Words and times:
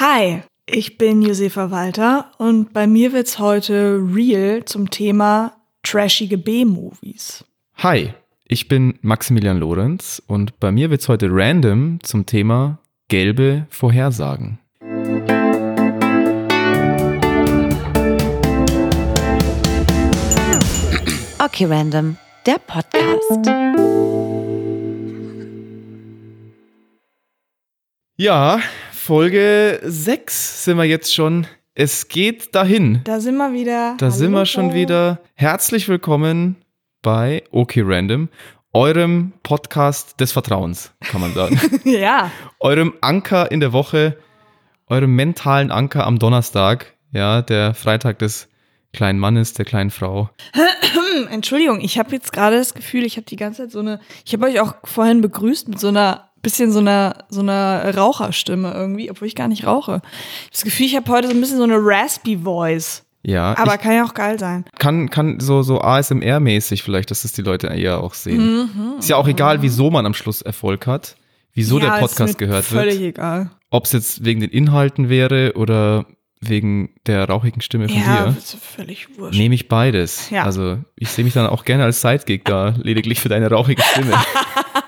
Hi, 0.00 0.44
ich 0.64 0.96
bin 0.96 1.22
Josefa 1.22 1.72
Walter 1.72 2.30
und 2.38 2.72
bei 2.72 2.86
mir 2.86 3.12
wird's 3.12 3.40
heute 3.40 4.00
real 4.14 4.64
zum 4.64 4.90
Thema 4.90 5.56
trashige 5.82 6.38
B-Movies. 6.38 7.44
Hi, 7.78 8.14
ich 8.46 8.68
bin 8.68 9.00
Maximilian 9.02 9.58
Lorenz 9.58 10.22
und 10.28 10.60
bei 10.60 10.70
mir 10.70 10.90
wird's 10.90 11.08
heute 11.08 11.26
random 11.32 11.98
zum 12.04 12.26
Thema 12.26 12.78
gelbe 13.08 13.66
Vorhersagen. 13.70 14.60
Okay, 21.40 21.64
Random, 21.64 22.16
der 22.46 22.58
Podcast. 22.60 23.48
Ja, 28.16 28.60
Folge 29.08 29.80
6 29.82 30.66
sind 30.66 30.76
wir 30.76 30.84
jetzt 30.84 31.14
schon. 31.14 31.46
Es 31.74 32.08
geht 32.08 32.54
dahin. 32.54 33.00
Da 33.04 33.20
sind 33.20 33.38
wir 33.38 33.54
wieder. 33.54 33.96
Da 33.96 34.10
sind 34.10 34.32
wir 34.32 34.40
Hallo. 34.40 34.44
schon 34.44 34.74
wieder. 34.74 35.20
Herzlich 35.32 35.88
willkommen 35.88 36.56
bei 37.00 37.42
Okay 37.50 37.80
Random, 37.82 38.28
eurem 38.74 39.32
Podcast 39.42 40.20
des 40.20 40.32
Vertrauens, 40.32 40.92
kann 41.00 41.22
man 41.22 41.32
sagen. 41.32 41.58
Ja, 41.84 42.30
eurem 42.60 42.92
Anker 43.00 43.50
in 43.50 43.60
der 43.60 43.72
Woche, 43.72 44.18
eurem 44.88 45.16
mentalen 45.16 45.70
Anker 45.70 46.06
am 46.06 46.18
Donnerstag, 46.18 46.92
ja, 47.10 47.40
der 47.40 47.72
Freitag 47.72 48.18
des 48.18 48.50
kleinen 48.92 49.18
Mannes, 49.18 49.54
der 49.54 49.64
kleinen 49.64 49.88
Frau. 49.90 50.28
Entschuldigung, 51.30 51.80
ich 51.80 51.98
habe 51.98 52.12
jetzt 52.12 52.34
gerade 52.34 52.58
das 52.58 52.74
Gefühl, 52.74 53.06
ich 53.06 53.16
habe 53.16 53.24
die 53.24 53.36
ganze 53.36 53.62
Zeit 53.62 53.70
so 53.70 53.78
eine, 53.78 54.00
ich 54.26 54.34
habe 54.34 54.44
euch 54.44 54.60
auch 54.60 54.74
vorhin 54.84 55.22
begrüßt 55.22 55.68
mit 55.68 55.80
so 55.80 55.88
einer 55.88 56.27
bisschen 56.42 56.70
so 56.72 56.78
einer 56.80 57.24
so 57.28 57.40
einer 57.40 57.94
Raucherstimme 57.96 58.72
irgendwie, 58.72 59.10
obwohl 59.10 59.28
ich 59.28 59.34
gar 59.34 59.48
nicht 59.48 59.66
rauche. 59.66 60.00
Ich 60.02 60.46
hab 60.46 60.50
das 60.52 60.64
Gefühl, 60.64 60.86
ich 60.86 60.96
habe 60.96 61.10
heute 61.10 61.28
so 61.28 61.34
ein 61.34 61.40
bisschen 61.40 61.58
so 61.58 61.64
eine 61.64 61.76
raspy 61.78 62.38
Voice. 62.38 63.04
Ja, 63.24 63.56
Aber 63.58 63.76
kann 63.78 63.92
ja 63.94 64.04
auch 64.04 64.14
geil 64.14 64.38
sein. 64.38 64.64
kann, 64.78 65.10
kann 65.10 65.40
so, 65.40 65.62
so 65.62 65.80
ASMR-mäßig 65.80 66.82
vielleicht, 66.82 67.10
dass 67.10 67.22
das 67.22 67.32
die 67.32 67.42
Leute 67.42 67.66
eher 67.66 68.00
auch 68.02 68.14
sehen. 68.14 68.62
Mhm. 68.62 68.98
Ist 69.00 69.08
ja 69.10 69.16
auch 69.16 69.26
egal, 69.28 69.60
wieso 69.60 69.90
man 69.90 70.06
am 70.06 70.14
Schluss 70.14 70.40
Erfolg 70.40 70.86
hat, 70.86 71.16
wieso 71.52 71.78
ja, 71.80 71.90
der 71.90 72.00
Podcast 72.00 72.38
gehört 72.38 72.64
Völlig 72.64 73.00
wird. 73.00 73.16
egal. 73.18 73.50
Ob 73.70 73.84
es 73.84 73.92
jetzt 73.92 74.24
wegen 74.24 74.40
den 74.40 74.50
Inhalten 74.50 75.08
wäre 75.08 75.52
oder 75.56 76.06
wegen 76.40 76.90
der 77.06 77.28
rauchigen 77.28 77.60
Stimme 77.60 77.88
von 77.88 77.98
Ja, 77.98 78.26
dir. 78.28 78.36
ist 78.38 78.54
völlig 78.54 79.08
wurscht. 79.18 79.36
Nehme 79.36 79.56
ich 79.56 79.68
beides. 79.68 80.30
Ja. 80.30 80.44
Also 80.44 80.78
ich 80.94 81.10
sehe 81.10 81.24
mich 81.24 81.34
dann 81.34 81.48
auch 81.48 81.64
gerne 81.64 81.82
als 81.84 82.00
Sidekick 82.00 82.44
da, 82.44 82.74
lediglich 82.80 83.20
für 83.20 83.28
deine 83.28 83.50
rauchige 83.50 83.82
Stimme. 83.82 84.12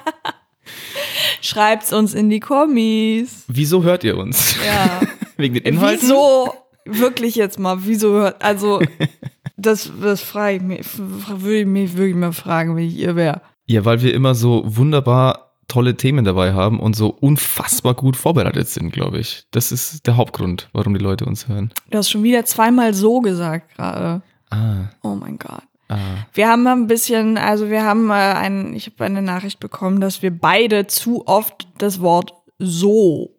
Schreibt's 1.41 1.93
uns 1.93 2.15
in 2.15 2.31
die 2.31 2.41
Kommis. 2.41 3.45
Wieso 3.49 3.83
hört 3.83 4.05
ihr 4.05 4.17
uns? 4.19 4.57
Ja. 4.65 5.01
Wegen 5.37 5.55
den 5.55 5.63
Inhalten? 5.65 6.03
Wieso? 6.03 6.55
Wirklich 6.85 7.35
jetzt 7.35 7.59
mal, 7.59 7.79
wieso 7.87 8.13
hört, 8.13 8.43
also, 8.43 8.81
das, 9.57 9.91
das 10.03 10.21
frage 10.23 10.57
ich 10.57 10.63
mich, 10.63 10.87
würde 10.99 11.61
ich 11.61 11.67
mich 11.67 11.97
wirklich 11.97 12.17
mal 12.17 12.33
fragen, 12.33 12.75
wenn 12.77 12.85
ich 12.89 12.97
ihr 12.97 13.17
wäre. 13.17 13.43
Ja, 13.67 13.85
weil 13.85 14.03
wir 14.03 14.15
immer 14.15 14.35
so 14.35 14.63
wunderbar 14.65 15.51
tolle 15.69 15.97
Themen 15.97 16.25
dabei 16.25 16.53
haben 16.53 16.81
und 16.81 16.97
so 16.97 17.09
unfassbar 17.09 17.95
gut 17.95 18.17
vorbereitet 18.17 18.69
sind, 18.69 18.93
glaube 18.93 19.19
ich. 19.21 19.45
Das 19.53 19.71
ist 19.71 20.07
der 20.07 20.17
Hauptgrund, 20.17 20.69
warum 20.73 20.95
die 20.95 21.03
Leute 21.03 21.25
uns 21.27 21.47
hören. 21.47 21.73
Du 21.91 21.99
hast 21.99 22.11
schon 22.11 22.25
wieder 22.25 22.45
zweimal 22.45 22.93
so 22.93 23.21
gesagt 23.21 23.77
gerade. 23.77 24.23
Ah, 24.51 24.89
Oh 25.03 25.15
mein 25.15 25.39
Gott. 25.39 25.63
Ah. 25.91 26.27
Wir 26.33 26.49
haben 26.49 26.67
ein 26.67 26.87
bisschen, 26.87 27.37
also 27.37 27.69
wir 27.69 27.85
haben 27.85 28.11
äh, 28.11 28.15
ein, 28.15 28.75
ich 28.75 28.87
habe 28.87 29.05
eine 29.05 29.23
Nachricht 29.23 29.61
bekommen, 29.61 30.01
dass 30.01 30.23
wir 30.23 30.31
beide 30.31 30.87
zu 30.87 31.27
oft 31.27 31.69
das 31.79 32.01
Wort 32.01 32.33
so 32.59 33.37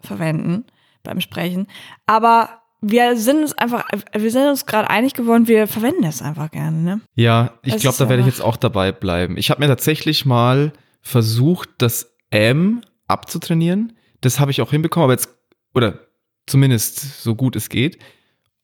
verwenden 0.00 0.64
beim 1.02 1.20
Sprechen. 1.20 1.66
Aber 2.06 2.60
wir 2.80 3.16
sind 3.16 3.42
uns 3.42 3.58
einfach, 3.58 3.86
wir 4.16 4.30
sind 4.30 4.48
uns 4.48 4.66
gerade 4.66 4.88
einig 4.88 5.14
geworden, 5.14 5.48
wir 5.48 5.66
verwenden 5.66 6.02
das 6.02 6.22
einfach 6.22 6.50
gerne, 6.50 6.78
ne? 6.78 7.00
Ja, 7.14 7.54
ich 7.62 7.76
glaube, 7.76 7.98
da 7.98 8.08
werde 8.08 8.20
ich 8.20 8.26
jetzt 8.26 8.40
auch 8.40 8.56
dabei 8.56 8.92
bleiben. 8.92 9.36
Ich 9.36 9.50
habe 9.50 9.60
mir 9.60 9.68
tatsächlich 9.68 10.24
mal 10.24 10.72
versucht, 11.02 11.68
das 11.78 12.14
M 12.30 12.82
abzutrainieren. 13.06 13.94
Das 14.20 14.40
habe 14.40 14.50
ich 14.50 14.62
auch 14.62 14.70
hinbekommen, 14.70 15.04
aber 15.04 15.12
jetzt, 15.12 15.28
oder 15.74 16.00
zumindest 16.46 17.22
so 17.22 17.34
gut 17.34 17.56
es 17.56 17.68
geht. 17.68 17.98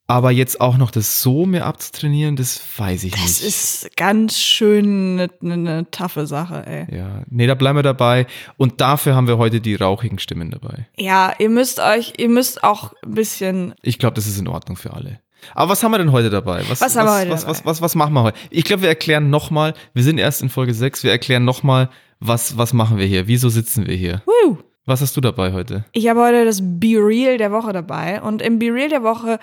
Aber 0.08 0.30
jetzt 0.30 0.60
auch 0.60 0.76
noch 0.76 0.92
das 0.92 1.20
So 1.20 1.46
mir 1.46 1.64
abzutrainieren, 1.66 2.36
das 2.36 2.60
weiß 2.76 3.02
ich 3.04 3.12
Das 3.12 3.22
nicht. 3.22 3.42
ist 3.42 3.96
ganz 3.96 4.38
schön 4.38 5.18
eine, 5.18 5.30
eine, 5.42 5.54
eine 5.54 5.90
taffe 5.90 6.28
Sache, 6.28 6.64
ey. 6.64 6.96
ja, 6.96 7.22
nee, 7.28 7.48
da 7.48 7.54
bleiben 7.56 7.76
wir 7.78 7.82
dabei. 7.82 8.26
Und 8.56 8.80
dafür 8.80 9.16
haben 9.16 9.26
wir 9.26 9.36
heute 9.38 9.60
die 9.60 9.74
rauchigen 9.74 10.20
Stimmen 10.20 10.52
dabei. 10.52 10.86
Ja, 10.96 11.32
ihr 11.40 11.48
müsst 11.50 11.80
euch, 11.80 12.12
ihr 12.18 12.28
müsst 12.28 12.62
auch 12.62 12.92
ein 13.04 13.14
bisschen, 13.14 13.74
Ich 13.82 13.98
glaube, 13.98 14.14
das 14.14 14.28
ist 14.28 14.38
in 14.38 14.46
Ordnung 14.46 14.76
für 14.76 14.92
alle. 14.92 15.18
Aber 15.54 15.72
was 15.72 15.82
haben 15.82 15.90
wir 15.90 15.98
denn 15.98 16.12
heute 16.12 16.30
dabei? 16.30 16.62
Was, 16.68 16.80
Was 16.80 16.94
haben 16.96 17.06
wir 17.06 17.18
heute 17.20 17.30
was, 17.30 17.40
dabei? 17.42 17.50
Was, 17.54 17.64
was, 17.64 17.82
was 17.82 17.94
machen 17.96 18.14
wir 18.14 18.22
heute? 18.22 18.38
Ich 18.50 18.62
glaube, 18.64 18.82
wir 18.82 18.88
erklären 18.88 19.28
nochmal, 19.28 19.74
wir 19.92 20.04
sind 20.04 20.18
erst 20.18 20.40
in 20.40 20.50
Folge 20.50 20.72
6, 20.72 21.02
wir 21.02 21.10
erklären 21.10 21.44
nochmal, 21.44 21.90
was, 22.20 22.56
was 22.56 22.72
machen 22.72 22.96
wir 22.98 23.06
hier? 23.06 23.26
Wieso 23.26 23.48
sitzen 23.48 23.86
wir 23.88 23.94
hier? 23.96 24.22
Woo. 24.24 24.58
Was 24.86 25.00
hast 25.00 25.16
du 25.16 25.20
dabei 25.20 25.52
heute? 25.52 25.84
Ich 25.92 26.06
habe 26.08 26.20
heute 26.20 26.44
das 26.44 26.60
Be 26.62 26.94
Real 26.98 27.38
der 27.38 27.50
Woche 27.50 27.72
dabei 27.72 28.22
und 28.22 28.40
im 28.40 28.60
Be 28.60 28.66
Real 28.72 28.88
der 28.88 29.02
Woche, 29.02 29.40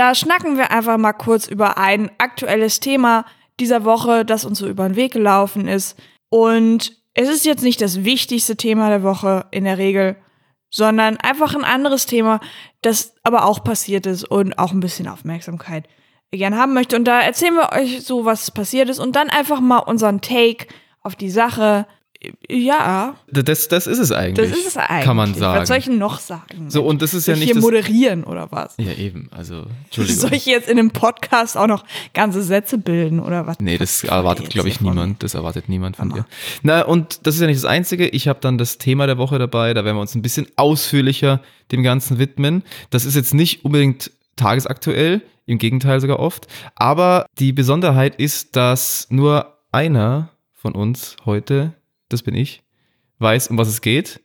da 0.00 0.14
schnacken 0.14 0.56
wir 0.56 0.70
einfach 0.70 0.96
mal 0.96 1.12
kurz 1.12 1.46
über 1.46 1.76
ein 1.76 2.10
aktuelles 2.16 2.80
Thema 2.80 3.26
dieser 3.60 3.84
Woche, 3.84 4.24
das 4.24 4.46
uns 4.46 4.58
so 4.58 4.66
über 4.66 4.88
den 4.88 4.96
Weg 4.96 5.12
gelaufen 5.12 5.68
ist. 5.68 5.94
Und 6.30 6.96
es 7.12 7.28
ist 7.28 7.44
jetzt 7.44 7.62
nicht 7.62 7.82
das 7.82 8.02
wichtigste 8.02 8.56
Thema 8.56 8.88
der 8.88 9.02
Woche 9.02 9.44
in 9.50 9.64
der 9.64 9.76
Regel, 9.76 10.16
sondern 10.70 11.18
einfach 11.18 11.54
ein 11.54 11.64
anderes 11.64 12.06
Thema, 12.06 12.40
das 12.80 13.14
aber 13.24 13.44
auch 13.44 13.62
passiert 13.62 14.06
ist 14.06 14.24
und 14.24 14.58
auch 14.58 14.72
ein 14.72 14.80
bisschen 14.80 15.06
Aufmerksamkeit 15.06 15.86
gern 16.30 16.56
haben 16.56 16.72
möchte. 16.72 16.96
Und 16.96 17.04
da 17.04 17.20
erzählen 17.20 17.56
wir 17.56 17.72
euch 17.78 18.02
so, 18.02 18.24
was 18.24 18.50
passiert 18.52 18.88
ist 18.88 19.00
und 19.00 19.16
dann 19.16 19.28
einfach 19.28 19.60
mal 19.60 19.80
unseren 19.80 20.22
Take 20.22 20.66
auf 21.02 21.14
die 21.14 21.30
Sache. 21.30 21.86
Ja, 22.50 23.14
Das, 23.30 23.68
das 23.68 23.86
ist 23.86 23.98
es 23.98 24.12
eigentlich. 24.12 24.50
das 24.50 24.58
ist 24.58 24.66
es 24.66 24.76
eigentlich. 24.76 25.04
Kann 25.06 25.16
man 25.16 25.32
sagen. 25.34 25.60
Was 25.62 25.68
soll 25.68 25.78
ich 25.78 25.86
noch 25.88 26.18
sagen? 26.18 26.68
so, 26.68 26.82
und 26.84 27.00
das 27.00 27.14
ist 27.14 27.24
Soll 27.24 27.36
ja 27.36 27.40
ich 27.40 27.46
nicht 27.46 27.52
hier 27.54 27.62
moderieren 27.62 28.24
oder 28.24 28.48
was? 28.52 28.74
Ja, 28.78 28.92
eben. 28.92 29.28
Also, 29.30 29.64
Entschuldigung. 29.86 30.20
Soll 30.20 30.34
ich 30.34 30.44
jetzt 30.44 30.68
in 30.68 30.78
einem 30.78 30.90
Podcast 30.90 31.56
auch 31.56 31.66
noch 31.66 31.84
ganze 32.12 32.42
Sätze 32.42 32.76
bilden 32.76 33.20
oder 33.20 33.46
was? 33.46 33.58
Nee, 33.60 33.78
das 33.78 34.04
erwartet, 34.04 34.50
glaube 34.50 34.68
ich, 34.68 34.80
niemand. 34.82 35.22
Das 35.22 35.32
erwartet 35.34 35.68
niemand 35.70 35.96
von 35.96 36.10
Hammer. 36.10 36.22
dir. 36.22 36.26
Na, 36.62 36.82
und 36.82 37.26
das 37.26 37.36
ist 37.36 37.40
ja 37.40 37.46
nicht 37.46 37.56
das 37.58 37.64
Einzige. 37.64 38.06
Ich 38.08 38.28
habe 38.28 38.40
dann 38.40 38.58
das 38.58 38.76
Thema 38.76 39.06
der 39.06 39.16
Woche 39.16 39.38
dabei. 39.38 39.72
Da 39.72 39.84
werden 39.84 39.96
wir 39.96 40.02
uns 40.02 40.14
ein 40.14 40.22
bisschen 40.22 40.46
ausführlicher 40.56 41.40
dem 41.72 41.82
Ganzen 41.82 42.18
widmen. 42.18 42.64
Das 42.90 43.06
ist 43.06 43.14
jetzt 43.14 43.32
nicht 43.32 43.64
unbedingt 43.64 44.10
tagesaktuell, 44.36 45.22
im 45.46 45.56
Gegenteil 45.58 46.00
sogar 46.00 46.18
oft. 46.18 46.48
Aber 46.74 47.24
die 47.38 47.52
Besonderheit 47.52 48.16
ist, 48.16 48.56
dass 48.56 49.06
nur 49.10 49.56
einer 49.72 50.30
von 50.54 50.74
uns 50.74 51.16
heute, 51.24 51.72
das 52.12 52.22
bin 52.22 52.34
ich, 52.34 52.62
weiß, 53.18 53.48
um 53.48 53.58
was 53.58 53.68
es 53.68 53.80
geht. 53.80 54.20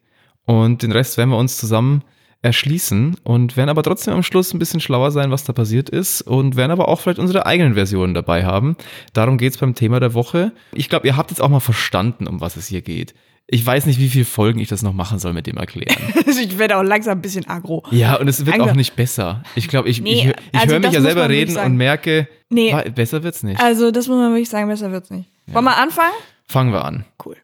Und 0.45 0.83
den 0.83 0.91
Rest 0.91 1.17
werden 1.17 1.29
wir 1.31 1.37
uns 1.37 1.57
zusammen 1.57 2.03
erschließen 2.41 3.17
und 3.23 3.57
werden 3.57 3.69
aber 3.69 3.81
trotzdem 3.81 4.13
am 4.13 4.21
Schluss 4.21 4.53
ein 4.53 4.59
bisschen 4.59 4.79
schlauer 4.79 5.09
sein, 5.11 5.31
was 5.31 5.43
da 5.45 5.53
passiert 5.53 5.89
ist 5.89 6.21
und 6.21 6.55
werden 6.55 6.71
aber 6.71 6.87
auch 6.87 6.99
vielleicht 7.01 7.17
unsere 7.17 7.45
eigenen 7.47 7.73
Versionen 7.73 8.13
dabei 8.13 8.45
haben. 8.45 8.75
Darum 9.13 9.39
geht's 9.39 9.57
beim 9.57 9.73
Thema 9.73 9.99
der 9.99 10.13
Woche. 10.13 10.51
Ich 10.71 10.87
glaube, 10.87 11.07
ihr 11.07 11.17
habt 11.17 11.31
jetzt 11.31 11.39
auch 11.41 11.49
mal 11.49 11.59
verstanden, 11.59 12.27
um 12.27 12.41
was 12.41 12.55
es 12.55 12.67
hier 12.67 12.81
geht. 12.83 13.15
Ich 13.47 13.65
weiß 13.65 13.85
nicht, 13.87 13.99
wie 13.99 14.09
viele 14.09 14.25
Folgen 14.25 14.59
ich 14.59 14.67
das 14.67 14.81
noch 14.83 14.93
machen 14.93 15.17
soll 15.19 15.33
mit 15.33 15.47
dem 15.47 15.57
Erklären. 15.57 15.95
ich 16.27 16.57
werde 16.59 16.77
auch 16.77 16.83
langsam 16.83 17.17
ein 17.17 17.21
bisschen 17.21 17.47
aggro. 17.47 17.83
Ja, 17.91 18.15
und 18.15 18.27
es 18.27 18.45
wird 18.45 18.55
Ange- 18.55 18.71
auch 18.71 18.75
nicht 18.75 18.95
besser. 18.95 19.41
Ich 19.55 19.67
glaube, 19.67 19.89
ich, 19.89 20.01
Nee, 20.01 20.13
ich, 20.13 20.25
ich 20.25 20.33
also 20.59 20.73
höre 20.73 20.79
mich 20.79 20.85
das 20.87 20.93
ja 20.93 20.99
muss 20.99 21.05
selber 21.07 21.21
man 21.21 21.29
wirklich 21.29 21.41
reden 21.41 21.53
sagen. 21.53 21.71
und 21.71 21.77
merke, 21.77 22.27
Nee. 22.49 22.73
wa- 22.73 22.83
besser 22.89 23.23
wird's 23.23 23.41
nicht. 23.43 23.59
Also, 23.59 23.89
das 23.91 24.07
muss 24.07 24.17
man 24.17 24.31
wirklich 24.31 24.49
sagen, 24.49 24.67
besser 24.67 24.91
wird's 24.91 25.09
nicht. 25.09 25.29
Wollen 25.47 25.65
wir 25.65 25.77
anfangen? 25.77 26.13
Fangen 26.47 26.73
wir 26.73 26.85
an. 26.85 27.05
Cool. 27.23 27.37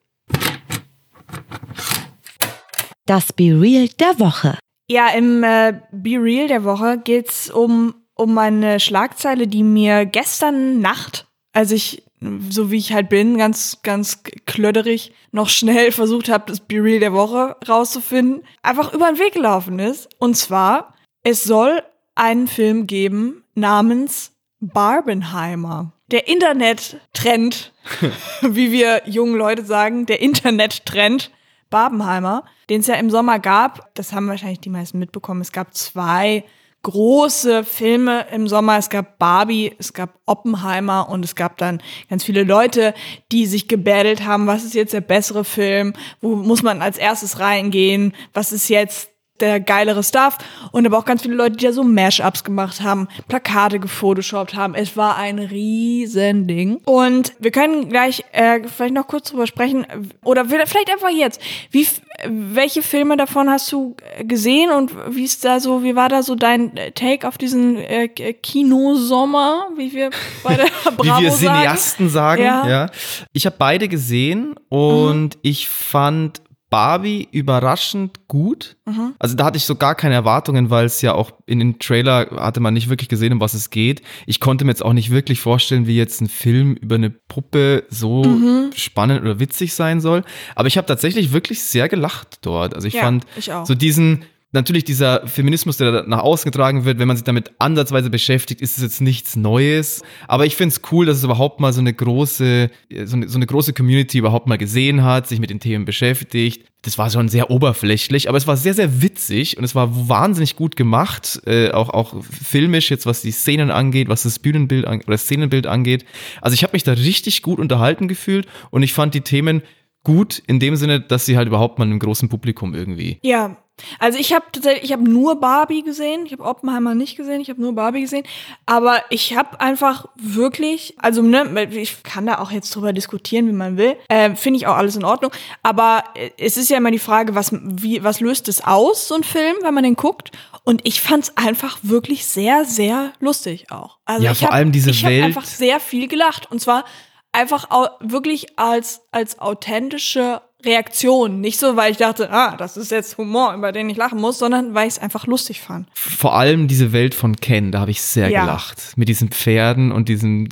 Das 3.06 3.34
Be 3.34 3.59
Real 3.59 3.88
der 4.00 4.19
Woche. 4.19 4.57
Ja, 4.89 5.07
im 5.09 5.44
äh, 5.44 5.79
Be 5.91 6.22
Real 6.22 6.47
der 6.47 6.64
Woche 6.64 6.97
geht's 6.97 7.49
um, 7.49 7.96
um 8.14 8.37
eine 8.37 8.79
Schlagzeile, 8.79 9.47
die 9.47 9.64
mir 9.64 10.05
gestern 10.05 10.81
Nacht, 10.81 11.28
als 11.53 11.72
ich, 11.72 12.03
so 12.49 12.72
wie 12.72 12.78
ich 12.78 12.93
halt 12.93 13.09
bin, 13.09 13.37
ganz, 13.37 13.79
ganz 13.84 14.22
klödderig, 14.46 15.14
noch 15.31 15.49
schnell 15.49 15.91
versucht 15.93 16.29
habe, 16.29 16.46
das 16.47 16.59
Be 16.59 16.84
Real 16.84 16.99
der 16.99 17.14
Woche 17.14 17.55
rauszufinden, 17.67 18.43
einfach 18.61 18.93
über 18.93 19.08
den 19.08 19.20
Weg 19.20 19.34
gelaufen 19.34 19.79
ist. 19.79 20.09
Und 20.20 20.35
zwar, 20.35 20.93
es 21.23 21.43
soll 21.43 21.81
einen 22.16 22.47
Film 22.47 22.85
geben 22.85 23.43
namens 23.55 24.34
Barbenheimer. 24.59 25.93
Der 26.11 26.28
Internet-Trend, 26.28 27.72
wie 28.41 28.72
wir 28.72 29.03
jungen 29.05 29.35
Leute 29.35 29.66
sagen, 29.66 30.05
der 30.05 30.22
Internet-Trend 30.22 31.31
Barbenheimer, 31.72 32.44
den 32.70 32.82
es 32.82 32.88
ja 32.88 32.96
im 32.96 33.09
Sommer 33.09 33.40
gab. 33.40 33.96
Das 33.96 34.14
haben 34.14 34.28
wahrscheinlich 34.28 34.59
die 34.59 34.70
meisten 34.70 35.00
mitbekommen. 35.00 35.41
Es 35.41 35.52
gab 35.52 35.73
zwei 35.73 36.44
große 36.84 37.64
Filme 37.64 38.28
im 38.32 38.47
Sommer. 38.47 38.78
Es 38.78 38.90
gab 38.90 39.18
Barbie, 39.18 39.73
es 39.79 39.94
gab 39.94 40.20
Oppenheimer 40.26 41.09
und 41.09 41.23
es 41.26 41.35
gab 41.35 41.58
dann 41.58 41.82
ganz 42.09 42.23
viele 42.23 42.44
Leute, 42.44 42.94
die 43.32 43.46
sich 43.46 43.68
gebettelt 43.68 44.26
haben, 44.26 44.47
was 44.47 44.64
ist 44.64 44.73
jetzt 44.73 44.94
der 44.94 45.02
bessere 45.02 45.44
Film? 45.44 45.94
Wo 46.22 46.35
muss 46.35 46.64
man 46.64 46.82
als 46.82 46.97
erstes 46.97 47.40
reingehen? 47.40 48.14
Was 48.34 48.52
ist 48.52 48.70
jetzt 48.70 49.10
der 49.41 49.59
geilere 49.59 50.03
Stuff 50.03 50.38
und 50.72 50.85
aber 50.85 50.97
auch 50.97 51.05
ganz 51.05 51.23
viele 51.23 51.35
Leute, 51.35 51.58
die 51.58 51.66
da 51.66 51.73
so 51.73 51.84
Mashups 51.84 52.43
gemacht 52.43 52.82
haben, 52.82 53.08
Plakate 53.28 53.79
gefotoshoppt 53.79 54.55
haben. 54.55 54.76
Es 54.76 54.96
war 54.96 55.17
ein 55.17 55.40
Riesending. 55.40 56.78
Und 56.85 57.34
wir 57.40 57.52
können 57.52 57.90
gleich 57.90 58.23
äh, 58.32 58.59
vielleicht 58.67 58.93
noch 58.93 59.08
kurz 59.08 59.29
drüber 59.29 59.47
sprechen 59.47 59.85
oder 60.23 60.46
vielleicht 60.46 60.91
einfach 60.91 61.09
jetzt. 61.09 61.41
Wie, 61.72 61.88
welche 62.28 62.82
Filme 62.84 63.17
davon 63.17 63.49
hast 63.49 63.72
du 63.72 63.96
gesehen 64.23 64.72
und 64.72 64.91
wie 65.09 65.23
ist 65.23 65.44
da 65.44 65.59
so, 65.59 65.84
wie 65.84 65.96
war 65.96 66.09
da 66.09 66.23
so 66.23 66.35
dein 66.35 66.72
Take 66.96 67.28
auf 67.28 67.37
diesen 67.37 67.78
äh, 67.78 68.08
Kinosommer, 68.08 69.67
wie 69.76 69.91
wir 69.94 70.09
bei 70.44 70.55
der 70.55 70.67
Bravo 70.96 71.20
Wie 71.20 71.23
wir 71.23 71.32
sagen? 71.32 71.59
Cineasten 71.61 72.09
sagen, 72.09 72.44
Ja. 72.44 72.67
ja. 72.67 72.87
Ich 73.34 73.46
habe 73.46 73.55
beide 73.58 73.87
gesehen 73.87 74.55
und 74.70 75.35
Mhm. 75.35 75.40
ich 75.41 75.67
fand 75.70 76.41
Barbie 76.72 77.28
überraschend 77.32 78.28
gut. 78.29 78.78
Mhm. 78.85 79.14
Also 79.20 79.35
da 79.35 79.44
hatte 79.46 79.58
ich 79.58 79.66
so 79.66 79.76
gar 79.76 79.94
keine 79.94 80.16
Erwartungen, 80.16 80.70
weil 80.70 80.85
es 80.85 81.02
ja 81.02 81.14
auch 81.14 81.32
in 81.46 81.59
den 81.59 81.78
Trailer 81.79 82.28
hatte 82.38 82.62
man 82.62 82.73
nicht 82.73 82.90
wirklich 82.90 83.09
gesehen, 83.09 83.34
um 83.34 83.41
was 83.41 83.53
es 83.53 83.70
geht. 83.70 84.02
Ich 84.26 84.40
konnte 84.40 84.64
mir 84.66 84.72
jetzt 84.72 84.84
auch 84.84 84.94
nicht 84.94 85.12
wirklich 85.12 85.41
vorstellen, 85.41 85.85
wie 85.85 85.97
jetzt 85.97 86.22
ein 86.22 86.29
Film 86.29 86.76
über 86.76 86.96
eine 86.96 87.09
Puppe 87.09 87.84
so 87.90 88.23
Mhm. 88.23 88.72
spannend 88.73 89.22
oder 89.22 89.40
witzig 89.40 89.73
sein 89.73 90.00
soll. 90.02 90.23
Aber 90.56 90.68
ich 90.70 90.78
habe 90.78 90.88
tatsächlich 90.88 91.34
wirklich 91.34 91.62
sehr 91.62 91.90
gelacht 91.90 92.40
dort. 92.41 92.73
Also 92.73 92.88
ich 92.88 92.94
Ja, 92.96 93.02
fand 93.02 93.26
ich 93.35 93.52
auch. 93.52 93.66
so 93.66 93.76
diesen 93.76 94.23
Natürlich 94.53 94.83
dieser 94.83 95.25
Feminismus, 95.27 95.77
der 95.77 95.91
da 95.91 96.03
nach 96.05 96.19
außen 96.19 96.51
getragen 96.51 96.83
wird, 96.83 96.99
wenn 96.99 97.07
man 97.07 97.15
sich 97.15 97.23
damit 97.23 97.53
ansatzweise 97.59 98.09
beschäftigt, 98.09 98.59
ist 98.59 98.77
es 98.77 98.83
jetzt 98.83 99.01
nichts 99.01 99.37
Neues. 99.37 100.03
Aber 100.27 100.45
ich 100.45 100.57
finde 100.57 100.73
es 100.75 100.81
cool, 100.91 101.05
dass 101.05 101.17
es 101.17 101.23
überhaupt 101.23 101.61
mal 101.61 101.71
so 101.71 101.79
eine 101.79 101.93
große, 101.93 102.69
so 103.05 103.15
eine, 103.15 103.29
so 103.29 103.37
eine 103.37 103.45
große 103.45 103.71
Community 103.71 104.17
überhaupt 104.17 104.47
mal 104.47 104.57
gesehen 104.57 105.03
hat, 105.03 105.27
sich 105.27 105.39
mit 105.39 105.49
den 105.49 105.61
Themen 105.61 105.85
beschäftigt. 105.85 106.65
Das 106.81 106.97
war 106.97 107.09
schon 107.09 107.29
sehr 107.29 107.49
oberflächlich, 107.49 108.27
aber 108.27 108.37
es 108.37 108.47
war 108.47 108.57
sehr, 108.57 108.73
sehr 108.73 109.01
witzig 109.01 109.57
und 109.57 109.63
es 109.63 109.73
war 109.73 110.09
wahnsinnig 110.09 110.55
gut 110.57 110.75
gemacht, 110.75 111.39
äh, 111.45 111.71
auch, 111.71 111.89
auch 111.89 112.21
filmisch 112.23 112.89
jetzt, 112.89 113.05
was 113.05 113.21
die 113.21 113.31
Szenen 113.31 113.71
angeht, 113.71 114.09
was 114.09 114.23
das 114.23 114.39
Bühnenbild 114.39 114.85
an, 114.85 114.97
oder 114.97 115.11
das 115.11 115.23
Szenenbild 115.23 115.67
angeht. 115.67 116.05
Also 116.41 116.55
ich 116.55 116.63
habe 116.63 116.73
mich 116.73 116.83
da 116.83 116.93
richtig 116.93 117.41
gut 117.41 117.59
unterhalten 117.59 118.07
gefühlt 118.07 118.47
und 118.71 118.83
ich 118.83 118.93
fand 118.93 119.13
die 119.13 119.21
Themen 119.21 119.61
gut 120.03 120.41
in 120.47 120.59
dem 120.59 120.75
Sinne, 120.75 120.99
dass 120.99 121.25
sie 121.25 121.37
halt 121.37 121.47
überhaupt 121.47 121.77
mal 121.79 121.85
einem 121.85 121.99
großen 121.99 122.29
Publikum 122.29 122.73
irgendwie 122.73 123.19
Ja, 123.21 123.57
also 123.99 124.17
ich 124.19 124.33
habe 124.33 124.45
tatsächlich, 124.51 124.83
ich 124.85 124.91
habe 124.91 125.03
nur 125.09 125.39
Barbie 125.39 125.83
gesehen, 125.83 126.25
ich 126.25 126.31
habe 126.33 126.43
Oppenheimer 126.43 126.95
nicht 126.95 127.16
gesehen, 127.17 127.41
ich 127.41 127.49
habe 127.49 127.61
nur 127.61 127.73
Barbie 127.73 128.01
gesehen, 128.01 128.23
aber 128.66 129.01
ich 129.09 129.35
habe 129.37 129.59
einfach 129.59 130.05
wirklich, 130.16 130.95
also 130.97 131.22
ne, 131.22 131.67
ich 131.72 132.03
kann 132.03 132.25
da 132.25 132.39
auch 132.39 132.51
jetzt 132.51 132.75
drüber 132.75 132.93
diskutieren, 132.93 133.47
wie 133.47 133.53
man 133.53 133.78
will, 133.78 133.95
äh, 134.09 134.35
finde 134.35 134.57
ich 134.57 134.67
auch 134.67 134.75
alles 134.75 134.95
in 134.95 135.03
Ordnung, 135.03 135.31
aber 135.63 136.03
äh, 136.16 136.31
es 136.37 136.57
ist 136.57 136.69
ja 136.69 136.78
immer 136.78 136.91
die 136.91 136.99
Frage, 136.99 137.35
was 137.35 137.51
wie 137.53 138.03
was 138.03 138.19
löst 138.19 138.47
es 138.47 138.63
aus 138.63 139.07
so 139.07 139.16
ein 139.16 139.23
Film, 139.23 139.55
wenn 139.61 139.73
man 139.73 139.84
den 139.84 139.95
guckt? 139.95 140.31
Und 140.63 140.81
ich 140.85 141.01
fand's 141.01 141.35
einfach 141.37 141.79
wirklich 141.81 142.25
sehr 142.27 142.66
sehr 142.66 143.13
lustig 143.19 143.72
auch. 143.72 143.97
Also 144.05 144.23
Ja, 144.25 144.31
ich 144.34 144.39
vor 144.39 144.49
hab, 144.49 144.55
allem 144.55 144.72
diese 144.72 144.91
ich 144.91 145.03
Welt- 145.03 145.23
einfach 145.23 145.45
sehr 145.45 145.79
viel 145.79 146.07
gelacht 146.07 146.51
und 146.51 146.61
zwar 146.61 146.85
einfach 147.31 147.67
wirklich 148.01 148.59
als 148.59 149.01
als 149.11 149.39
authentische 149.39 150.41
Reaktion. 150.66 151.41
Nicht 151.41 151.59
so, 151.59 151.75
weil 151.75 151.91
ich 151.91 151.97
dachte, 151.97 152.31
ah, 152.31 152.55
das 152.58 152.78
ist 152.78 152.91
jetzt 152.91 153.17
Humor, 153.17 153.53
über 153.55 153.72
den 153.72 153.90
ich 153.90 153.97
lachen 153.97 154.19
muss, 154.19 154.40
sondern 154.40 154.73
weil 154.73 154.87
ich 154.87 154.93
es 154.96 154.99
einfach 154.99 155.28
lustig 155.28 155.61
fand. 155.61 155.87
vor 155.93 156.35
allem 156.35 156.67
diese 156.67 156.93
Welt 156.93 157.13
von 157.16 157.35
Ken, 157.35 157.72
da 157.72 157.79
habe 157.81 157.91
ich 157.91 158.02
sehr 158.02 158.29
Ja. 158.29 158.41
gelacht. 158.41 158.93
Mit 158.96 159.09
diesen 159.09 159.29
Pferden 159.29 159.91
und 159.91 160.09
diesem, 160.09 160.47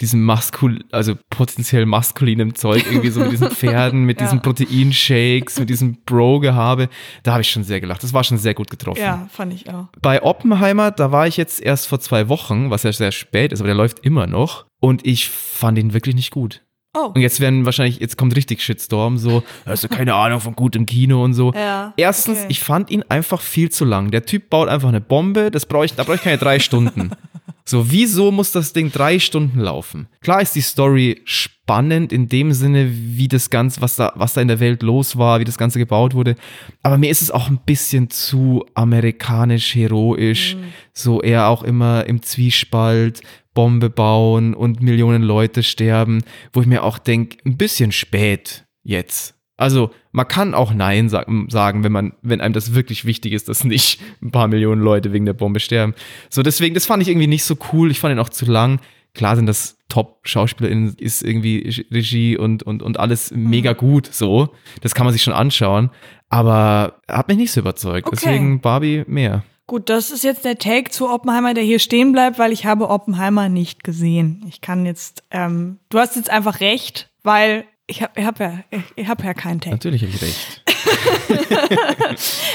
diesem 0.00 0.24
maskul, 0.24 0.84
also 0.92 1.14
potenziell 1.30 1.86
maskulinem 1.86 2.54
Zeug, 2.54 2.84
irgendwie 2.86 3.10
so 3.10 3.20
mit 3.20 3.32
diesen 3.32 3.50
Pferden, 3.52 4.04
mit 4.04 4.20
Ja. 4.20 4.26
diesen 4.26 4.42
Proteinshakes, 4.42 5.58
mit 5.58 5.70
diesem 5.70 5.96
Bro-Gehabe. 6.04 6.88
Da 7.22 7.32
habe 7.32 7.42
ich 7.42 7.50
schon 7.50 7.64
sehr 7.64 7.80
gelacht. 7.80 8.02
Das 8.02 8.12
war 8.12 8.24
schon 8.24 8.38
sehr 8.38 8.54
gut 8.54 8.70
getroffen. 8.70 9.00
Ja, 9.00 9.28
fand 9.32 9.52
ich 9.54 9.68
auch. 9.70 9.86
Bei 10.00 10.22
Oppenheimer, 10.22 10.90
da 10.90 11.12
war 11.12 11.26
ich 11.26 11.36
jetzt 11.36 11.60
erst 11.60 11.86
vor 11.88 12.00
zwei 12.00 12.28
Wochen, 12.28 12.70
was 12.70 12.82
ja 12.82 12.92
sehr 12.92 13.12
spät 13.12 13.52
ist, 13.52 13.60
aber 13.60 13.68
der 13.68 13.76
läuft 13.76 14.00
immer 14.00 14.26
noch. 14.26 14.66
Und 14.80 15.06
ich 15.06 15.28
fand 15.30 15.78
ihn 15.78 15.92
wirklich 15.94 16.14
nicht 16.16 16.30
gut. 16.32 16.62
Oh. 16.94 17.10
Und 17.14 17.22
jetzt 17.22 17.40
werden 17.40 17.64
wahrscheinlich, 17.64 18.00
jetzt 18.00 18.18
kommt 18.18 18.36
richtig 18.36 18.60
Shitstorm, 18.60 19.16
so, 19.16 19.42
hast 19.64 19.82
du 19.82 19.88
keine 19.88 20.14
Ahnung 20.14 20.40
von 20.40 20.54
gutem 20.54 20.84
Kino 20.84 21.24
und 21.24 21.32
so. 21.34 21.52
Ja, 21.62 21.94
Erstens, 21.96 22.38
okay. 22.40 22.46
ich 22.48 22.60
fand 22.60 22.90
ihn 22.90 23.04
einfach 23.08 23.40
viel 23.40 23.70
zu 23.70 23.84
lang. 23.84 24.10
Der 24.10 24.24
Typ 24.24 24.50
baut 24.50 24.68
einfach 24.68 24.88
eine 24.88 25.00
Bombe, 25.00 25.50
das 25.50 25.64
brauche 25.64 25.84
ich, 25.84 25.94
da 25.94 26.02
brauche 26.02 26.16
ich 26.16 26.22
keine 26.22 26.38
drei 26.38 26.58
Stunden. 26.58 27.12
So, 27.64 27.92
wieso 27.92 28.32
muss 28.32 28.50
das 28.50 28.72
Ding 28.72 28.90
drei 28.90 29.20
Stunden 29.20 29.60
laufen? 29.60 30.08
Klar 30.20 30.42
ist 30.42 30.56
die 30.56 30.60
Story 30.60 31.22
spannend 31.24 32.12
in 32.12 32.28
dem 32.28 32.52
Sinne, 32.52 32.90
wie 32.92 33.28
das 33.28 33.50
Ganze, 33.50 33.80
was 33.80 33.94
da, 33.94 34.12
was 34.16 34.34
da 34.34 34.40
in 34.40 34.48
der 34.48 34.58
Welt 34.58 34.82
los 34.82 35.16
war, 35.16 35.38
wie 35.38 35.44
das 35.44 35.58
Ganze 35.58 35.78
gebaut 35.78 36.12
wurde. 36.14 36.34
Aber 36.82 36.98
mir 36.98 37.08
ist 37.08 37.22
es 37.22 37.30
auch 37.30 37.48
ein 37.48 37.60
bisschen 37.64 38.10
zu 38.10 38.66
amerikanisch, 38.74 39.76
heroisch. 39.76 40.56
So 40.92 41.22
eher 41.22 41.46
auch 41.46 41.62
immer 41.62 42.04
im 42.06 42.20
Zwiespalt, 42.22 43.22
Bombe 43.54 43.90
bauen 43.90 44.54
und 44.54 44.82
Millionen 44.82 45.22
Leute 45.22 45.62
sterben, 45.62 46.22
wo 46.52 46.60
ich 46.60 46.66
mir 46.66 46.82
auch 46.84 46.98
denke, 46.98 47.38
ein 47.44 47.56
bisschen 47.56 47.92
spät 47.92 48.64
jetzt. 48.82 49.34
Also 49.58 49.90
man 50.10 50.26
kann 50.26 50.54
auch 50.54 50.72
Nein 50.74 51.08
sa- 51.08 51.26
sagen, 51.48 51.84
wenn 51.84 51.92
man, 51.92 52.14
wenn 52.22 52.40
einem 52.40 52.54
das 52.54 52.74
wirklich 52.74 53.04
wichtig 53.04 53.32
ist, 53.32 53.48
dass 53.48 53.62
nicht 53.64 54.00
ein 54.22 54.30
paar 54.30 54.48
Millionen 54.48 54.80
Leute 54.82 55.12
wegen 55.12 55.26
der 55.26 55.34
Bombe 55.34 55.60
sterben. 55.60 55.94
So 56.30 56.42
deswegen, 56.42 56.74
das 56.74 56.86
fand 56.86 57.02
ich 57.02 57.08
irgendwie 57.08 57.26
nicht 57.28 57.44
so 57.44 57.56
cool. 57.72 57.90
Ich 57.90 58.00
fand 58.00 58.12
ihn 58.14 58.18
auch 58.18 58.30
zu 58.30 58.46
lang. 58.46 58.80
Klar 59.14 59.36
sind 59.36 59.46
das 59.46 59.76
Top-SchauspielerInnen, 59.88 60.94
ist 60.98 61.22
irgendwie 61.22 61.84
Regie 61.90 62.36
und, 62.38 62.62
und, 62.62 62.82
und 62.82 62.98
alles 62.98 63.30
mega 63.34 63.74
gut, 63.74 64.06
so. 64.10 64.54
Das 64.80 64.94
kann 64.94 65.04
man 65.04 65.12
sich 65.12 65.22
schon 65.22 65.34
anschauen. 65.34 65.90
Aber 66.30 67.00
hat 67.08 67.28
mich 67.28 67.36
nicht 67.36 67.52
so 67.52 67.60
überzeugt. 67.60 68.06
Okay. 68.06 68.16
Deswegen 68.20 68.60
Barbie 68.62 69.04
mehr. 69.06 69.44
Gut, 69.66 69.88
das 69.88 70.10
ist 70.10 70.24
jetzt 70.24 70.44
der 70.44 70.58
Take 70.58 70.90
zu 70.90 71.08
Oppenheimer, 71.08 71.54
der 71.54 71.64
hier 71.64 71.78
stehen 71.78 72.12
bleibt, 72.12 72.38
weil 72.38 72.52
ich 72.52 72.66
habe 72.66 72.90
Oppenheimer 72.90 73.48
nicht 73.48 73.84
gesehen. 73.84 74.44
Ich 74.48 74.60
kann 74.60 74.84
jetzt, 74.84 75.22
ähm, 75.30 75.78
du 75.88 75.98
hast 75.98 76.16
jetzt 76.16 76.30
einfach 76.30 76.60
recht, 76.60 77.10
weil 77.22 77.64
ich 77.86 78.02
habe 78.02 78.12
ich 78.16 78.24
hab 78.24 78.40
ja, 78.40 78.58
ich, 78.70 78.82
ich 78.96 79.08
hab 79.08 79.22
ja 79.24 79.34
keinen 79.34 79.60
Take. 79.60 79.76
Natürlich 79.76 80.02
habe 80.02 80.12
ich 80.12 80.22
recht. 80.22 80.62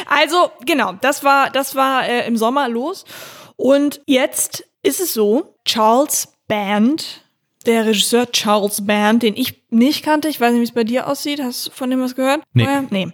Also, 0.09 0.51
genau, 0.65 0.94
das 0.94 1.24
war, 1.24 1.50
das 1.50 1.75
war 1.75 2.07
äh, 2.07 2.27
im 2.27 2.38
Sommer 2.38 2.69
los. 2.69 3.06
Und 3.56 4.01
jetzt 4.06 4.65
ist 4.83 5.00
es 5.00 5.13
so, 5.13 5.56
Charles 5.65 6.33
Band, 6.48 7.24
der 7.68 7.86
Regisseur 7.86 8.31
Charles 8.31 8.84
Band, 8.86 9.24
den 9.24 9.36
ich 9.36 9.62
nicht 9.69 10.02
kannte, 10.04 10.30
ich 10.30 10.40
weiß 10.40 10.54
nicht, 10.54 10.62
wie 10.62 10.66
es 10.66 10.72
bei 10.72 10.86
dir 10.86 11.08
aussieht, 11.08 11.44
hast 11.44 11.68
du 11.68 11.72
von 11.72 11.90
dem 11.90 12.00
was 12.02 12.16
gehört? 12.16 12.42
Nee. 12.54 12.64
Vorher? 12.64 12.86
Nee. 12.90 13.10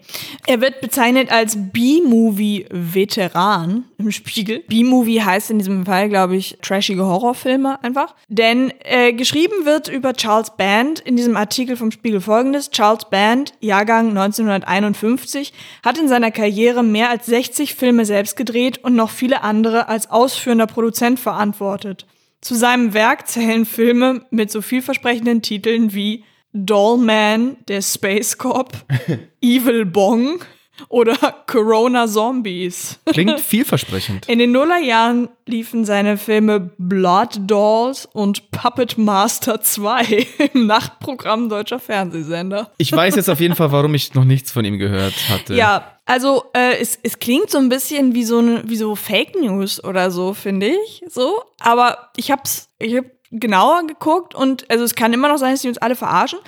Er 0.45 0.61
wird 0.61 0.81
bezeichnet 0.81 1.31
als 1.31 1.57
B-Movie-Veteran 1.57 3.85
im 3.97 4.11
Spiegel. 4.11 4.59
B-Movie 4.67 5.21
heißt 5.21 5.49
in 5.49 5.57
diesem 5.57 5.87
Fall, 5.87 6.09
glaube 6.09 6.35
ich, 6.35 6.59
trashige 6.61 7.05
Horrorfilme 7.05 7.83
einfach. 7.83 8.13
Denn 8.27 8.71
äh, 8.83 9.13
geschrieben 9.13 9.65
wird 9.65 9.87
über 9.87 10.13
Charles 10.13 10.51
Band 10.55 10.99
in 10.99 11.15
diesem 11.15 11.35
Artikel 11.35 11.75
vom 11.75 11.89
Spiegel 11.89 12.21
folgendes. 12.21 12.69
Charles 12.69 13.05
Band, 13.09 13.55
Jahrgang 13.59 14.09
1951, 14.09 15.53
hat 15.83 15.97
in 15.97 16.07
seiner 16.07 16.29
Karriere 16.29 16.83
mehr 16.83 17.09
als 17.09 17.25
60 17.25 17.73
Filme 17.73 18.05
selbst 18.05 18.37
gedreht 18.37 18.77
und 18.83 18.93
noch 18.95 19.09
viele 19.09 19.41
andere 19.41 19.87
als 19.87 20.11
ausführender 20.11 20.67
Produzent 20.67 21.19
verantwortet. 21.19 22.05
Zu 22.43 22.55
seinem 22.55 22.93
Werk 22.93 23.29
zählen 23.29 23.65
Filme 23.65 24.25
mit 24.29 24.51
so 24.51 24.61
vielversprechenden 24.61 25.41
Titeln 25.41 25.93
wie 25.93 26.25
Dollman, 26.51 27.55
der 27.69 27.81
Space 27.81 28.37
Cop, 28.37 28.73
Evil 29.41 29.85
Bong 29.85 30.43
oder 30.89 31.15
Corona 31.47 32.07
Zombies. 32.07 32.99
Klingt 33.05 33.39
vielversprechend. 33.39 34.27
In 34.27 34.39
den 34.39 34.51
Nullerjahren 34.51 35.29
liefen 35.45 35.85
seine 35.85 36.17
Filme 36.17 36.71
Blood 36.77 37.39
Dolls 37.47 38.07
und 38.11 38.51
Puppet 38.51 38.97
Master 38.97 39.61
2 39.61 40.27
im 40.53 40.67
Nachtprogramm 40.67 41.49
deutscher 41.49 41.79
Fernsehsender. 41.79 42.71
Ich 42.77 42.91
weiß 42.91 43.15
jetzt 43.15 43.29
auf 43.29 43.39
jeden 43.39 43.55
Fall, 43.55 43.71
warum 43.71 43.93
ich 43.93 44.13
noch 44.13 44.25
nichts 44.25 44.51
von 44.51 44.65
ihm 44.65 44.77
gehört 44.77 45.15
hatte. 45.29 45.55
Ja, 45.55 45.97
also 46.05 46.45
äh, 46.53 46.77
es, 46.79 46.97
es 47.03 47.19
klingt 47.19 47.49
so 47.49 47.57
ein 47.57 47.69
bisschen 47.69 48.13
wie 48.13 48.23
so 48.23 48.39
eine, 48.39 48.63
wie 48.67 48.75
so 48.75 48.95
Fake 48.95 49.39
News 49.39 49.83
oder 49.83 50.11
so, 50.11 50.33
finde 50.33 50.67
ich. 50.67 51.03
So, 51.07 51.43
aber 51.59 52.09
ich 52.17 52.31
hab's, 52.31 52.69
ich 52.79 52.97
hab 52.97 53.05
genauer 53.31 53.87
geguckt 53.87 54.35
und 54.35 54.69
also 54.69 54.83
es 54.83 54.95
kann 54.95 55.13
immer 55.13 55.27
noch 55.27 55.37
sein, 55.37 55.51
dass 55.51 55.61
die 55.61 55.67
uns 55.67 55.77
alle 55.77 55.95
verarschen. 55.95 56.39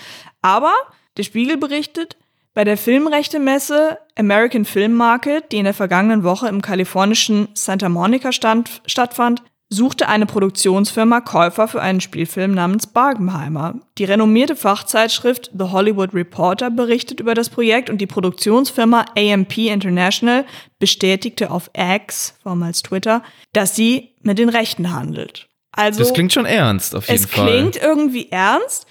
Aber 0.42 0.74
der 1.18 1.24
Spiegel 1.24 1.58
berichtet, 1.58 2.18
bei 2.56 2.64
der 2.64 2.78
Filmrechtemesse 2.78 4.00
American 4.18 4.66
Film 4.66 4.94
Market, 4.94 5.52
die 5.52 5.58
in 5.58 5.66
der 5.66 5.74
vergangenen 5.74 6.24
Woche 6.24 6.48
im 6.48 6.62
kalifornischen 6.62 7.50
Santa 7.54 7.90
Monica 7.90 8.32
stand, 8.32 8.82
stattfand, 8.88 9.44
suchte 9.68 10.08
eine 10.08 10.26
Produktionsfirma 10.26 11.22
Käufer 11.22 11.68
für 11.68 11.82
einen 11.82 12.00
Spielfilm 12.00 12.54
namens 12.54 12.88
Barbenheimer. 12.88 13.76
Die 13.98 14.06
renommierte 14.06 14.56
Fachzeitschrift 14.56 15.52
The 15.58 15.66
Hollywood 15.66 16.14
Reporter 16.14 16.70
berichtet 16.72 17.20
über 17.20 17.34
das 17.34 17.50
Projekt 17.50 17.90
und 17.90 18.00
die 18.00 18.08
Produktionsfirma 18.08 19.06
AMP 19.18 19.58
International 19.58 20.46
bestätigte 20.80 21.52
auf 21.52 21.70
X, 21.76 22.36
vormals 22.42 22.84
Twitter, 22.84 23.22
dass 23.52 23.76
sie 23.76 24.14
mit 24.22 24.40
den 24.40 24.50
Rechten 24.50 24.94
handelt. 24.94 25.48
Also 25.72 26.00
Das 26.00 26.14
klingt 26.14 26.32
schon 26.32 26.46
ernst, 26.46 26.96
auf 26.96 27.10
jeden 27.10 27.22
es 27.22 27.30
Fall. 27.30 27.50
klingt 27.50 27.76
irgendwie 27.76 28.32
ernst 28.32 28.88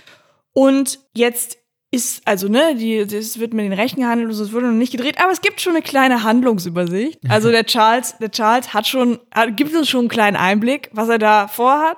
und 0.53 0.99
jetzt 1.15 1.57
ist, 1.95 2.27
also, 2.27 2.49
ne, 2.49 2.75
die, 2.75 3.07
das 3.07 3.39
wird 3.39 3.55
mit 3.55 3.65
den 3.65 3.73
Rechten 3.73 4.01
gehandelt 4.01 4.29
und 4.29 4.35
so, 4.35 4.45
es 4.45 4.53
wurde 4.53 4.67
noch 4.67 4.75
nicht 4.75 4.93
gedreht, 4.93 5.21
aber 5.21 5.33
es 5.33 5.41
gibt 5.41 5.61
schon 5.61 5.75
eine 5.75 5.83
kleine 5.83 6.23
Handlungsübersicht. 6.23 7.21
Also 7.29 7.51
der 7.51 7.65
Charles, 7.65 8.17
der 8.19 8.31
Charles 8.31 8.75
hat 8.75 8.87
schon, 8.87 9.19
hat, 9.35 9.57
gibt 9.57 9.75
uns 9.75 9.89
schon 9.89 10.01
einen 10.01 10.09
kleinen 10.09 10.37
Einblick, 10.37 10.91
was 10.93 11.09
er 11.09 11.19
da 11.19 11.49
vorhat. 11.49 11.97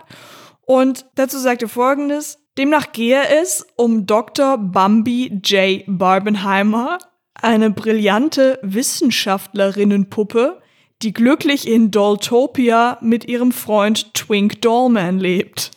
Und 0.63 1.07
dazu 1.15 1.39
sagt 1.39 1.63
er 1.63 1.69
folgendes. 1.69 2.39
Demnach 2.59 2.93
gehe 2.93 3.23
es 3.41 3.67
um 3.77 4.07
Dr. 4.07 4.57
Bambi 4.57 5.41
J. 5.45 5.85
Barbenheimer, 5.87 6.99
eine 7.35 7.71
brillante 7.71 8.59
Wissenschaftlerinnenpuppe, 8.63 10.61
die 11.03 11.13
glücklich 11.13 11.69
in 11.69 11.91
Dolltopia 11.91 12.99
mit 13.03 13.27
ihrem 13.29 13.53
Freund 13.53 14.15
Twink 14.15 14.63
Dollman 14.63 15.19
lebt. 15.19 15.73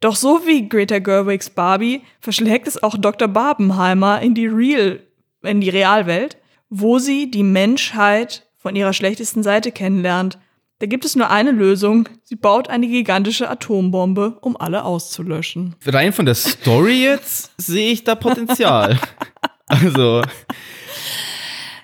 Doch 0.00 0.16
so 0.16 0.40
wie 0.46 0.68
Greta 0.68 0.98
Gerwigs 0.98 1.50
Barbie 1.50 2.00
verschlägt 2.20 2.66
es 2.66 2.82
auch 2.82 2.96
Dr. 2.96 3.28
Barbenheimer 3.28 4.20
in 4.22 4.34
die 4.34 4.46
Real, 4.46 5.00
in 5.42 5.60
die 5.60 5.68
Realwelt, 5.68 6.38
wo 6.70 6.98
sie 6.98 7.30
die 7.30 7.42
Menschheit 7.42 8.46
von 8.56 8.76
ihrer 8.76 8.92
schlechtesten 8.94 9.42
Seite 9.42 9.72
kennenlernt. 9.72 10.38
Da 10.78 10.86
gibt 10.86 11.04
es 11.04 11.14
nur 11.14 11.28
eine 11.28 11.50
Lösung. 11.50 12.08
Sie 12.24 12.36
baut 12.36 12.70
eine 12.70 12.86
gigantische 12.88 13.50
Atombombe, 13.50 14.38
um 14.40 14.56
alle 14.56 14.84
auszulöschen. 14.84 15.76
Rein 15.84 16.14
von 16.14 16.24
der 16.24 16.34
Story 16.34 17.02
jetzt 17.02 17.52
sehe 17.58 17.92
ich 17.92 18.04
da 18.04 18.14
Potenzial. 18.14 18.98
also, 19.66 20.22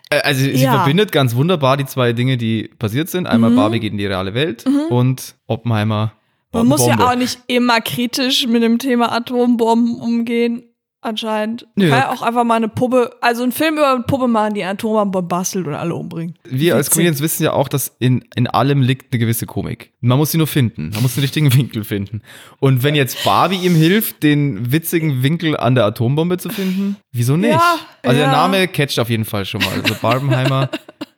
äh, 0.09 0.21
also 0.23 0.41
sie 0.41 0.53
Ja. 0.63 0.73
verbindet 0.73 1.13
ganz 1.13 1.35
wunderbar 1.35 1.77
die 1.77 1.85
zwei 1.85 2.15
Dinge, 2.15 2.39
die 2.39 2.69
passiert 2.79 3.11
sind. 3.11 3.27
Einmal 3.27 3.51
Barbie 3.51 3.81
geht 3.81 3.93
in 3.93 3.99
die 3.99 4.07
reale 4.07 4.33
Welt 4.33 4.65
und 4.89 5.35
Oppenheimer. 5.47 6.13
Man 6.57 6.67
muss 6.67 6.87
ja 6.87 6.99
auch 6.99 7.17
nicht 7.17 7.39
immer 7.47 7.81
kritisch 7.81 8.47
mit 8.47 8.63
dem 8.63 8.79
Thema 8.79 9.13
Atombomben 9.13 10.01
umgehen, 10.01 10.65
anscheinend. 11.07 11.67
Nö. 11.77 11.89
Kann 11.89 11.99
ja 11.99 12.11
auch 12.11 12.23
einfach 12.23 12.45
mal 12.45 12.57
eine 12.57 12.69
Puppe, 12.69 13.13
also 13.21 13.43
einen 13.43 13.53
Film 13.53 13.75
über 13.75 13.93
eine 13.93 14.03
Puppe 14.03 14.29
machen, 14.29 14.55
die 14.55 14.63
eine 14.63 14.73
Atombombe 14.73 15.23
bastelt 15.23 15.67
und 15.67 15.75
alle 15.75 15.95
umbringt. 15.95 16.37
Wir 16.45 16.75
als. 16.75 16.91
Comedians 16.91 17.21
wissen 17.21 17.45
ja 17.45 17.53
auch, 17.53 17.69
dass 17.69 17.95
in, 17.99 18.25
in 18.35 18.47
allem 18.47 18.83
liegt 18.83 19.13
eine 19.13 19.21
gewisse 19.21 19.47
Komik. 19.47 19.93
Man 20.01 20.19
muss 20.19 20.33
sie 20.33 20.39
nur 20.39 20.47
finden. 20.47 20.91
Man 20.91 21.03
muss 21.03 21.15
den 21.15 21.23
richtigen 21.23 21.55
Winkel 21.57 21.85
finden. 21.85 22.23
Und 22.59 22.83
wenn 22.83 22.95
jetzt 22.95 23.25
Barbie 23.25 23.57
ihm 23.57 23.75
hilft, 23.75 24.23
den 24.23 24.73
witzigen 24.73 25.23
Winkel 25.23 25.57
an 25.57 25.75
der 25.75 25.85
Atombombe 25.85 26.39
zu 26.39 26.49
finden, 26.49 26.97
wieso 27.13 27.37
nicht? 27.37 27.53
Ja, 27.53 27.77
also 28.03 28.19
ja. 28.19 28.27
der 28.27 28.33
Name 28.33 28.69
catcht 28.69 28.99
auf 28.99 29.09
jeden 29.09 29.25
Fall 29.25 29.45
schon 29.45 29.61
mal. 29.63 29.81
Also 29.83 29.95
Barbenheimer. 30.01 30.71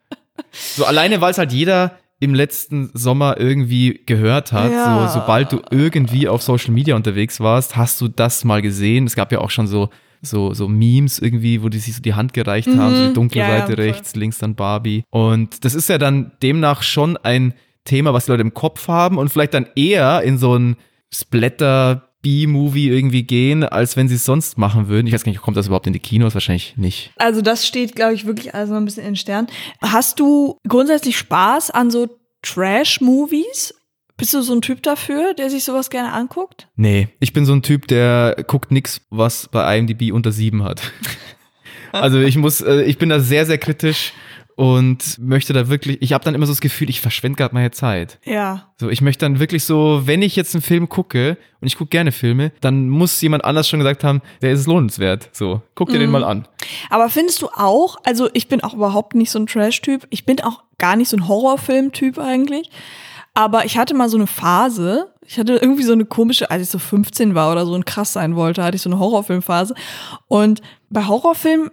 so 0.50 0.84
alleine, 0.84 1.20
weil 1.20 1.30
es 1.30 1.38
halt 1.38 1.52
jeder 1.52 1.98
im 2.20 2.34
letzten 2.34 2.90
Sommer 2.94 3.38
irgendwie 3.38 4.00
gehört 4.06 4.52
hat. 4.52 4.72
Ja. 4.72 5.08
So, 5.08 5.20
sobald 5.20 5.52
du 5.52 5.60
irgendwie 5.70 6.28
auf 6.28 6.42
Social 6.42 6.72
Media 6.72 6.96
unterwegs 6.96 7.40
warst, 7.40 7.76
hast 7.76 8.00
du 8.00 8.08
das 8.08 8.44
mal 8.44 8.60
gesehen. 8.62 9.06
Es 9.06 9.14
gab 9.14 9.30
ja 9.32 9.38
auch 9.40 9.50
schon 9.50 9.66
so 9.66 9.88
so, 10.20 10.52
so 10.52 10.68
Memes 10.68 11.18
irgendwie, 11.18 11.62
wo 11.62 11.68
die 11.68 11.78
sich 11.78 11.94
so 11.94 12.02
die 12.02 12.14
Hand 12.14 12.32
gereicht 12.32 12.68
haben, 12.68 12.94
so 12.94 13.06
die 13.08 13.14
dunkle 13.14 13.42
Mhm. 13.42 13.48
Ja, 13.48 13.54
ja, 13.54 13.60
Seite 13.60 13.74
voll. 13.76 13.84
rechts, 13.84 14.16
links 14.16 14.38
dann 14.38 14.54
Barbie. 14.56 15.04
Und 15.10 15.64
das 15.64 15.74
ist 15.74 15.88
ja 15.88 15.98
dann 15.98 16.32
demnach 16.42 16.82
schon 16.82 17.16
ein 17.16 17.54
Thema, 17.84 18.12
was 18.12 18.24
die 18.26 18.32
Leute 18.32 18.42
im 18.42 18.54
Kopf 18.54 18.88
haben 18.88 19.16
und 19.18 19.28
vielleicht 19.28 19.54
dann 19.54 19.68
eher 19.76 20.22
in 20.22 20.38
so 20.38 20.56
ein 20.56 20.76
Splatter 21.12 22.07
B-Movie 22.22 22.88
irgendwie 22.88 23.22
gehen, 23.22 23.62
als 23.64 23.96
wenn 23.96 24.08
sie 24.08 24.16
es 24.16 24.24
sonst 24.24 24.58
machen 24.58 24.88
würden. 24.88 25.06
Ich 25.06 25.12
weiß 25.12 25.24
gar 25.24 25.30
nicht, 25.30 25.40
kommt 25.40 25.56
das 25.56 25.66
überhaupt 25.66 25.86
in 25.86 25.92
die 25.92 26.00
Kinos? 26.00 26.34
Wahrscheinlich 26.34 26.76
nicht. 26.76 27.12
Also 27.16 27.42
das 27.42 27.66
steht, 27.66 27.94
glaube 27.94 28.14
ich, 28.14 28.26
wirklich 28.26 28.52
noch 28.52 28.76
ein 28.76 28.84
bisschen 28.84 29.04
in 29.04 29.10
den 29.10 29.16
Sternen. 29.16 29.48
Hast 29.80 30.18
du 30.18 30.58
grundsätzlich 30.66 31.16
Spaß 31.16 31.70
an 31.70 31.90
so 31.90 32.08
Trash-Movies? 32.42 33.74
Bist 34.16 34.34
du 34.34 34.42
so 34.42 34.52
ein 34.52 34.62
Typ 34.62 34.82
dafür, 34.82 35.32
der 35.34 35.48
sich 35.48 35.62
sowas 35.62 35.90
gerne 35.90 36.12
anguckt? 36.12 36.68
Nee, 36.74 37.08
ich 37.20 37.32
bin 37.32 37.46
so 37.46 37.52
ein 37.52 37.62
Typ, 37.62 37.86
der 37.86 38.44
guckt 38.48 38.72
nix, 38.72 39.00
was 39.10 39.48
bei 39.48 39.78
IMDb 39.78 40.12
unter 40.12 40.32
sieben 40.32 40.64
hat. 40.64 40.82
also 41.92 42.18
ich 42.18 42.36
muss, 42.36 42.60
äh, 42.60 42.82
ich 42.82 42.98
bin 42.98 43.10
da 43.10 43.20
sehr, 43.20 43.46
sehr 43.46 43.58
kritisch 43.58 44.12
und 44.58 45.20
möchte 45.20 45.52
da 45.52 45.68
wirklich, 45.68 45.98
ich 46.02 46.12
habe 46.12 46.24
dann 46.24 46.34
immer 46.34 46.44
so 46.44 46.50
das 46.50 46.60
Gefühl, 46.60 46.90
ich 46.90 47.00
verschwende 47.00 47.36
gerade 47.36 47.54
meine 47.54 47.70
Zeit. 47.70 48.18
Ja. 48.24 48.72
So, 48.76 48.88
ich 48.88 49.00
möchte 49.00 49.24
dann 49.24 49.38
wirklich 49.38 49.62
so, 49.62 50.02
wenn 50.06 50.20
ich 50.20 50.34
jetzt 50.34 50.52
einen 50.52 50.62
Film 50.62 50.88
gucke, 50.88 51.38
und 51.60 51.68
ich 51.68 51.78
gucke 51.78 51.90
gerne 51.90 52.10
Filme, 52.10 52.50
dann 52.60 52.88
muss 52.88 53.20
jemand 53.20 53.44
anders 53.44 53.68
schon 53.68 53.78
gesagt 53.78 54.02
haben, 54.02 54.20
der 54.42 54.50
ist 54.50 54.58
es 54.58 54.66
lohnenswert. 54.66 55.30
So, 55.32 55.62
guck 55.76 55.90
dir 55.90 56.00
den 56.00 56.10
mal 56.10 56.24
an. 56.24 56.48
Aber 56.90 57.08
findest 57.08 57.40
du 57.40 57.46
auch, 57.54 57.98
also 58.02 58.28
ich 58.32 58.48
bin 58.48 58.60
auch 58.64 58.74
überhaupt 58.74 59.14
nicht 59.14 59.30
so 59.30 59.38
ein 59.38 59.46
Trash-Typ, 59.46 60.08
ich 60.10 60.26
bin 60.26 60.40
auch 60.40 60.64
gar 60.76 60.96
nicht 60.96 61.08
so 61.08 61.16
ein 61.16 61.28
Horrorfilm-Typ 61.28 62.18
eigentlich, 62.18 62.68
aber 63.34 63.64
ich 63.64 63.78
hatte 63.78 63.94
mal 63.94 64.08
so 64.08 64.16
eine 64.16 64.26
Phase, 64.26 65.12
ich 65.24 65.38
hatte 65.38 65.54
irgendwie 65.54 65.84
so 65.84 65.92
eine 65.92 66.04
komische, 66.04 66.50
als 66.50 66.64
ich 66.64 66.70
so 66.70 66.80
15 66.80 67.36
war 67.36 67.52
oder 67.52 67.64
so 67.64 67.74
und 67.74 67.86
krass 67.86 68.12
sein 68.12 68.34
wollte, 68.34 68.64
hatte 68.64 68.74
ich 68.74 68.82
so 68.82 68.90
eine 68.90 68.98
Horrorfilmphase 68.98 69.76
und 70.26 70.62
bei 70.90 71.06
Horrorfilmen 71.06 71.70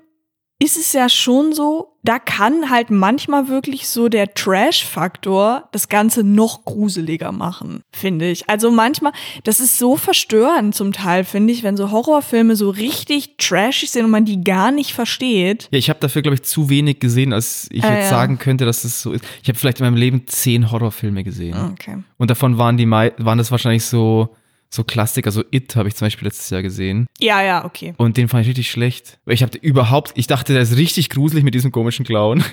ist 0.58 0.78
es 0.78 0.94
ja 0.94 1.10
schon 1.10 1.52
so, 1.54 1.98
da 2.04 2.18
kann 2.18 2.70
halt 2.70 2.90
manchmal 2.90 3.50
wirklich 3.50 3.90
so 3.90 4.08
der 4.08 4.34
Trash-Faktor 4.34 5.68
das 5.72 5.90
Ganze 5.90 6.24
noch 6.24 6.64
gruseliger 6.64 7.32
machen, 7.32 7.82
finde 7.92 8.30
ich. 8.30 8.50
Also 8.50 8.72
manchmal, 8.72 9.12
das 9.44 9.60
ist 9.60 9.78
so 9.78 9.98
verstörend 9.98 10.74
zum 10.76 10.94
Teil, 10.94 11.24
finde 11.26 11.52
ich, 11.52 11.64
wenn 11.64 11.76
so 11.76 11.92
Horrorfilme 11.92 12.56
so 12.56 12.70
richtig 12.70 13.38
trashig 13.38 13.92
sind 13.92 14.06
und 14.06 14.12
man 14.12 14.24
die 14.26 14.44
gar 14.44 14.72
nicht 14.72 14.94
versteht. 14.94 15.68
Ja, 15.72 15.78
ich 15.78 15.90
habe 15.90 16.00
dafür, 16.00 16.22
glaube 16.22 16.36
ich, 16.36 16.44
zu 16.44 16.70
wenig 16.70 17.00
gesehen, 17.00 17.34
als 17.34 17.68
ich 17.72 17.84
Ah, 17.84 17.94
jetzt 17.94 18.06
ja. 18.06 18.10
sagen 18.10 18.38
könnte, 18.38 18.66
dass 18.66 18.84
es 18.84 19.02
so 19.02 19.12
ist. 19.12 19.26
Ich 19.44 19.50
habe 19.50 19.60
vielleicht 19.60 19.80
in 19.80 19.86
meinem 19.86 19.98
Leben 19.98 20.26
zehn 20.28 20.72
Horrorfilme 20.72 21.24
gesehen. 21.24 21.72
Okay. 21.74 21.98
Und 22.18 22.30
davon 22.32 22.58
waren 22.58 22.78
die 22.78 22.90
waren 22.90 23.38
das 23.38 23.52
wahrscheinlich 23.52 23.84
so, 23.86 24.30
so 24.76 24.84
Klassiker, 24.84 25.32
so 25.32 25.44
It 25.52 25.76
habe 25.76 25.88
ich 25.88 25.96
zum 25.96 26.06
Beispiel 26.06 26.28
letztes 26.28 26.50
Jahr 26.50 26.62
gesehen. 26.62 27.08
Ja, 27.20 27.42
ja, 27.42 27.66
okay. 27.66 27.94
Und 27.98 28.18
den 28.18 28.28
fand 28.28 28.44
ich 28.44 28.50
richtig 28.50 28.70
schlecht. 28.70 29.18
Weil 29.26 29.34
Ich 29.36 29.42
habe 29.44 29.58
überhaupt, 29.58 30.12
ich 30.16 30.28
dachte, 30.28 30.54
der 30.54 30.62
ist 30.62 30.76
richtig 30.78 31.10
gruselig 31.10 31.44
mit 31.44 31.54
diesem 31.56 31.72
komischen 31.72 32.06
Clown. 32.06 32.44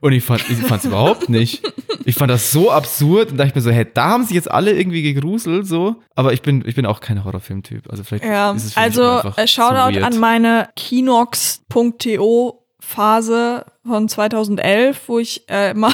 Und 0.00 0.12
ich 0.12 0.24
fand 0.24 0.48
ich 0.50 0.58
fand's 0.58 0.84
überhaupt 0.84 1.28
nicht. 1.28 1.62
Ich 2.04 2.14
fand 2.14 2.30
das 2.30 2.52
so 2.52 2.70
absurd 2.70 3.30
und 3.32 3.36
dachte 3.36 3.48
ich 3.50 3.54
mir 3.54 3.60
so, 3.60 3.70
hey, 3.70 3.86
da 3.92 4.10
haben 4.10 4.24
sich 4.24 4.34
jetzt 4.34 4.50
alle 4.50 4.72
irgendwie 4.72 5.02
gegruselt, 5.02 5.66
so. 5.66 5.96
Aber 6.14 6.32
ich 6.32 6.42
bin, 6.42 6.62
ich 6.66 6.74
bin 6.74 6.86
auch 6.86 7.00
kein 7.00 7.24
Horrorfilm-Typ. 7.24 7.90
Also 7.90 8.04
vielleicht 8.04 8.24
Ja, 8.24 8.52
ist 8.52 8.64
es 8.64 8.72
für 8.74 8.80
also 8.80 9.02
einfach 9.08 9.38
äh, 9.38 9.46
Shoutout 9.48 9.94
weird. 9.96 10.04
an 10.04 10.18
meine 10.18 10.68
Kinox.to 10.76 12.62
Phase 12.80 13.64
von 13.84 14.08
2011, 14.08 15.00
wo 15.08 15.18
ich 15.18 15.42
äh, 15.48 15.74
mal 15.74 15.92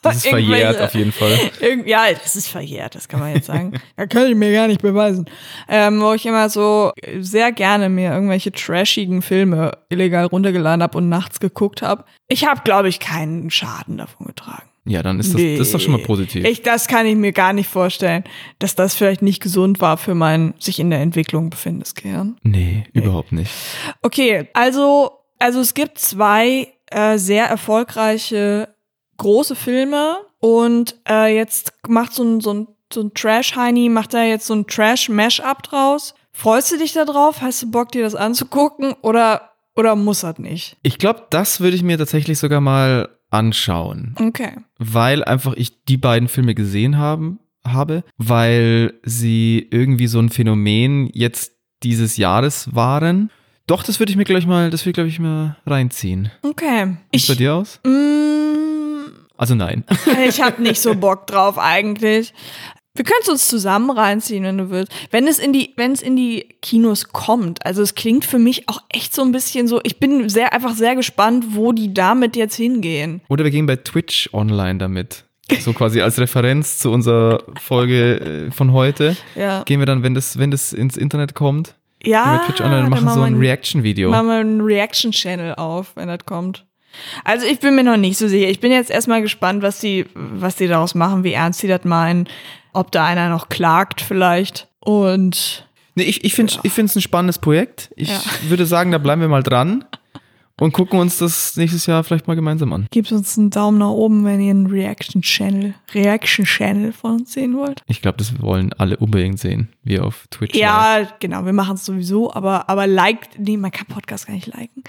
Das 0.02 0.16
ist 0.16 0.28
verjährt 0.28 0.80
auf 0.80 0.94
jeden 0.94 1.12
Fall. 1.12 1.38
Ja, 1.84 2.04
das 2.10 2.34
ist 2.34 2.48
verjährt, 2.48 2.94
das 2.94 3.06
kann 3.06 3.20
man 3.20 3.34
jetzt 3.34 3.46
sagen. 3.46 3.72
da 3.96 4.06
kann 4.06 4.26
ich 4.28 4.34
mir 4.34 4.52
gar 4.52 4.66
nicht 4.66 4.80
beweisen. 4.80 5.26
Ähm, 5.68 6.00
wo 6.00 6.14
ich 6.14 6.24
immer 6.24 6.48
so 6.48 6.92
sehr 7.18 7.52
gerne 7.52 7.90
mir 7.90 8.12
irgendwelche 8.12 8.50
trashigen 8.50 9.20
Filme 9.20 9.72
illegal 9.90 10.24
runtergeladen 10.24 10.82
habe 10.82 10.96
und 10.96 11.08
nachts 11.08 11.38
geguckt 11.38 11.82
habe. 11.82 12.04
Ich 12.28 12.46
habe, 12.46 12.62
glaube 12.64 12.88
ich, 12.88 12.98
keinen 12.98 13.50
Schaden 13.50 13.98
davon 13.98 14.26
getragen. 14.26 14.70
Ja, 14.86 15.02
dann 15.02 15.20
ist 15.20 15.34
das, 15.34 15.40
das 15.40 15.60
ist 15.60 15.74
doch 15.74 15.80
schon 15.80 15.92
mal 15.92 16.02
positiv. 16.02 16.44
Ich, 16.44 16.62
das 16.62 16.88
kann 16.88 17.04
ich 17.04 17.14
mir 17.14 17.32
gar 17.32 17.52
nicht 17.52 17.68
vorstellen, 17.68 18.24
dass 18.58 18.74
das 18.74 18.94
vielleicht 18.94 19.20
nicht 19.20 19.42
gesund 19.42 19.80
war 19.80 19.98
für 19.98 20.14
mein 20.14 20.54
sich 20.58 20.80
in 20.80 20.88
der 20.88 21.00
Entwicklung 21.00 21.50
befindendes 21.50 21.94
Gehirn. 21.94 22.38
nee, 22.42 22.84
überhaupt 22.94 23.32
nicht. 23.32 23.52
Okay, 24.00 24.48
also, 24.54 25.10
also 25.38 25.60
es 25.60 25.74
gibt 25.74 25.98
zwei 25.98 26.68
äh, 26.90 27.18
sehr 27.18 27.46
erfolgreiche 27.46 28.74
große 29.20 29.54
Filme 29.54 30.16
und 30.40 30.96
äh, 31.08 31.34
jetzt 31.34 31.72
macht 31.86 32.12
so 32.12 32.24
ein, 32.24 32.40
so 32.40 32.52
ein, 32.52 32.68
so 32.92 33.02
ein 33.02 33.14
Trash-Heini, 33.14 33.88
macht 33.88 34.14
da 34.14 34.24
jetzt 34.24 34.46
so 34.46 34.54
ein 34.54 34.66
Trash-Mash-up 34.66 35.62
draus. 35.62 36.14
Freust 36.32 36.72
du 36.72 36.78
dich 36.78 36.92
da 36.92 37.04
drauf? 37.04 37.40
Hast 37.40 37.62
du 37.62 37.70
Bock, 37.70 37.92
dir 37.92 38.02
das 38.02 38.14
anzugucken 38.14 38.94
oder, 39.02 39.52
oder 39.76 39.94
muss 39.94 40.20
das 40.20 40.38
nicht? 40.38 40.76
Ich 40.82 40.98
glaube, 40.98 41.26
das 41.30 41.60
würde 41.60 41.76
ich 41.76 41.82
mir 41.82 41.98
tatsächlich 41.98 42.38
sogar 42.38 42.60
mal 42.60 43.08
anschauen. 43.30 44.16
Okay. 44.18 44.52
weil 44.78 45.22
einfach 45.22 45.54
ich 45.54 45.84
die 45.84 45.96
beiden 45.96 46.28
Filme 46.28 46.54
gesehen 46.56 46.98
haben, 46.98 47.38
habe, 47.64 48.02
weil 48.16 48.94
sie 49.04 49.68
irgendwie 49.70 50.08
so 50.08 50.18
ein 50.18 50.30
Phänomen 50.30 51.10
jetzt 51.12 51.52
dieses 51.82 52.16
Jahres 52.16 52.74
waren. 52.74 53.30
Doch, 53.66 53.84
das 53.84 54.00
würde 54.00 54.10
ich 54.10 54.16
mir 54.16 54.24
gleich 54.24 54.46
mal, 54.46 54.70
das 54.70 54.82
würde 54.82 54.90
ich 54.90 54.94
glaube 54.94 55.08
ich 55.10 55.20
mal 55.20 55.56
reinziehen. 55.66 56.30
Okay. 56.42 56.96
Wie 57.12 57.18
sieht's 57.18 57.28
bei 57.28 57.34
dir 57.36 57.54
aus? 57.54 57.78
Mm, 57.84 58.59
Also 59.40 59.54
nein. 59.54 59.84
Ich 60.28 60.42
habe 60.42 60.62
nicht 60.62 60.80
so 60.82 60.94
Bock 60.94 61.26
drauf 61.26 61.58
eigentlich. 61.58 62.34
Wir 62.94 63.04
können 63.06 63.20
es 63.22 63.28
uns 63.30 63.48
zusammen 63.48 63.88
reinziehen, 63.90 64.44
wenn 64.44 64.58
du 64.58 64.68
willst. 64.68 64.92
Wenn 65.10 65.26
es 65.26 65.38
in 65.38 65.54
die, 65.54 65.72
wenn 65.76 65.92
es 65.92 66.02
in 66.02 66.14
die 66.14 66.46
Kinos 66.60 67.08
kommt. 67.08 67.64
Also 67.64 67.80
es 67.82 67.94
klingt 67.94 68.26
für 68.26 68.38
mich 68.38 68.68
auch 68.68 68.82
echt 68.90 69.14
so 69.14 69.22
ein 69.22 69.32
bisschen 69.32 69.66
so. 69.66 69.80
Ich 69.82 69.98
bin 69.98 70.28
sehr 70.28 70.52
einfach 70.52 70.74
sehr 70.74 70.94
gespannt, 70.94 71.46
wo 71.54 71.72
die 71.72 71.94
damit 71.94 72.36
jetzt 72.36 72.56
hingehen. 72.56 73.22
Oder 73.30 73.44
wir 73.44 73.50
gehen 73.50 73.64
bei 73.64 73.76
Twitch 73.76 74.28
online 74.34 74.78
damit. 74.78 75.24
So 75.60 75.72
quasi 75.72 76.02
als 76.02 76.18
Referenz 76.20 76.78
zu 76.78 76.90
unserer 76.90 77.42
Folge 77.58 78.48
äh, 78.48 78.50
von 78.50 78.72
heute. 78.72 79.16
Ja. 79.36 79.62
Gehen 79.64 79.78
wir 79.80 79.86
dann, 79.86 80.02
wenn 80.02 80.14
das, 80.14 80.38
wenn 80.38 80.50
das 80.50 80.74
ins 80.74 80.98
Internet 80.98 81.34
kommt, 81.34 81.76
gehen 82.00 82.12
Ja. 82.12 82.34
wir 82.34 82.44
Twitch 82.46 82.60
online 82.60 82.84
und 82.84 82.90
machen 82.90 83.08
so 83.08 83.22
ein 83.22 83.36
Reaction-Video. 83.36 84.10
Machen 84.10 84.26
wir 84.26 84.34
einen 84.34 84.60
Reaction-Channel 84.60 85.54
auf, 85.54 85.92
wenn 85.96 86.08
das 86.08 86.26
kommt. 86.26 86.66
Also 87.24 87.46
ich 87.46 87.60
bin 87.60 87.74
mir 87.74 87.84
noch 87.84 87.96
nicht 87.96 88.18
so 88.18 88.28
sicher. 88.28 88.48
Ich 88.48 88.60
bin 88.60 88.72
jetzt 88.72 88.90
erstmal 88.90 89.22
gespannt, 89.22 89.62
was 89.62 89.80
die, 89.80 90.06
was 90.14 90.56
die 90.56 90.66
daraus 90.68 90.94
machen, 90.94 91.24
wie 91.24 91.32
ernst 91.32 91.62
die 91.62 91.68
das 91.68 91.84
meinen, 91.84 92.28
ob 92.72 92.90
da 92.92 93.04
einer 93.06 93.28
noch 93.28 93.48
klagt 93.48 94.00
vielleicht. 94.00 94.68
Und 94.80 95.66
Nee, 95.96 96.04
ich 96.04 96.24
ich 96.24 96.34
finde 96.34 96.52
es 96.72 96.96
ein 96.96 97.00
spannendes 97.02 97.38
Projekt. 97.38 97.90
Ich 97.96 98.08
Ja. 98.10 98.20
würde 98.48 98.64
sagen, 98.66 98.90
da 98.92 98.98
bleiben 98.98 99.20
wir 99.20 99.28
mal 99.28 99.42
dran 99.42 99.84
und 100.58 100.72
gucken 100.72 101.00
uns 101.00 101.18
das 101.18 101.56
nächstes 101.56 101.86
Jahr 101.86 102.04
vielleicht 102.04 102.28
mal 102.28 102.36
gemeinsam 102.36 102.72
an. 102.72 102.86
Gebt 102.90 103.10
uns 103.12 103.36
einen 103.38 103.50
Daumen 103.50 103.78
nach 103.78 103.88
oben, 103.90 104.24
wenn 104.24 104.40
ihr 104.40 104.50
einen 104.50 104.66
Reaction-Channel 104.66 105.74
Reaction 105.94 106.44
Channel 106.44 106.92
von 106.92 107.20
uns 107.20 107.32
sehen 107.32 107.56
wollt. 107.56 107.82
Ich 107.86 108.02
glaube, 108.02 108.18
das 108.18 108.40
wollen 108.40 108.72
alle 108.74 108.96
unbedingt 108.98 109.40
sehen, 109.40 109.70
wie 109.82 109.98
auf 109.98 110.26
Twitch. 110.30 110.54
live. 110.54 110.60
Ja, 110.62 111.08
genau, 111.18 111.44
wir 111.44 111.52
machen 111.52 111.74
es 111.74 111.84
sowieso, 111.84 112.32
aber, 112.32 112.68
aber 112.68 112.86
liked, 112.86 113.38
nee, 113.38 113.56
man 113.56 113.70
kann 113.72 113.86
Podcast 113.86 114.26
gar 114.26 114.34
nicht 114.34 114.46
liken. 114.46 114.84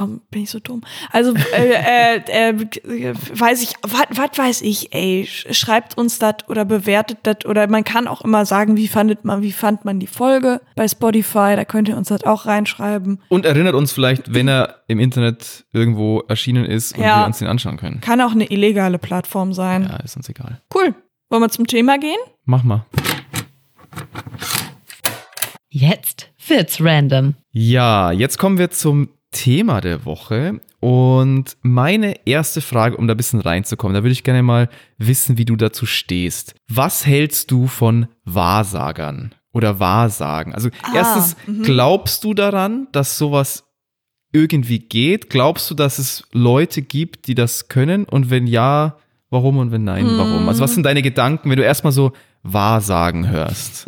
Warum 0.00 0.22
bin 0.30 0.44
ich 0.44 0.50
so 0.50 0.60
dumm? 0.60 0.80
Also, 1.12 1.34
äh, 1.54 2.16
äh, 2.16 2.52
äh, 2.52 3.14
weiß 3.34 3.62
ich, 3.62 3.74
was 3.82 4.38
weiß 4.38 4.62
ich, 4.62 4.94
ey, 4.94 5.26
sch- 5.28 5.52
schreibt 5.52 5.98
uns 5.98 6.18
das 6.18 6.36
oder 6.48 6.64
bewertet 6.64 7.18
das 7.24 7.44
oder 7.44 7.66
man 7.68 7.84
kann 7.84 8.08
auch 8.08 8.22
immer 8.22 8.46
sagen, 8.46 8.78
wie 8.78 8.88
fandet 8.88 9.26
man, 9.26 9.42
wie 9.42 9.52
fand 9.52 9.84
man 9.84 10.00
die 10.00 10.06
Folge 10.06 10.62
bei 10.74 10.88
Spotify, 10.88 11.52
da 11.54 11.66
könnt 11.66 11.86
ihr 11.88 11.98
uns 11.98 12.08
das 12.08 12.24
auch 12.24 12.46
reinschreiben. 12.46 13.20
Und 13.28 13.44
erinnert 13.44 13.74
uns 13.74 13.92
vielleicht, 13.92 14.32
wenn 14.32 14.48
er 14.48 14.76
im 14.88 14.98
Internet 15.00 15.66
irgendwo 15.74 16.20
erschienen 16.28 16.64
ist 16.64 16.96
und 16.96 17.04
Ja. 17.04 17.20
wir 17.20 17.26
uns 17.26 17.38
den 17.40 17.48
anschauen 17.48 17.76
können. 17.76 18.00
Kann 18.00 18.22
auch 18.22 18.32
eine 18.32 18.50
illegale 18.50 18.98
Plattform 18.98 19.52
sein. 19.52 19.82
Ja, 19.82 19.96
ist 19.96 20.16
uns 20.16 20.30
egal. 20.30 20.62
Cool. 20.74 20.94
Wollen 21.28 21.42
wir 21.42 21.50
zum 21.50 21.66
Thema 21.66 21.98
gehen? 21.98 22.16
Mach 22.46 22.62
mal. 22.64 22.86
Jetzt 25.68 26.30
wird's 26.48 26.80
random. 26.82 27.34
Ja, 27.52 28.12
jetzt 28.12 28.38
kommen 28.38 28.56
wir 28.58 28.70
zum 28.70 29.10
Thema 29.30 29.80
der 29.80 30.04
Woche. 30.04 30.60
Und 30.80 31.56
meine 31.62 32.26
erste 32.26 32.60
Frage, 32.60 32.96
um 32.96 33.06
da 33.06 33.14
ein 33.14 33.16
bisschen 33.16 33.40
reinzukommen, 33.40 33.94
da 33.94 34.02
würde 34.02 34.12
ich 34.12 34.24
gerne 34.24 34.42
mal 34.42 34.68
wissen, 34.98 35.38
wie 35.38 35.44
du 35.44 35.56
dazu 35.56 35.86
stehst. 35.86 36.54
Was 36.68 37.06
hältst 37.06 37.50
du 37.50 37.66
von 37.66 38.06
Wahrsagern 38.24 39.34
oder 39.52 39.78
Wahrsagen? 39.78 40.54
Also 40.54 40.70
Ah, 40.82 40.92
erstens, 40.94 41.36
glaubst 41.62 42.24
du 42.24 42.34
daran, 42.34 42.88
dass 42.92 43.18
sowas 43.18 43.64
irgendwie 44.32 44.78
geht? 44.78 45.28
Glaubst 45.30 45.70
du, 45.70 45.74
dass 45.74 45.98
es 45.98 46.24
Leute 46.32 46.82
gibt, 46.82 47.26
die 47.26 47.34
das 47.34 47.68
können? 47.68 48.04
Und 48.04 48.30
wenn 48.30 48.46
ja, 48.46 48.96
warum? 49.28 49.58
Und 49.58 49.70
wenn 49.70 49.84
nein, 49.84 50.06
warum? 50.06 50.48
Also 50.48 50.62
was 50.62 50.74
sind 50.74 50.84
deine 50.84 51.02
Gedanken, 51.02 51.50
wenn 51.50 51.56
du 51.56 51.64
erstmal 51.64 51.92
so 51.92 52.12
Wahrsagen 52.42 53.28
hörst? 53.28 53.86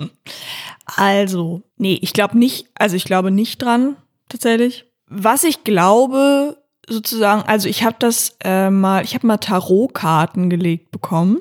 Also, 0.84 1.62
nee, 1.76 1.98
ich 2.02 2.12
glaube 2.12 2.38
nicht, 2.38 2.66
also 2.74 2.96
ich 2.96 3.04
glaube 3.04 3.30
nicht 3.30 3.62
dran, 3.62 3.96
tatsächlich. 4.28 4.84
Was 5.14 5.44
ich 5.44 5.64
glaube, 5.64 6.56
sozusagen, 6.88 7.42
also 7.42 7.68
ich 7.68 7.84
habe 7.84 7.96
das 7.98 8.36
äh, 8.44 8.70
mal, 8.70 9.04
ich 9.04 9.14
habe 9.14 9.26
mal 9.26 9.36
Tarotkarten 9.38 10.48
gelegt 10.50 10.90
bekommen. 10.90 11.38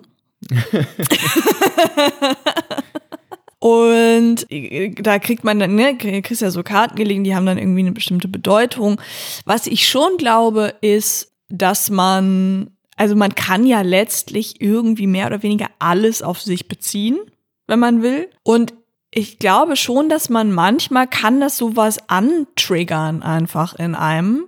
Und 3.60 4.52
äh, 4.52 4.90
da 4.90 5.20
kriegt 5.20 5.44
man 5.44 5.60
dann, 5.60 5.76
ne, 5.76 5.96
kriegst 5.96 6.42
ja 6.42 6.50
so 6.50 6.64
Karten 6.64 6.96
gelegen, 6.96 7.24
die 7.24 7.36
haben 7.36 7.46
dann 7.46 7.60
irgendwie 7.60 7.82
eine 7.82 7.92
bestimmte 7.92 8.28
Bedeutung. 8.28 9.00
Was 9.46 9.68
ich 9.68 9.88
schon 9.88 10.18
glaube, 10.18 10.74
ist, 10.82 11.32
dass 11.48 11.92
man, 11.92 12.72
also 12.96 13.16
man 13.16 13.36
kann 13.36 13.66
ja 13.68 13.82
letztlich 13.82 14.62
irgendwie 14.62 15.06
mehr 15.06 15.28
oder 15.28 15.44
weniger 15.44 15.68
alles 15.78 16.24
auf 16.24 16.42
sich 16.42 16.68
beziehen, 16.68 17.20
wenn 17.68 17.80
man 17.80 18.02
will. 18.02 18.30
Und 18.42 18.74
ich 19.14 19.40
glaube 19.40 19.76
schon, 19.76 20.08
dass 20.10 20.30
man 20.30 20.52
manchmal 20.52 21.08
kann 21.08 21.42
das 21.42 21.58
sowas 21.58 21.98
antriggern 22.08 23.22
einfach 23.22 23.78
in 23.78 23.94
einem, 23.94 24.48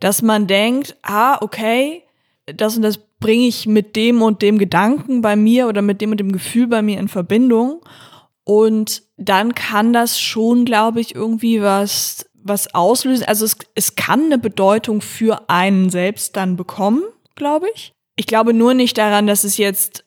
dass 0.00 0.22
man 0.22 0.46
denkt, 0.46 0.96
ah, 1.02 1.38
okay, 1.40 2.04
das 2.46 2.76
und 2.76 2.82
das 2.82 2.98
bringe 3.18 3.46
ich 3.46 3.66
mit 3.66 3.96
dem 3.96 4.22
und 4.22 4.42
dem 4.42 4.58
Gedanken 4.58 5.22
bei 5.22 5.36
mir 5.36 5.68
oder 5.68 5.82
mit 5.82 6.00
dem 6.00 6.12
und 6.12 6.20
dem 6.20 6.32
Gefühl 6.32 6.68
bei 6.68 6.82
mir 6.82 7.00
in 7.00 7.08
Verbindung. 7.08 7.80
Und 8.44 9.02
dann 9.16 9.54
kann 9.54 9.92
das 9.92 10.20
schon, 10.20 10.64
glaube 10.64 11.00
ich, 11.00 11.14
irgendwie 11.14 11.60
was, 11.60 12.26
was 12.34 12.72
auslösen. 12.74 13.26
Also 13.26 13.44
es, 13.44 13.56
es 13.74 13.96
kann 13.96 14.26
eine 14.26 14.38
Bedeutung 14.38 15.00
für 15.00 15.48
einen 15.48 15.90
selbst 15.90 16.36
dann 16.36 16.56
bekommen, 16.56 17.02
glaube 17.34 17.66
ich. 17.74 17.92
Ich 18.14 18.26
glaube 18.26 18.54
nur 18.54 18.74
nicht 18.74 18.96
daran, 18.98 19.26
dass 19.26 19.42
es 19.42 19.56
jetzt, 19.56 20.04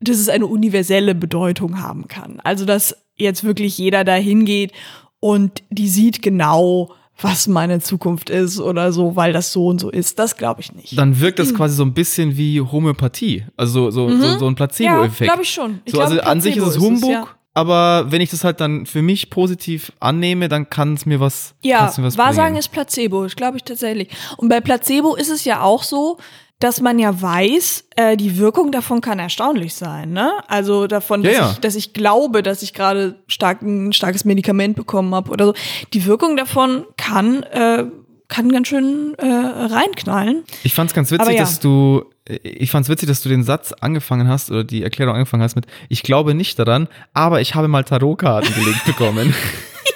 dass 0.00 0.18
es 0.18 0.28
eine 0.28 0.46
universelle 0.46 1.14
Bedeutung 1.14 1.80
haben 1.80 2.08
kann. 2.08 2.40
Also 2.40 2.66
dass 2.66 2.96
jetzt 3.22 3.44
wirklich 3.44 3.78
jeder 3.78 4.04
da 4.04 4.14
hingeht 4.14 4.72
und 5.20 5.62
die 5.70 5.88
sieht 5.88 6.20
genau, 6.22 6.90
was 7.20 7.46
meine 7.46 7.80
Zukunft 7.80 8.30
ist 8.30 8.60
oder 8.60 8.92
so, 8.92 9.14
weil 9.16 9.32
das 9.32 9.52
so 9.52 9.66
und 9.68 9.80
so 9.80 9.90
ist. 9.90 10.18
Das 10.18 10.36
glaube 10.36 10.60
ich 10.60 10.72
nicht. 10.72 10.98
Dann 10.98 11.20
wirkt 11.20 11.38
das 11.38 11.54
quasi 11.54 11.76
so 11.76 11.84
ein 11.84 11.94
bisschen 11.94 12.36
wie 12.36 12.60
Homöopathie. 12.60 13.44
Also 13.56 13.90
so, 13.90 14.10
so, 14.10 14.38
so 14.38 14.46
ein 14.46 14.50
ja, 14.50 14.54
Placebo-Effekt. 14.66 15.30
glaube 15.30 15.42
ich 15.42 15.50
schon. 15.50 15.80
Ich 15.84 15.92
so, 15.92 15.98
glaube, 15.98 16.12
also 16.12 16.22
an 16.22 16.40
sich 16.40 16.56
ist 16.56 16.66
es 16.66 16.78
Humbug, 16.78 17.10
ja. 17.10 17.28
aber 17.54 18.10
wenn 18.10 18.20
ich 18.20 18.30
das 18.30 18.44
halt 18.44 18.60
dann 18.60 18.86
für 18.86 19.02
mich 19.02 19.30
positiv 19.30 19.92
annehme, 20.00 20.48
dann 20.48 20.68
kann 20.68 20.94
es 20.94 21.06
mir 21.06 21.20
was, 21.20 21.54
Ja, 21.62 21.92
mir 21.96 22.04
was 22.04 22.18
Wahrsagen 22.18 22.54
bringen. 22.54 22.58
ist 22.58 22.72
Placebo, 22.72 23.22
das 23.22 23.36
glaube 23.36 23.58
ich 23.58 23.62
tatsächlich. 23.62 24.08
Und 24.36 24.48
bei 24.48 24.60
Placebo 24.60 25.14
ist 25.14 25.30
es 25.30 25.44
ja 25.44 25.62
auch 25.62 25.84
so, 25.84 26.18
dass 26.62 26.80
man 26.80 26.98
ja 26.98 27.20
weiß, 27.20 27.84
äh, 27.96 28.16
die 28.16 28.38
Wirkung 28.38 28.70
davon 28.70 29.00
kann 29.00 29.18
erstaunlich 29.18 29.74
sein, 29.74 30.12
ne? 30.12 30.32
Also 30.46 30.86
davon, 30.86 31.22
Ja, 31.22 31.30
dass, 31.30 31.38
ja. 31.38 31.50
Ich, 31.50 31.58
dass 31.58 31.74
ich 31.74 31.92
glaube, 31.92 32.42
dass 32.42 32.62
ich 32.62 32.72
gerade 32.72 33.16
stark, 33.26 33.62
ein 33.62 33.92
starkes 33.92 34.24
Medikament 34.24 34.76
bekommen 34.76 35.12
habe 35.14 35.30
oder 35.30 35.46
so. 35.46 35.54
Die 35.92 36.06
Wirkung 36.06 36.36
davon 36.36 36.84
kann, 36.96 37.42
äh, 37.42 37.84
kann 38.28 38.52
ganz 38.52 38.68
schön 38.68 39.14
äh, 39.18 39.26
reinknallen. 39.26 40.44
Ich 40.62 40.72
fand's 40.74 40.94
ganz 40.94 41.10
witzig, 41.10 41.34
ja. 41.34 41.40
dass 41.40 41.58
du, 41.58 42.04
ich 42.26 42.70
fand's 42.70 42.88
witzig, 42.88 43.08
dass 43.08 43.22
du 43.22 43.28
den 43.28 43.42
Satz 43.42 43.72
angefangen 43.72 44.28
hast 44.28 44.52
oder 44.52 44.62
die 44.62 44.84
Erklärung 44.84 45.14
angefangen 45.14 45.42
hast 45.42 45.56
mit, 45.56 45.66
ich 45.88 46.04
glaube 46.04 46.34
nicht 46.34 46.60
daran, 46.60 46.86
aber 47.12 47.40
ich 47.40 47.56
habe 47.56 47.66
mal 47.66 47.82
Tarotkarten 47.82 48.54
gelegt 48.54 48.84
bekommen. 48.84 49.34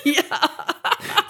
Ja. 0.05 0.23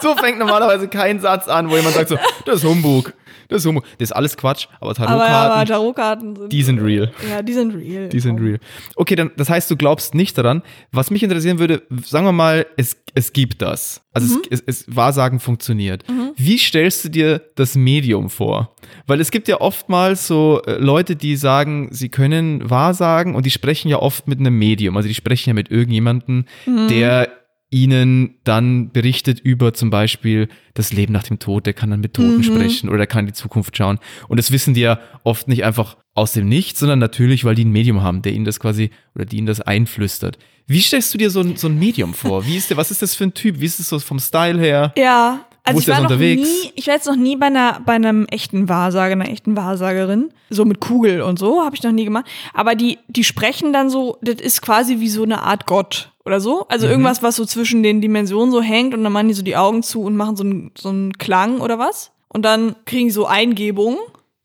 So 0.01 0.14
fängt 0.16 0.38
normalerweise 0.38 0.88
kein 0.88 1.20
Satz 1.20 1.49
an, 1.49 1.70
wo 1.70 1.77
jemand 1.77 1.94
sagt 1.94 2.11
so, 2.11 2.18
das 2.44 2.57
ist 2.57 2.64
Humbug, 2.64 3.14
das 3.48 3.62
ist 3.62 3.66
Humbug. 3.66 3.85
Das 3.98 4.11
ist 4.11 4.12
alles 4.12 4.37
Quatsch, 4.37 4.66
aber 4.80 4.90
Aber, 4.90 4.94
Tarotkarten, 4.94 5.52
aber 5.52 5.64
Tarotkarten 5.66 6.37
sind. 6.37 6.52
die 6.52 6.62
sind 6.62 6.78
real. 6.80 7.12
Ja, 7.30 7.42
die 7.42 7.52
sind 7.52 7.74
real. 7.74 8.09
Die 8.09 8.20
sind 8.20 8.40
real. 8.40 8.59
Okay, 8.94 9.16
dann, 9.16 9.30
das 9.37 9.48
heißt, 9.48 9.70
du 9.70 9.76
glaubst 9.76 10.14
nicht 10.14 10.37
daran. 10.38 10.62
Was 10.92 11.11
mich 11.11 11.22
interessieren 11.22 11.59
würde, 11.59 11.82
sagen 12.04 12.26
wir 12.26 12.32
mal, 12.32 12.66
es, 12.76 12.96
es 13.14 13.32
gibt 13.32 13.62
das. 13.62 14.02
Also 14.12 14.38
es, 14.50 14.61
es, 14.61 14.85
es, 14.87 14.96
Wahrsagen 14.96 15.40
funktioniert. 15.40 16.04
Wie 16.37 16.56
stellst 16.59 17.04
du 17.04 17.09
dir 17.11 17.42
das 17.54 17.74
Medium 17.76 18.30
vor? 18.30 18.74
Weil 19.06 19.20
es 19.20 19.30
gibt 19.30 19.46
ja 19.48 19.61
oftmals 19.61 20.26
so 20.26 20.62
äh, 20.66 20.78
Leute, 20.78 21.16
die 21.16 21.37
sagen, 21.37 21.88
sie 21.92 22.09
können 22.09 22.68
Wahrsagen 22.70 23.35
und 23.35 23.44
die 23.44 23.50
sprechen 23.50 23.88
ja 23.88 23.98
oft 23.98 24.26
mit 24.26 24.38
einem 24.40 24.59
Medium. 24.59 24.96
Also 24.96 25.09
die 25.09 25.14
sprechen 25.14 25.50
ja 25.50 25.54
mit 25.54 25.70
irgendjemandem, 25.70 26.46
der 26.88 27.28
ihnen 27.70 28.37
dann 28.44 28.92
berichtet 28.92 29.40
über 29.40 29.74
zum 29.74 29.90
Beispiel 29.90 30.48
das 30.74 30.92
Leben 30.92 31.12
nach 31.12 31.24
dem 31.24 31.38
Tod, 31.38 31.66
der 31.66 31.72
kann 31.72 31.90
dann 31.90 32.00
mit 32.00 32.14
Toten 32.14 32.42
sprechen 32.42 32.88
oder 32.88 32.98
der 32.98 33.07
kann 33.07 33.20
in 33.20 33.26
die 33.26 33.33
Zukunft 33.33 33.76
schauen. 33.76 33.98
Und 34.29 34.38
das 34.38 34.52
wissen 34.52 34.74
die 34.74 34.83
ja 34.83 35.00
oft 35.24 35.48
nicht 35.48 35.64
einfach 35.64 35.96
aus 36.14 36.33
dem 36.33 36.48
Nichts, 36.48 36.81
sondern 36.81 36.98
natürlich, 36.98 37.44
weil 37.44 37.55
die 37.55 37.64
ein 37.64 37.72
Medium 37.72 38.02
haben, 38.02 38.22
der 38.22 38.33
ihnen 38.33 38.44
das 38.44 38.61
quasi 38.61 38.90
oder 39.14 39.24
die 39.24 39.38
ihnen 39.38 39.46
das 39.46 39.61
einflüstert. 39.61 40.38
Wie 40.68 40.81
stellst 40.81 41.12
du 41.12 41.18
dir 41.18 41.31
so 41.31 41.40
ein, 41.40 41.57
so 41.57 41.68
ein 41.68 41.79
Medium 41.79 42.14
vor? 42.14 42.46
Wie 42.46 42.57
ist 42.57 42.70
der, 42.70 42.76
was 42.76 42.90
ist 42.90 43.02
das 43.02 43.14
für 43.14 43.24
ein 43.24 43.35
Typ? 43.35 43.61
Wie 43.61 43.66
ist 43.66 43.81
es 43.81 43.88
so 43.88 43.98
vom 43.98 44.18
Style 44.20 44.61
her? 44.61 44.92
Ja, 44.96 45.44
also 45.64 45.76
Wo 45.76 45.81
ich 45.81 45.88
war 45.88 45.96
noch 45.96 46.05
unterwegs? 46.05 46.48
nie, 46.48 46.72
ich 46.76 46.87
war 46.87 46.94
jetzt 46.94 47.07
noch 47.07 47.16
nie 47.16 47.35
bei 47.35 47.46
einer 47.46 47.81
bei 47.85 47.94
einem 47.94 48.26
echten 48.26 48.68
Wahrsager, 48.68 49.12
einer 49.12 49.29
echten 49.29 49.57
Wahrsagerin, 49.57 50.31
so 50.48 50.64
mit 50.64 50.79
Kugel 50.79 51.22
und 51.22 51.40
so, 51.40 51.64
habe 51.64 51.74
ich 51.74 51.83
noch 51.83 51.90
nie 51.90 52.05
gemacht. 52.05 52.26
Aber 52.55 52.76
die 52.76 52.98
die 53.09 53.24
sprechen 53.24 53.72
dann 53.72 53.90
so, 53.90 54.16
das 54.22 54.37
ist 54.37 54.62
quasi 54.62 55.00
wie 55.00 55.09
so 55.09 55.24
eine 55.24 55.42
Art 55.42 55.66
Gott 55.66 56.12
oder 56.27 56.41
so, 56.41 56.59
Mhm. 56.61 56.65
also 56.69 56.87
irgendwas, 56.89 57.23
was 57.23 57.37
so 57.37 57.45
zwischen 57.47 57.83
den 57.83 58.01
Dimensionen 58.01 58.51
so 58.53 58.61
hängt 58.61 58.93
und 58.95 59.03
dann 59.05 59.12
machen 59.12 59.29
die 59.29 59.35
so 59.35 59.43
die 59.43 59.57
Augen 59.57 59.83
zu 59.83 60.03
und 60.03 60.17
machen 60.17 60.37
so 60.37 60.45
einen 60.45 60.73
so 60.77 60.89
einen 60.91 61.12
Klang 61.15 61.61
oder 61.61 61.79
was 61.79 62.11
und 62.29 62.43
dann 62.45 62.75
kriegen 62.85 63.07
die 63.07 63.12
so 63.12 63.27
Eingebungen 63.27 63.99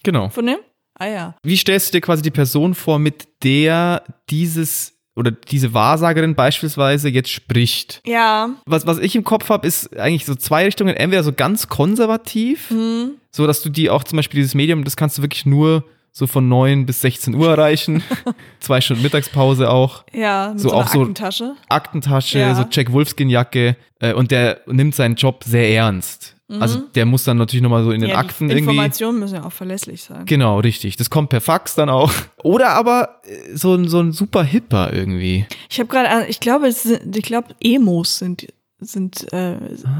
Genau. 0.04 0.30
von 0.30 0.46
dem. 0.46 0.58
Ah 0.98 1.08
ja. 1.08 1.36
Wie 1.44 1.58
stellst 1.58 1.90
du 1.90 1.98
dir 1.98 2.02
quasi 2.02 2.22
die 2.22 2.32
Person 2.32 2.76
vor, 2.76 3.00
mit 3.00 3.28
der 3.44 4.04
dieses 4.30 4.94
oder 5.16 5.32
diese 5.32 5.74
Wahrsagerin 5.74 6.36
beispielsweise 6.36 7.10
jetzt 7.10 7.30
spricht? 7.30 8.02
Ja, 8.06 8.52
Was, 8.66 8.86
was 8.88 8.98
ich 9.00 9.16
im 9.16 9.24
Kopf 9.24 9.50
habe, 9.50 9.68
ist 9.68 9.98
eigentlich 9.98 10.26
so 10.26 10.36
zwei 10.36 10.64
Richtungen. 10.66 10.96
Entweder 10.96 11.24
so 11.24 11.34
ganz 11.34 11.68
konservativ, 11.68 12.72
Mhm. 12.72 13.12
so 13.32 13.46
dass 13.48 13.62
du 13.62 13.70
die 13.70 13.90
auch 13.90 14.04
zum 14.04 14.18
Beispiel 14.18 14.40
dieses 14.40 14.56
Medium, 14.56 14.84
das 14.84 14.96
kannst 14.96 15.18
du 15.18 15.22
wirklich 15.22 15.46
nur 15.46 15.84
so 16.12 16.28
von 16.28 16.48
9 16.50 16.86
bis 16.86 17.02
16 17.02 17.34
Uhr 17.36 17.50
erreichen. 17.52 18.04
Zwei 18.60 18.82
Stunden 18.82 19.02
Mittagspause 19.04 19.70
auch. 19.70 20.04
ja, 20.14 20.50
mit 20.52 20.60
So 20.60 20.70
so, 20.70 20.76
auch 20.76 20.88
so- 20.88 21.00
Aktentasche. 21.02 21.56
Aktentasche, 21.70 22.40
Ja. 22.40 22.56
so 22.56 22.66
Jack 22.70 22.92
Wolfskin-Jacke. 22.92 23.76
Äh, 24.00 24.14
und 24.14 24.32
der 24.32 24.62
nimmt 24.68 24.96
seinen 24.96 25.16
Job 25.16 25.44
sehr 25.46 25.70
ernst. 25.70 26.36
Also 26.60 26.80
der 26.96 27.06
muss 27.06 27.24
dann 27.24 27.38
natürlich 27.38 27.64
nochmal 27.64 27.86
so 27.86 27.92
in 27.92 28.02
den 28.02 28.10
Mhm. 28.10 28.14
ja, 28.14 28.20
Akten 28.20 28.50
die 28.50 28.56
irgendwie. 28.56 28.72
Informationen 28.74 29.20
müssen 29.20 29.36
ja 29.36 29.46
auch 29.46 29.54
verlässlich 29.54 30.04
sein. 30.04 30.26
Genau, 30.26 30.60
richtig. 30.60 30.98
Das 30.98 31.10
kommt 31.10 31.30
per 31.30 31.40
Fax 31.40 31.76
dann 31.76 31.90
auch. 31.90 32.12
Oder 32.44 32.72
aber 32.72 33.22
äh, 33.24 33.56
so 33.56 33.74
ein, 33.74 33.88
so 33.88 34.02
ein 34.02 34.12
super 34.12 34.44
Hipper 34.44 34.92
irgendwie. 34.92 35.46
Ich 35.70 35.80
habe 35.80 35.88
gerade, 35.88 36.28
ich 36.28 36.42
glaube, 36.42 36.68
es 36.68 36.84
sind, 36.84 37.16
ich 37.16 37.24
glaube, 37.24 37.56
Emos 37.62 38.18
sind, 38.18 38.48
sind, 38.82 39.32
äh, 39.32 39.56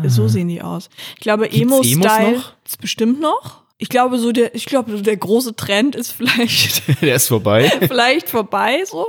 so 0.08 0.28
sehen 0.28 0.50
die 0.50 0.62
aus. 0.62 0.90
Ich 1.16 1.22
glaube, 1.22 1.46
Ah. 1.46 1.56
Emo-Style 1.56 2.42
ist 2.68 2.82
bestimmt 2.82 3.22
noch. 3.22 3.61
Ich 3.82 3.90
glaube, 3.90 4.20
so 4.20 4.32
der, 4.32 4.54
ich 4.54 4.68
glaube, 4.68 5.02
der 5.02 5.18
große 5.18 5.56
Trend 5.56 5.96
ist 5.96 6.12
vielleicht, 6.12 6.84
Der 7.02 7.16
ist 7.16 7.28
vorbei. 7.28 7.68
vielleicht 7.88 8.30
vorbei, 8.30 8.84
so. 8.86 9.08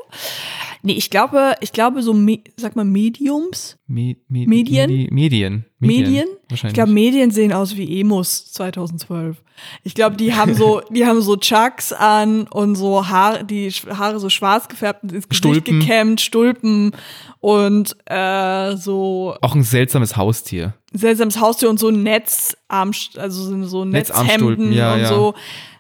Nee, 0.85 0.95
ich 0.95 1.11
glaube, 1.11 1.55
ich 1.61 1.73
glaube 1.73 2.03
so, 2.03 2.13
Me 2.13 2.41
sag 2.57 2.75
mal 2.75 2.85
Mediums? 2.85 3.77
Me 3.87 4.17
Me 4.29 4.47
Medien? 4.47 4.91
Medi 4.91 5.09
Medien. 5.13 5.65
Medien? 5.79 6.27
Ich 6.47 6.51
Wahrscheinlich. 6.51 6.75
glaube, 6.75 6.91
Medien 6.93 7.31
sehen 7.31 7.53
aus 7.53 7.77
wie 7.77 8.01
Emos 8.01 8.51
2012. 8.53 9.37
Ich 9.85 9.95
glaube, 9.95 10.17
die 10.17 10.35
haben 10.35 10.55
so, 10.55 10.81
die 10.91 11.07
haben 11.07 11.21
so 11.23 11.37
Chucks 11.37 11.93
an 11.93 12.49
und 12.49 12.75
so 12.75 13.09
Haare, 13.09 13.45
die 13.45 13.71
Haare 13.71 14.19
so 14.19 14.29
schwarz 14.29 14.69
gefärbt 14.69 15.05
und 15.05 15.13
ins 15.13 15.29
Gesicht 15.29 15.45
Stulpen. 15.45 15.81
gekämmt, 15.81 16.21
Stulpen 16.21 16.93
und 17.41 17.97
äh, 18.07 18.77
so 18.77 19.37
Auch 19.41 19.55
ein 19.55 19.63
seltsames 19.63 20.17
Haustier. 20.17 20.75
seltsames 20.93 21.39
Haustier 21.39 21.71
und 21.71 21.79
so 21.79 21.91
Netz, 21.93 22.57
also 22.69 23.43
so- 23.45 23.65
so 23.65 23.85
Netzarmstulpen, 23.85 24.71
Netzhemden 24.71 24.73
ja, 24.73 24.95
und 24.95 25.01
ja. 25.03 25.09
so. 25.09 25.35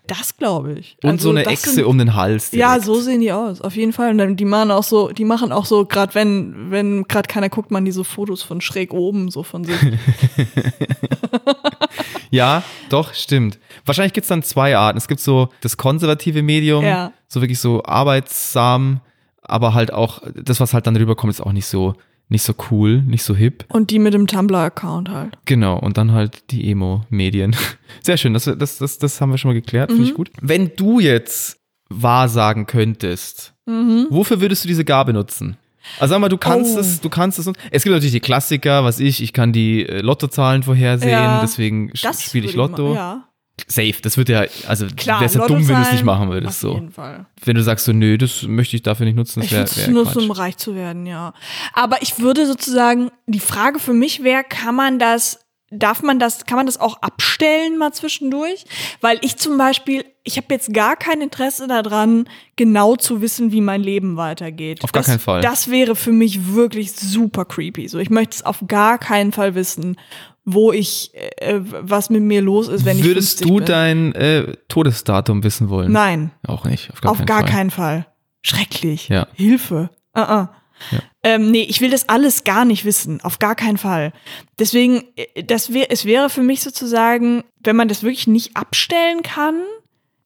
Das 0.08 0.36
glaube 0.36 0.72
ich. 0.72 0.96
Und 1.02 1.10
Also 1.10 1.24
so 1.24 1.30
eine 1.30 1.46
Echse 1.46 1.70
sind- 1.70 1.84
um 1.84 1.96
den 1.96 2.14
Hals. 2.14 2.50
Ja, 2.52 2.70
direkt. 2.70 2.84
so 2.86 3.00
sehen 3.00 3.20
die 3.20 3.30
aus, 3.32 3.60
auf 3.60 3.76
jeden 3.76 3.92
Fall. 3.92 4.10
Und 4.10 4.18
dann, 4.18 4.36
die 4.36 4.44
machen 4.44 4.70
auch 4.72 4.82
so, 4.82 5.08
die 5.10 5.24
machen 5.24 5.52
auch 5.52 5.64
so, 5.64 5.84
gerade 5.86 6.14
wenn, 6.16 6.70
wenn 6.72 7.04
gerade 7.04 7.28
keiner 7.28 7.48
guckt, 7.48 7.70
man 7.70 7.84
diese 7.84 8.02
Fotos 8.02 8.42
von 8.42 8.60
schräg 8.60 8.92
oben, 8.92 9.30
so 9.30 9.42
von 9.42 9.64
sich. 9.64 9.76
Ja, 12.30 12.62
doch, 12.88 13.12
stimmt. 13.12 13.58
Wahrscheinlich 13.84 14.14
gibt's 14.14 14.28
dann 14.28 14.42
zwei 14.42 14.74
Arten. 14.76 14.96
Es 14.96 15.06
gibt 15.06 15.20
so 15.20 15.50
das 15.60 15.76
konservative 15.76 16.42
Medium, 16.42 16.82
Ja. 16.82 17.12
so 17.28 17.42
wirklich 17.42 17.58
so 17.58 17.82
arbeitsam, 17.84 19.00
aber 19.42 19.74
halt 19.74 19.92
auch, 19.92 20.22
das, 20.34 20.58
was 20.58 20.72
halt 20.72 20.86
dann 20.86 20.96
rüberkommt, 20.96 21.30
ist 21.30 21.42
auch 21.42 21.52
nicht 21.52 21.66
so, 21.66 21.94
nicht 22.28 22.42
so 22.42 22.54
cool, 22.70 23.02
nicht 23.02 23.22
so 23.24 23.34
hip. 23.34 23.64
Und 23.68 23.90
die 23.90 23.98
mit 23.98 24.14
dem 24.14 24.26
Tumblr-Account 24.26 25.08
halt. 25.10 25.36
Genau, 25.44 25.78
und 25.78 25.96
dann 25.98 26.12
halt 26.12 26.50
die 26.50 26.70
Emo-Medien. 26.70 27.54
Sehr 28.02 28.16
schön, 28.16 28.32
das, 28.34 28.44
das, 28.44 28.78
das, 28.78 28.98
das 28.98 29.20
haben 29.20 29.30
wir 29.30 29.38
schon 29.38 29.50
mal 29.50 29.54
geklärt, 29.54 29.90
finde 29.92 30.08
ich 30.08 30.14
gut. 30.14 30.30
Wenn 30.40 30.72
du 30.76 30.98
jetzt 31.00 31.58
wahrsagen 31.90 32.66
könntest, 32.66 33.54
wofür 33.66 34.40
würdest 34.40 34.64
du 34.64 34.68
diese 34.68 34.84
Gabe 34.84 35.12
nutzen? 35.12 35.56
Also 35.98 36.12
sag 36.14 36.20
mal, 36.20 36.28
du 36.28 36.38
kannst 36.38 36.76
Oh. 36.76 36.80
es, 36.80 37.00
du 37.00 37.08
kannst 37.10 37.38
es. 37.40 37.46
Es 37.72 37.82
gibt 37.82 37.92
natürlich 37.92 38.12
die 38.12 38.20
Klassiker, 38.20 38.84
was 38.84 39.00
ich, 39.00 39.20
ich 39.22 39.32
kann 39.32 39.52
die 39.52 39.84
äh, 39.84 40.00
Lottozahlen 40.00 40.62
vorhersehen, 40.62 41.10
Ja, 41.10 41.40
deswegen 41.42 41.90
spiele 41.94 42.46
ich 42.46 42.54
Lotto. 42.54 42.90
mal- 42.90 42.94
Ja, 42.94 43.28
Safe, 43.68 43.94
das 44.02 44.16
wird 44.16 44.28
ja, 44.28 44.44
also 44.66 44.86
klar. 44.96 45.20
wär's 45.20 45.34
ja 45.34 45.46
dumm, 45.46 45.66
wenn 45.68 45.76
du 45.76 45.82
es 45.82 45.92
nicht 45.92 46.04
machen 46.04 46.30
würdest. 46.30 46.64
Auf 46.64 46.70
So. 46.70 46.74
jeden 46.74 46.90
Fall. 46.92 47.26
Wenn 47.44 47.56
du 47.56 47.62
sagst 47.62 47.84
so, 47.84 47.92
nö, 47.92 48.18
das 48.18 48.42
möchte 48.42 48.76
ich 48.76 48.82
dafür 48.82 49.06
nicht 49.06 49.16
nutzen, 49.16 49.40
das 49.40 49.50
wäre 49.52 49.64
es 49.64 49.76
wär 49.76 49.88
nur 49.88 50.06
so, 50.06 50.20
um 50.20 50.30
reich 50.30 50.56
zu 50.56 50.74
werden, 50.74 51.06
ja. 51.06 51.32
Aber 51.72 52.02
ich 52.02 52.18
würde 52.18 52.46
sozusagen, 52.46 53.10
die 53.26 53.40
Frage 53.40 53.78
für 53.78 53.94
mich 53.94 54.22
wäre, 54.22 54.44
kann 54.44 54.74
man 54.74 54.98
das, 54.98 55.41
darf 55.72 56.02
man 56.02 56.18
das, 56.18 56.44
kann 56.46 56.56
man 56.56 56.66
das 56.66 56.78
auch 56.78 57.00
abstellen 57.02 57.78
mal 57.78 57.92
zwischendurch? 57.92 58.64
Weil 59.00 59.18
ich 59.22 59.36
zum 59.36 59.58
Beispiel, 59.58 60.04
ich 60.22 60.36
habe 60.36 60.46
jetzt 60.50 60.72
gar 60.72 60.96
kein 60.96 61.20
Interesse 61.20 61.66
daran, 61.66 62.28
genau 62.56 62.96
zu 62.96 63.20
wissen, 63.20 63.50
wie 63.52 63.60
mein 63.60 63.82
Leben 63.82 64.16
weitergeht. 64.16 64.84
Auf 64.84 64.92
gar 64.92 65.00
das, 65.00 65.06
keinen 65.06 65.18
Fall. 65.18 65.40
Das 65.40 65.70
wäre 65.70 65.96
für 65.96 66.12
mich 66.12 66.54
wirklich 66.54 66.92
super 66.92 67.44
creepy. 67.44 67.88
So, 67.88 67.98
ich 67.98 68.10
möchte 68.10 68.36
es 68.36 68.44
auf 68.44 68.64
gar 68.68 68.98
keinen 68.98 69.32
Fall 69.32 69.54
wissen, 69.54 69.96
wo 70.44 70.72
ich, 70.72 71.12
äh, 71.14 71.60
was 71.60 72.10
mit 72.10 72.22
mir 72.22 72.42
los 72.42 72.68
ist, 72.68 72.84
wenn 72.84 72.98
ich 72.98 73.04
Würdest 73.04 73.38
50 73.38 73.46
du 73.46 73.56
bin. 73.56 73.64
dein 73.64 74.14
äh, 74.14 74.56
Todesdatum 74.68 75.42
wissen 75.44 75.68
wollen? 75.70 75.92
Nein. 75.92 76.32
Auch 76.46 76.64
nicht, 76.64 76.90
auf 76.92 77.00
gar 77.00 77.12
Auf 77.12 77.18
keinen 77.18 77.26
gar 77.26 77.40
Fall. 77.40 77.48
keinen 77.48 77.70
Fall. 77.70 78.06
Schrecklich. 78.42 79.08
Ja. 79.08 79.28
Hilfe. 79.34 79.90
Uh 80.16 80.20
-uh. 80.20 80.48
Ja. 80.90 80.98
Ähm, 81.24 81.50
nee, 81.50 81.62
ich 81.62 81.80
will 81.80 81.90
das 81.90 82.08
alles 82.08 82.44
gar 82.44 82.64
nicht 82.64 82.84
wissen. 82.84 83.20
Auf 83.22 83.38
gar 83.38 83.54
keinen 83.54 83.78
Fall. 83.78 84.12
Deswegen, 84.58 85.04
äh, 85.16 85.42
das 85.44 85.72
wär, 85.72 85.90
es 85.90 86.04
wäre 86.04 86.30
für 86.30 86.42
mich 86.42 86.62
sozusagen, 86.62 87.44
wenn 87.60 87.76
man 87.76 87.88
das 87.88 88.02
wirklich 88.02 88.26
nicht 88.26 88.56
abstellen 88.56 89.22
kann, 89.22 89.62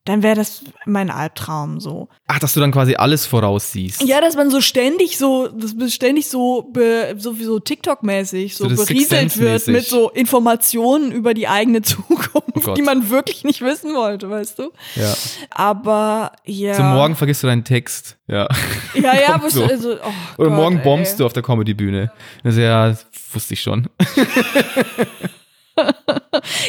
dann 0.06 0.22
wäre 0.22 0.36
das 0.36 0.62
mein 0.86 1.10
Albtraum 1.10 1.80
so. 1.80 2.08
Ach, 2.26 2.38
dass 2.38 2.54
du 2.54 2.60
dann 2.60 2.72
quasi 2.72 2.94
alles 2.94 3.26
voraussiehst. 3.26 4.02
Ja, 4.02 4.20
dass 4.20 4.36
man 4.36 4.50
so 4.50 4.60
ständig 4.60 5.18
so, 5.18 5.48
das 5.48 5.92
ständig 5.92 6.28
so, 6.28 6.62
be, 6.72 7.14
so 7.18 7.38
wie 7.38 7.44
so 7.44 7.58
TikTok-mäßig, 7.58 8.56
so, 8.56 8.68
So 8.68 8.76
berieselt 8.84 9.36
wird 9.38 9.66
mit 9.66 9.84
so 9.84 10.10
Informationen 10.10 11.12
über 11.12 11.34
die 11.34 11.48
eigene 11.48 11.82
Zukunft, 11.86 12.68
Oh 12.68 12.74
die 12.74 12.82
man 12.82 13.10
wirklich 13.10 13.44
nicht 13.44 13.60
wissen 13.60 13.94
wollte, 13.94 14.30
weißt 14.30 14.58
du? 14.58 14.70
Ja. 14.94 15.14
Aber 15.50 16.32
ja. 16.44 16.74
So 16.74 16.82
morgen 16.82 17.16
vergisst 17.16 17.42
du 17.42 17.48
deinen 17.48 17.64
Text. 17.64 18.16
Ja. 18.28 18.48
Ja, 18.94 19.14
ja, 19.14 19.40
so. 19.48 19.60
so. 19.60 19.64
also, 19.64 19.92
oh 19.92 20.12
Oder 20.38 20.48
Gott, 20.48 20.56
morgen 20.56 20.76
ey. 20.78 20.84
bombst 20.84 21.20
du 21.20 21.26
auf 21.26 21.32
der 21.32 21.42
Comedy-Bühne. 21.42 22.10
Ist 22.44 22.58
ja, 22.58 22.96
wusste 23.32 23.54
ich 23.54 23.60
schon. 23.60 23.88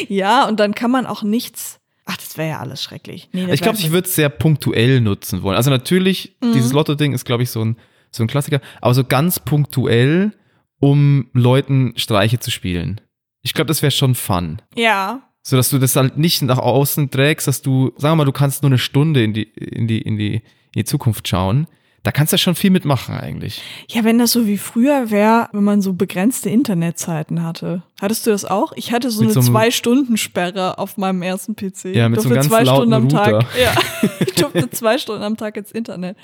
Ja, 0.08 0.46
und 0.46 0.60
dann 0.60 0.74
kann 0.74 0.90
man 0.90 1.06
auch 1.06 1.22
nichts. 1.22 1.80
Ach, 2.10 2.16
das 2.16 2.38
wäre 2.38 2.48
ja 2.48 2.58
alles 2.60 2.82
schrecklich. 2.82 3.28
Nee, 3.32 3.44
das 3.46 3.54
Ich 3.54 3.60
glaube, 3.60 3.78
ich 3.78 3.90
würde 3.90 4.08
es 4.08 4.14
sehr 4.14 4.30
punktuell 4.30 5.00
nutzen 5.02 5.42
wollen. 5.42 5.56
Also 5.56 5.70
natürlich, 5.70 6.36
Mhm. 6.42 6.52
dieses 6.54 6.72
Lotto-Ding 6.72 7.12
ist, 7.12 7.24
glaube 7.26 7.42
ich, 7.42 7.50
so 7.50 7.62
ein, 7.62 7.76
so 8.10 8.22
ein 8.24 8.28
Klassiker, 8.28 8.60
aber 8.80 8.94
so 8.94 9.04
ganz 9.04 9.38
punktuell, 9.40 10.32
um 10.80 11.28
Leuten 11.34 11.92
Streiche 11.96 12.38
zu 12.40 12.50
spielen. 12.50 13.00
Ich 13.42 13.52
glaube, 13.52 13.68
das 13.68 13.82
wäre 13.82 13.90
schon 13.90 14.14
fun. 14.14 14.62
Ja. 14.74 15.20
So 15.42 15.56
dass 15.56 15.68
du 15.70 15.78
das 15.78 15.96
halt 15.96 16.16
nicht 16.18 16.42
nach 16.42 16.58
außen 16.58 17.10
trägst, 17.10 17.46
dass 17.46 17.62
du, 17.62 17.92
sagen 17.96 18.12
wir 18.12 18.16
mal, 18.16 18.24
du 18.24 18.32
kannst 18.32 18.62
nur 18.62 18.70
eine 18.70 18.78
Stunde 18.78 19.22
in 19.22 19.32
die, 19.34 19.42
in 19.42 19.86
die, 19.86 20.00
in 20.00 20.16
die, 20.16 20.34
in 20.36 20.42
die 20.76 20.84
Zukunft 20.84 21.26
schauen. 21.28 21.66
Da 22.08 22.12
kannst 22.12 22.32
du 22.32 22.36
ja 22.36 22.38
schon 22.38 22.54
viel 22.54 22.70
mitmachen 22.70 23.14
eigentlich. 23.14 23.60
Ja, 23.90 24.02
wenn 24.02 24.18
das 24.18 24.32
so 24.32 24.46
wie 24.46 24.56
früher 24.56 25.10
wäre, 25.10 25.50
wenn 25.52 25.62
man 25.62 25.82
so 25.82 25.92
begrenzte 25.92 26.48
Internetzeiten 26.48 27.44
hatte. 27.44 27.82
Hattest 28.00 28.26
du 28.26 28.30
das 28.30 28.46
auch? 28.46 28.72
Ich 28.76 28.92
hatte 28.92 29.10
so 29.10 29.20
Mit 29.20 29.36
eine 29.36 29.42
so 29.42 29.52
Zwei-Stunden-Sperre 29.52 30.78
auf 30.78 30.96
meinem 30.96 31.20
ersten 31.20 31.54
PC. 31.54 31.94
Ja, 31.94 32.08
mit 32.08 32.16
Ich 32.16 32.22
so 32.22 32.30
einem 32.30 32.36
ganz 32.36 32.48
zwei 32.48 32.62
lauten 32.62 32.90
Stunden 32.90 32.94
am 32.94 33.08
Tag. 33.10 33.34
Router. 33.34 33.46
Ja, 33.62 33.74
ich 34.20 34.34
durfte 34.36 34.70
zwei 34.70 34.96
Stunden 34.96 35.22
am 35.22 35.36
Tag 35.36 35.58
ins 35.58 35.70
Internet. 35.70 36.16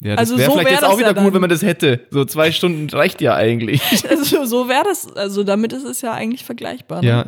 Ja, 0.00 0.12
das 0.16 0.20
Also 0.20 0.38
wäre 0.38 0.46
so 0.46 0.52
vielleicht 0.52 0.64
wär 0.64 0.72
jetzt 0.72 0.82
das 0.84 0.90
auch 0.90 0.98
wieder 0.98 1.14
ja 1.14 1.22
gut, 1.22 1.34
wenn 1.34 1.40
man 1.42 1.50
das 1.50 1.60
hätte. 1.60 2.06
So 2.10 2.24
zwei 2.24 2.50
Stunden 2.50 2.88
reicht 2.88 3.20
ja 3.20 3.34
eigentlich. 3.34 3.82
Also 4.08 4.46
so 4.46 4.70
wäre 4.70 4.84
das, 4.84 5.06
also 5.14 5.44
damit 5.44 5.74
ist 5.74 5.84
es 5.84 6.00
ja 6.00 6.14
eigentlich 6.14 6.46
vergleichbar. 6.46 7.02
Ne? 7.02 7.08
Ja. 7.08 7.24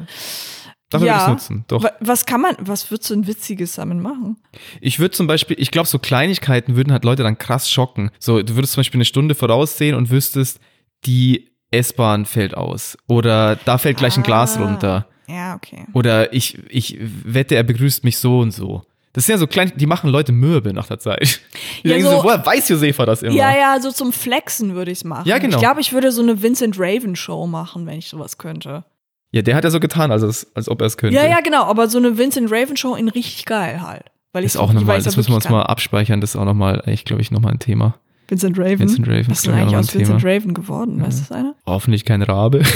Dafür 0.92 1.06
Ja. 1.08 1.14
würde 1.14 1.22
ich 1.36 1.42
es 1.42 1.50
nutzen. 1.50 1.64
Doch. 1.68 1.82
Wa- 1.82 1.92
Was 2.00 2.26
kann 2.26 2.40
man, 2.40 2.54
was 2.60 2.90
würdest 2.90 3.10
du 3.10 3.14
ein 3.14 3.26
witziges 3.26 3.72
damit 3.74 3.98
machen? 3.98 4.36
Ich 4.80 4.98
würde 5.00 5.10
zum 5.12 5.26
Beispiel, 5.26 5.56
ich 5.58 5.70
glaube, 5.70 5.88
so 5.88 5.98
Kleinigkeiten 5.98 6.76
würden 6.76 6.92
halt 6.92 7.04
Leute 7.04 7.22
dann 7.24 7.38
krass 7.38 7.70
schocken. 7.70 8.10
So, 8.18 8.42
du 8.42 8.54
würdest 8.54 8.74
zum 8.74 8.80
Beispiel 8.80 8.98
eine 8.98 9.04
Stunde 9.04 9.34
voraussehen 9.34 9.96
und 9.96 10.10
wüsstest, 10.10 10.60
die 11.04 11.50
S-Bahn 11.70 12.26
fällt 12.26 12.54
aus. 12.56 12.96
Oder 13.08 13.56
da 13.64 13.78
fällt 13.78 13.96
gleich 13.96 14.16
ein 14.16 14.22
Glas 14.22 14.56
Ah. 14.56 14.62
runter. 14.64 15.06
Ja, 15.26 15.54
okay. 15.54 15.86
Oder 15.94 16.32
ich, 16.32 16.58
ich 16.68 16.98
wette, 17.00 17.54
er 17.54 17.62
begrüßt 17.62 18.04
mich 18.04 18.18
so 18.18 18.40
und 18.40 18.50
so. 18.52 18.82
Das 19.14 19.26
sind 19.26 19.34
ja 19.34 19.38
so 19.38 19.46
klein, 19.46 19.72
die 19.76 19.84
machen 19.86 20.08
Leute 20.10 20.32
mürbe 20.32 20.72
nach 20.72 20.86
der 20.88 20.98
Zeit. 20.98 21.40
Die 21.84 21.88
Ja, 21.88 21.94
denken 21.96 22.10
so, 22.10 22.16
so- 22.18 22.24
woher 22.24 22.44
weiß 22.44 22.68
Josefa 22.70 23.04
das 23.06 23.22
immer? 23.22 23.34
Ja, 23.34 23.54
ja, 23.56 23.78
so 23.80 23.90
zum 23.92 24.10
Flexen 24.12 24.74
würde 24.74 24.90
ich 24.90 24.98
es 24.98 25.04
machen. 25.04 25.28
Ja, 25.28 25.36
genau. 25.38 25.56
Ich 25.56 25.62
glaube, 25.62 25.80
ich 25.82 25.92
würde 25.92 26.10
so 26.12 26.22
eine 26.22 26.42
Vincent 26.42 26.76
Raven 26.78 27.14
Show 27.14 27.46
machen, 27.46 27.84
wenn 27.86 27.98
ich 27.98 28.08
sowas 28.08 28.38
könnte. 28.38 28.84
Ja, 29.32 29.42
der 29.42 29.56
hat 29.56 29.64
ja 29.64 29.70
so 29.70 29.80
getan, 29.80 30.12
als, 30.12 30.46
als 30.54 30.68
ob 30.68 30.80
er 30.80 30.86
es 30.86 30.96
könnte. 30.96 31.16
Ja, 31.16 31.26
ja, 31.26 31.40
genau, 31.40 31.64
aber 31.64 31.88
so 31.88 31.98
eine 31.98 32.18
Vincent 32.18 32.52
Raven 32.52 32.76
Show 32.76 32.94
in 32.94 33.08
richtig 33.08 33.46
geil 33.46 33.82
halt. 33.82 34.04
Weil 34.32 34.44
Ist 34.44 34.56
auch 34.56 34.72
nochmal, 34.72 34.96
das 34.96 35.14
ja 35.14 35.18
müssen 35.18 35.30
wir 35.30 35.36
uns 35.36 35.44
wirklich 35.44 35.56
mal 35.58 35.62
abspeichern, 35.64 36.20
das 36.20 36.30
ist 36.30 36.36
auch 36.36 36.44
nochmal, 36.44 36.82
ich 36.86 37.04
glaube 37.04 37.20
ich, 37.20 37.30
nochmal 37.30 37.52
ein 37.52 37.58
Thema. 37.58 37.90
kann. 37.92 38.00
Vincent 38.28 38.58
Raven. 38.58 38.78
Vincent 38.78 39.08
Raven 39.08 39.28
Was 39.28 39.38
ist, 39.38 39.46
denn 39.46 39.54
eigentlich 39.54 39.74
auch 39.74 39.80
aus 39.80 39.88
ein 39.88 39.98
Vincent 40.00 40.20
Thema. 40.20 40.34
Raven 40.34 40.54
geworden? 40.54 41.02
Weißt 41.02 41.18
du 41.18 41.22
das 41.22 41.32
einer? 41.32 41.54
Hoffentlich 41.66 42.04
kein 42.04 42.22
Rabe. 42.22 42.62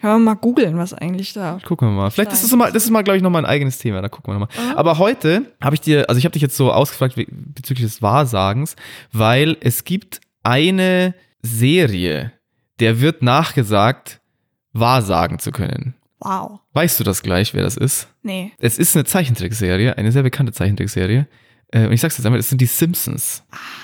Kann 0.00 0.10
man 0.10 0.24
mal 0.24 0.34
googeln, 0.34 0.78
was 0.78 0.94
eigentlich 0.94 1.34
da. 1.34 1.58
Gucken 1.64 1.88
wir 1.88 1.92
mal. 1.92 2.10
Vielleicht 2.10 2.32
ist 2.32 2.42
das 2.42 2.50
mal, 2.52 2.72
das 2.72 2.84
ist 2.84 2.90
mal, 2.90 3.02
glaube 3.02 3.18
ich, 3.18 3.22
nochmal 3.22 3.44
ein 3.44 3.50
eigenes 3.50 3.78
Thema. 3.78 4.00
Da 4.00 4.08
gucken 4.08 4.32
wir 4.34 4.38
nochmal. 4.38 4.76
Aber 4.76 4.98
heute 4.98 5.42
habe 5.60 5.74
ich 5.74 5.80
dir, 5.80 6.08
also 6.08 6.18
ich 6.18 6.24
habe 6.24 6.32
dich 6.32 6.42
jetzt 6.42 6.56
so 6.56 6.72
ausgefragt 6.72 7.16
bezüglich 7.28 7.86
des 7.86 8.02
Wahrsagens, 8.02 8.76
weil 9.12 9.56
es 9.60 9.84
gibt 9.84 10.20
eine 10.42 11.14
Serie, 11.42 12.32
der 12.80 13.00
wird 13.00 13.22
nachgesagt, 13.22 14.19
wahrsagen 14.72 15.38
zu 15.38 15.50
können. 15.52 15.94
Wow. 16.20 16.60
Weißt 16.74 17.00
du 17.00 17.04
das 17.04 17.22
gleich, 17.22 17.54
wer 17.54 17.62
das 17.62 17.76
ist? 17.76 18.08
Nee. 18.22 18.52
Es 18.58 18.78
ist 18.78 18.94
eine 18.96 19.04
Zeichentrickserie, 19.04 19.96
eine 19.96 20.12
sehr 20.12 20.22
bekannte 20.22 20.52
Zeichentrickserie. 20.52 21.26
Äh, 21.72 21.86
Und 21.86 21.92
ich 21.92 22.00
sag's 22.00 22.18
jetzt 22.18 22.26
einmal, 22.26 22.40
es 22.40 22.48
sind 22.50 22.60
die 22.60 22.66
Simpsons. 22.66 23.42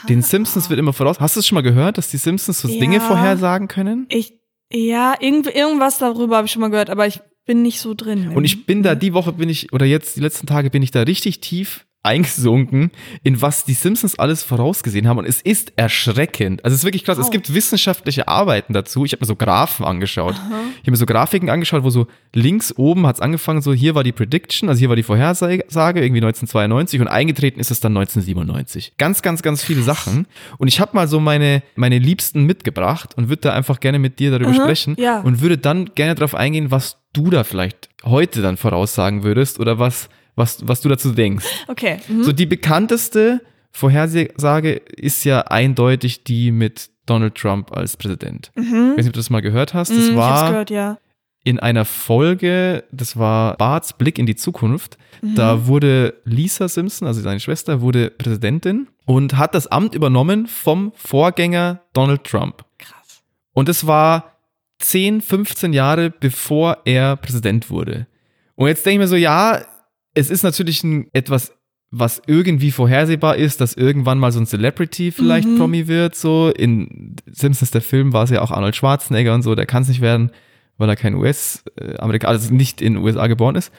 Den 0.09 0.20
Simpsons 0.22 0.68
wird 0.68 0.79
immer 0.79 0.92
voraus. 0.92 1.18
Hast 1.20 1.37
du 1.37 1.40
es 1.40 1.46
schon 1.46 1.55
mal 1.57 1.62
gehört, 1.62 1.96
dass 1.99 2.11
die 2.11 2.18
Simpsons 2.18 2.61
so 2.61 2.68
Ja. 2.68 2.79
Dinge 2.79 3.01
vorhersagen 3.01 3.68
können? 3.68 4.07
Ich, 4.11 4.35
ja, 4.70 5.14
irgend, 5.20 5.46
irgendwas 5.46 5.99
darüber 5.99 6.37
habe 6.37 6.46
ich 6.46 6.53
schon 6.53 6.61
mal 6.61 6.70
gehört, 6.70 6.90
aber 6.90 7.07
ich 7.07 7.20
bin 7.46 7.62
nicht 7.62 7.81
so 7.81 7.94
drin. 7.94 8.31
Und 8.35 8.44
ich 8.44 8.66
bin 8.66 8.83
da, 8.83 8.94
die 8.96 9.14
Woche 9.14 9.33
bin 9.33 9.49
ich, 9.49 9.72
oder 9.72 9.87
jetzt 9.87 10.16
die 10.16 10.20
letzten 10.20 10.46
Tage 10.46 10.68
bin 10.68 10.83
ich 10.83 10.90
da 10.90 11.03
richtig 11.03 11.40
tief 11.40 11.86
eingesunken, 12.06 12.90
in 13.22 13.42
was 13.42 13.64
die 13.64 13.74
Simpsons 13.74 14.18
alles 14.18 14.42
vorausgesehen 14.42 15.06
haben. 15.08 15.18
Und 15.18 15.26
es 15.26 15.40
ist 15.42 15.72
erschreckend. 15.76 16.64
Also 16.64 16.74
es 16.74 16.80
ist 16.80 16.84
wirklich 16.84 17.04
krass. 17.04 17.18
Es 17.18 17.24
Wow. 17.26 17.30
gibt 17.32 17.52
wissenschaftliche 17.52 18.28
Arbeiten 18.28 18.72
dazu. 18.72 19.04
Ich 19.04 19.12
habe 19.12 19.20
mir 19.22 19.26
so 19.26 19.36
Graphen 19.36 19.84
angeschaut. 19.84 20.34
Ich 20.34 20.40
habe 20.82 20.90
mir 20.90 20.96
so 20.96 21.06
Grafiken 21.06 21.50
angeschaut, 21.50 21.82
wo 21.82 21.90
so 21.90 22.06
links 22.34 22.72
oben 22.76 23.06
hat 23.06 23.16
es 23.16 23.20
angefangen, 23.20 23.62
so 23.62 23.72
hier 23.72 23.94
war 23.94 24.04
die 24.04 24.12
Prediction, 24.12 24.68
also 24.68 24.78
hier 24.78 24.88
war 24.88 24.96
die 24.96 25.02
Vorhersage, 25.02 25.64
irgendwie 25.64 26.20
1992 26.20 27.00
und 27.00 27.08
eingetreten 27.08 27.60
ist 27.60 27.70
es 27.70 27.80
dann 27.80 27.96
1997. 27.96 28.94
Ganz, 28.98 29.22
ganz, 29.22 29.42
ganz 29.42 29.62
viele 29.64 29.82
Sachen. 29.82 30.26
Und 30.58 30.68
ich 30.68 30.80
habe 30.80 30.92
mal 30.94 31.08
so 31.08 31.20
meine, 31.20 31.62
meine 31.74 31.98
Liebsten 31.98 32.44
mitgebracht 32.44 33.14
und 33.16 33.28
würde 33.28 33.42
da 33.42 33.52
einfach 33.52 33.80
gerne 33.80 33.98
mit 33.98 34.18
dir 34.18 34.30
darüber 34.30 34.50
Aha, 34.50 34.62
sprechen 34.62 34.94
ja. 34.98 35.20
und 35.20 35.40
würde 35.40 35.58
dann 35.58 35.90
gerne 35.94 36.14
darauf 36.14 36.34
eingehen, 36.34 36.70
was 36.70 36.98
du 37.12 37.30
da 37.30 37.44
vielleicht 37.44 37.88
heute 38.04 38.42
dann 38.42 38.56
voraussagen 38.56 39.22
würdest 39.24 39.58
oder 39.58 39.78
was, 39.78 40.08
was, 40.37 40.59
was 40.68 40.81
du 40.81 40.88
dazu 40.88 41.12
denkst. 41.12 41.44
Okay. 41.68 41.99
Mhm. 42.09 42.22
So 42.22 42.33
die 42.33 42.46
bekannteste 42.46 43.40
Vorhersage 43.72 44.72
ist 44.72 45.25
ja 45.25 45.40
eindeutig 45.42 46.25
die 46.25 46.51
mit 46.51 46.90
Donald 47.07 47.35
Trump 47.35 47.72
als 47.77 47.96
Präsident. 47.96 48.51
Ich 48.57 48.62
weiß 48.62 48.96
nicht, 48.96 49.07
ob 49.09 49.12
du 49.12 49.18
das 49.20 49.31
mal 49.31 49.42
gehört 49.42 49.75
hast. 49.75 49.90
Das 49.90 50.11
Mhm, 50.11 50.16
war 50.16 50.51
gehört, 50.51 50.70
ja. 50.70 50.99
in 51.44 51.61
einer 51.61 51.85
Folge, 51.85 52.85
das 52.90 53.16
war 53.16 53.57
Barts 53.57 53.92
Blick 53.92 54.18
in 54.18 54.27
die 54.27 54.35
Zukunft. 54.35 54.99
Mhm. 55.22 55.35
Da 55.37 55.66
wurde 55.66 56.14
Lisa 56.25 56.68
Simpson, 56.68 57.07
also 57.07 57.20
seine 57.20 57.38
Schwester, 57.40 57.81
wurde 57.81 58.11
Präsidentin 58.11 58.88
und 59.05 59.37
hat 59.37 59.55
das 59.55 59.66
Amt 59.68 59.94
übernommen 59.94 60.46
vom 60.46 60.92
Vorgänger 60.96 61.81
Donald 61.92 62.25
Trump. 62.25 62.64
Krass. 62.79 63.22
Und 63.53 63.68
es 63.68 63.87
war 63.87 64.33
10, 64.81 65.20
15 65.20 65.72
Jahre 65.72 66.11
bevor 66.11 66.79
er 66.85 67.16
Präsident 67.16 67.70
wurde. 67.70 68.07
Und 68.57 68.68
jetzt 68.68 68.85
denke 68.85 68.94
ich 68.94 68.99
mir 69.01 69.09
so, 69.09 69.16
ja, 69.16 69.62
es 70.16 70.31
ist 70.31 70.42
natürlich 70.42 70.83
ein, 70.83 71.09
etwas, 71.12 71.52
was 71.90 72.20
irgendwie 72.26 72.72
vorhersehbar 72.72 73.37
ist, 73.37 73.61
dass 73.61 73.74
irgendwann 73.74 74.18
mal 74.18 74.33
so 74.33 74.40
ein 74.40 74.46
Celebrity 74.46 75.12
vielleicht 75.12 75.46
Mhm. 75.46 75.59
Promi 75.59 75.87
wird. 75.87 76.16
So 76.16 76.50
in 76.50 77.14
Simpsons 77.31 77.70
der 77.70 77.81
Film 77.83 78.12
war 78.12 78.24
es 78.24 78.31
ja 78.31 78.42
auch 78.42 78.50
Arnold 78.50 78.74
Schwarzenegger 78.74 79.35
und 79.35 79.42
so, 79.42 79.55
der 79.55 79.66
kann 79.66 79.83
es 79.83 79.88
nicht 79.88 80.00
werden, 80.00 80.33
weil 80.79 80.88
er 80.88 80.96
kein 80.96 81.14
US-Amerikaner, 81.14 82.31
also 82.33 82.52
nicht 82.52 82.83
in 82.83 82.94
den 82.94 83.02
USA 83.05 83.26
geboren 83.29 83.55
ist. 83.57 83.72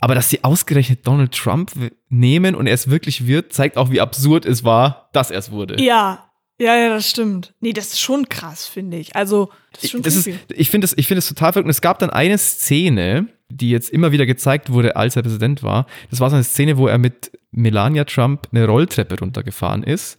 Aber 0.00 0.14
dass 0.14 0.30
sie 0.30 0.44
ausgerechnet 0.44 1.06
Donald 1.06 1.32
Trump 1.32 1.72
nehmen 2.08 2.54
und 2.54 2.66
er 2.68 2.74
es 2.74 2.88
wirklich 2.88 3.26
wird, 3.26 3.52
zeigt 3.52 3.76
auch, 3.76 3.90
wie 3.90 4.00
absurd 4.00 4.46
es 4.46 4.62
war, 4.62 5.08
dass 5.12 5.30
er 5.32 5.38
es 5.38 5.50
wurde. 5.50 5.82
Ja, 5.82 6.30
ja, 6.60 6.76
ja, 6.76 6.88
das 6.90 7.08
stimmt. 7.10 7.54
Nee, 7.60 7.72
das 7.72 7.88
ist 7.88 8.00
schon 8.00 8.28
krass, 8.28 8.66
finde 8.66 8.96
ich. 8.98 9.14
Also, 9.16 9.50
das 9.72 9.84
ist 9.84 9.90
schon 9.90 10.02
das 10.02 10.16
ist, 10.16 10.28
ich 10.54 10.70
finde 10.70 10.84
es 10.86 10.94
ich 10.96 11.06
finde 11.06 11.18
es 11.18 11.28
total 11.28 11.52
verrückt. 11.52 11.66
Und 11.66 11.70
es 11.70 11.80
gab 11.80 11.98
dann 11.98 12.10
eine 12.10 12.36
Szene, 12.38 13.28
die 13.50 13.70
jetzt 13.70 13.90
immer 13.90 14.12
wieder 14.12 14.26
gezeigt 14.26 14.70
wurde, 14.70 14.96
als 14.96 15.16
er 15.16 15.22
Präsident 15.22 15.62
war. 15.62 15.86
Das 16.10 16.20
war 16.20 16.30
so 16.30 16.36
eine 16.36 16.44
Szene, 16.44 16.76
wo 16.76 16.86
er 16.86 16.98
mit 16.98 17.32
Melania 17.50 18.04
Trump 18.04 18.48
eine 18.52 18.66
Rolltreppe 18.66 19.18
runtergefahren 19.18 19.82
ist 19.82 20.18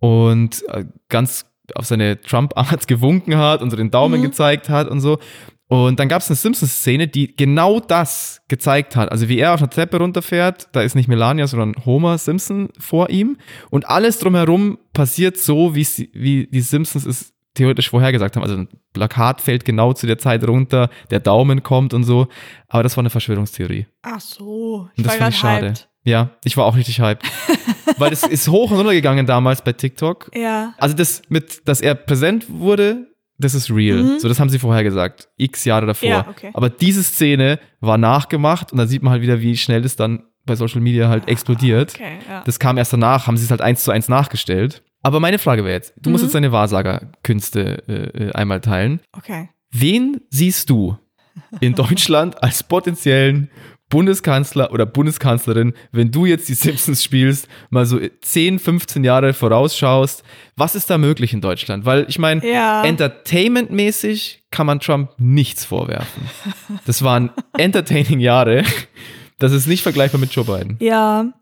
und 0.00 0.64
äh, 0.68 0.84
ganz 1.08 1.46
auf 1.74 1.86
seine 1.86 2.20
Trump-Art 2.20 2.86
gewunken 2.88 3.36
hat 3.38 3.62
und 3.62 3.70
so 3.70 3.76
den 3.76 3.90
Daumen 3.90 4.20
Mhm. 4.20 4.24
gezeigt 4.24 4.68
hat 4.68 4.88
und 4.88 5.00
so. 5.00 5.18
Und 5.66 5.98
dann 5.98 6.08
gab 6.08 6.20
es 6.20 6.28
eine 6.28 6.36
Simpsons-Szene, 6.36 7.08
die 7.08 7.34
genau 7.34 7.80
das 7.80 8.42
gezeigt 8.48 8.96
hat. 8.96 9.10
Also 9.10 9.28
wie 9.28 9.38
er 9.38 9.54
auf 9.54 9.60
einer 9.60 9.70
Treppe 9.70 9.96
runterfährt, 9.96 10.68
da 10.72 10.82
ist 10.82 10.94
nicht 10.94 11.08
Melania, 11.08 11.46
sondern 11.46 11.74
Homer 11.86 12.18
Simpson 12.18 12.68
vor 12.78 13.08
ihm. 13.08 13.38
Und 13.70 13.88
alles 13.88 14.18
drumherum 14.18 14.78
passiert 14.92 15.38
so, 15.38 15.74
wie, 15.74 16.46
die 16.50 16.60
Simpsons 16.60 17.06
es 17.06 17.33
theoretisch 17.54 17.90
vorhergesagt 17.90 18.36
haben. 18.36 18.42
Also 18.42 18.56
ein 18.56 18.68
Plakat 18.92 19.40
fällt 19.40 19.64
genau 19.64 19.92
zu 19.92 20.06
der 20.06 20.18
Zeit 20.18 20.46
runter, 20.46 20.90
der 21.10 21.20
Daumen 21.20 21.62
kommt 21.62 21.94
und 21.94 22.04
so. 22.04 22.28
Aber 22.68 22.82
das 22.82 22.96
war 22.96 23.02
eine 23.02 23.10
Verschwörungstheorie. 23.10 23.86
Ach 24.02 24.20
so, 24.20 24.88
ich 24.92 24.98
Und 24.98 25.06
das 25.06 25.14
war 25.14 25.18
fand 25.18 25.34
ich 25.34 25.40
schade. 25.40 25.66
hyped. 25.68 25.88
Ja, 26.04 26.30
ich 26.44 26.56
war 26.56 26.66
auch 26.66 26.76
richtig 26.76 27.00
hyped. 27.00 27.24
Weil 27.98 28.10
das 28.10 28.24
ist 28.24 28.48
hoch 28.48 28.70
und 28.70 28.78
runter 28.78 28.92
gegangen 28.92 29.26
damals 29.26 29.62
bei 29.62 29.72
TikTok. 29.72 30.30
Ja. 30.34 30.74
Also 30.78 30.94
das 30.94 31.22
mit, 31.28 31.66
dass 31.66 31.80
er 31.80 31.94
präsent 31.94 32.46
wurde, 32.48 33.06
das 33.38 33.54
ist 33.54 33.70
real. 33.70 34.02
Mhm. 34.02 34.18
So, 34.18 34.28
das 34.28 34.38
haben 34.38 34.48
sie 34.50 34.58
vorher 34.58 34.84
gesagt. 34.84 35.28
X 35.36 35.64
Jahre 35.64 35.86
davor. 35.86 36.08
Ja, 36.08 36.26
okay. 36.28 36.50
Aber 36.52 36.70
diese 36.70 37.02
Szene 37.02 37.58
war 37.80 37.98
nachgemacht 37.98 38.72
und 38.72 38.78
da 38.78 38.86
sieht 38.86 39.02
man 39.02 39.12
halt 39.12 39.22
wieder, 39.22 39.40
wie 39.40 39.56
schnell 39.56 39.82
das 39.82 39.96
dann 39.96 40.24
bei 40.46 40.56
Social 40.56 40.80
Media 40.80 41.08
halt 41.08 41.28
explodiert. 41.28 41.94
Okay, 41.94 42.18
ja. 42.28 42.42
Das 42.44 42.58
kam 42.58 42.76
erst 42.76 42.92
danach, 42.92 43.26
haben 43.26 43.36
sie 43.36 43.44
es 43.44 43.50
halt 43.50 43.62
eins 43.62 43.82
zu 43.82 43.90
eins 43.90 44.08
nachgestellt. 44.08 44.82
Aber 45.04 45.20
meine 45.20 45.38
Frage 45.38 45.62
wäre 45.64 45.74
jetzt, 45.74 45.94
du 46.00 46.10
musst 46.10 46.22
Mhm. 46.22 46.26
jetzt 46.26 46.34
deine 46.34 46.50
Wahrsagerkünste 46.52 47.82
äh, 47.88 48.24
äh, 48.28 48.32
einmal 48.32 48.60
teilen. 48.60 49.00
Okay. 49.12 49.48
Wen 49.70 50.20
siehst 50.30 50.68
du 50.70 50.96
in 51.60 51.74
Deutschland 51.76 52.42
als 52.42 52.62
potenziellen 52.62 53.50
Bundeskanzler 53.90 54.72
oder 54.72 54.86
Bundeskanzlerin, 54.86 55.74
wenn 55.92 56.10
du 56.10 56.24
jetzt 56.26 56.48
die 56.48 56.54
Simpsons 56.54 57.04
spielst, 57.04 57.48
mal 57.70 57.84
so 57.86 58.00
10, 58.22 58.58
15 58.58 59.04
Jahre 59.04 59.34
vorausschaust? 59.34 60.24
Was 60.56 60.74
ist 60.74 60.88
da 60.90 60.96
möglich 60.98 61.32
in 61.34 61.40
Deutschland? 61.42 61.84
Weil 61.84 62.06
ich 62.08 62.18
meine, 62.18 62.44
Ja. 62.50 62.82
entertainmentmäßig 62.84 64.42
kann 64.50 64.66
man 64.66 64.80
Trump 64.80 65.10
nichts 65.18 65.64
vorwerfen. 65.64 66.28
Das 66.86 67.02
waren 67.02 67.30
entertaining 67.58 68.20
Jahre. 68.20 68.64
Das 69.38 69.52
ist 69.52 69.66
nicht 69.66 69.82
vergleichbar 69.82 70.20
mit 70.20 70.32
Joe 70.32 70.44
Biden. 70.44 70.76
Ja. 70.80 71.32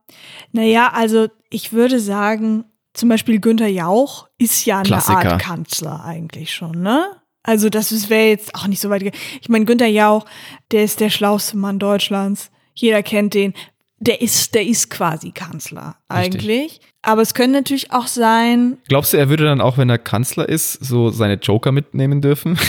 Naja, 0.53 0.91
also 0.95 1.29
ich 1.51 1.73
würde 1.73 2.01
sagen, 2.01 2.65
zum 2.95 3.09
Beispiel 3.09 3.41
Günther 3.41 3.69
Jauch 3.69 4.29
ist 4.39 4.65
ja 4.67 4.79
eine 4.79 4.89
Klassiker. 4.89 5.33
Art 5.33 5.43
Kanzler 5.43 6.05
eigentlich 6.05 6.53
schon, 6.53 6.83
ne? 6.83 7.05
Also 7.43 7.69
das 7.69 8.09
wäre 8.09 8.29
jetzt 8.29 8.55
auch 8.55 8.67
nicht 8.67 8.81
so 8.81 8.91
weit. 8.91 9.03
Ich 9.41 9.49
meine, 9.49 9.65
Günther 9.65 9.87
Jauch, 9.89 10.27
der 10.71 10.85
ist 10.85 11.01
der 11.01 11.11
schlauste 11.11 11.57
Mann 11.57 11.79
Deutschlands. 11.79 12.51
Jeder 12.75 13.03
kennt 13.03 13.35
den. 13.35 13.55
Der 13.99 14.21
ist, 14.21 14.55
der 14.55 14.67
ist 14.67 14.91
quasi 14.91 15.31
Kanzler 15.31 15.97
eigentlich. 16.09 16.81
Aber 17.03 17.23
es 17.23 17.35
könnte 17.35 17.59
natürlich 17.59 17.93
auch 17.93 18.07
sein, 18.09 18.79
Glaubst 18.89 19.13
du, 19.13 19.17
er 19.17 19.29
würde 19.29 19.45
dann 19.45 19.61
auch, 19.61 19.79
wenn 19.79 19.91
er 19.91 19.99
Kanzler 19.99 20.49
ist, 20.49 20.73
so 20.85 21.11
seine 21.11 21.35
Joker 21.35 21.73
mitnehmen 21.73 22.21
dürfen? 22.21 22.59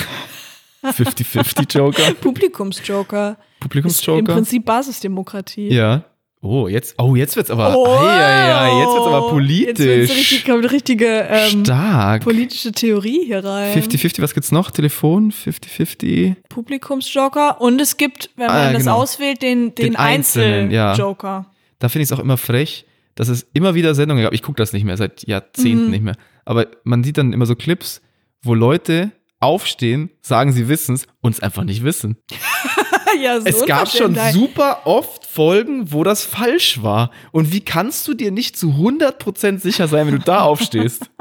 50-50 0.83 1.77
Joker? 1.77 2.13
Publikumsjoker. 2.15 3.29
Ist 3.31 3.37
im 3.37 3.59
Publikumsjoker? 3.61 4.33
Prinzip 4.33 4.65
Basisdemokratie. 4.65 5.69
Ja. 5.69 6.03
Oh, 6.45 6.67
jetzt, 6.67 6.95
oh, 6.97 7.15
jetzt 7.15 7.37
wird's 7.37 7.49
aber, 7.49 7.73
Oh, 7.73 7.85
ei, 7.87 8.01
ei, 8.01 8.53
ei, 8.53 8.79
jetzt 8.81 8.93
wird's 8.93 9.07
aber 9.07 9.21
Jetzt 9.21 9.29
politisch. 9.29 9.85
wird's 9.85 10.11
richtig, 10.11 10.45
kommt 10.45 10.71
richtige 10.71 11.07
ähm, 11.29 11.63
Stark. 11.63 12.23
politische 12.25 12.73
Theorie 12.73 13.23
hier 13.25 13.45
rein. 13.45 13.81
50-50, 13.81 14.21
was 14.21 14.33
gibt's 14.33 14.51
noch? 14.51 14.69
Telefon? 14.69 15.31
50-50? 15.31 16.35
Publikumsjoker 16.49 17.61
und 17.61 17.79
es 17.79 17.95
gibt, 17.95 18.29
wenn 18.35 18.47
man 18.47 18.55
Ah, 18.55 18.73
das 18.73 18.83
genau. 18.83 18.97
auswählt, 18.97 19.41
den, 19.41 19.73
den, 19.75 19.85
Den 19.91 19.95
Einzelnen, 19.95 20.69
ja. 20.71 20.89
Einzeljoker. 20.89 21.45
Da 21.79 21.87
finde 21.89 22.03
ich 22.03 22.09
es 22.11 22.11
auch 22.11 22.19
immer 22.21 22.37
frech, 22.37 22.85
dass 23.15 23.29
es 23.29 23.47
immer 23.53 23.73
wieder 23.75 23.95
Sendungen 23.95 24.23
gab. 24.23 24.33
Ich 24.33 24.41
gucke 24.41 24.57
das 24.57 24.73
nicht 24.73 24.83
mehr, 24.83 24.97
seit 24.97 25.25
Jahrzehnten 25.27 25.85
Mhm. 25.85 25.91
nicht 25.91 26.03
mehr. 26.03 26.15
Aber 26.45 26.67
man 26.83 27.03
sieht 27.05 27.17
dann 27.17 27.31
immer 27.31 27.45
so 27.45 27.55
Clips, 27.55 28.01
wo 28.41 28.53
Leute 28.53 29.11
aufstehen, 29.39 30.09
sagen, 30.21 30.51
sie 30.51 30.67
wissen's 30.67 31.05
und 31.21 31.33
es 31.35 31.41
einfach 31.41 31.63
nicht 31.63 31.83
wissen. 31.83 32.17
ja, 33.23 33.39
so 33.39 33.45
Es 33.47 33.65
gab 33.65 33.89
schon 33.89 34.17
super 34.33 34.81
oft 34.85 35.22
Folgen, 35.33 35.91
wo 35.91 36.03
das 36.03 36.23
falsch 36.23 36.83
war. 36.83 37.09
Und 37.31 37.51
wie 37.51 37.61
kannst 37.61 38.07
du 38.07 38.13
dir 38.13 38.31
nicht 38.31 38.55
zu 38.57 38.67
100% 38.71 39.59
sicher 39.59 39.87
sein, 39.87 40.07
wenn 40.07 40.19
du 40.19 40.23
da 40.23 40.41
aufstehst? 40.41 41.09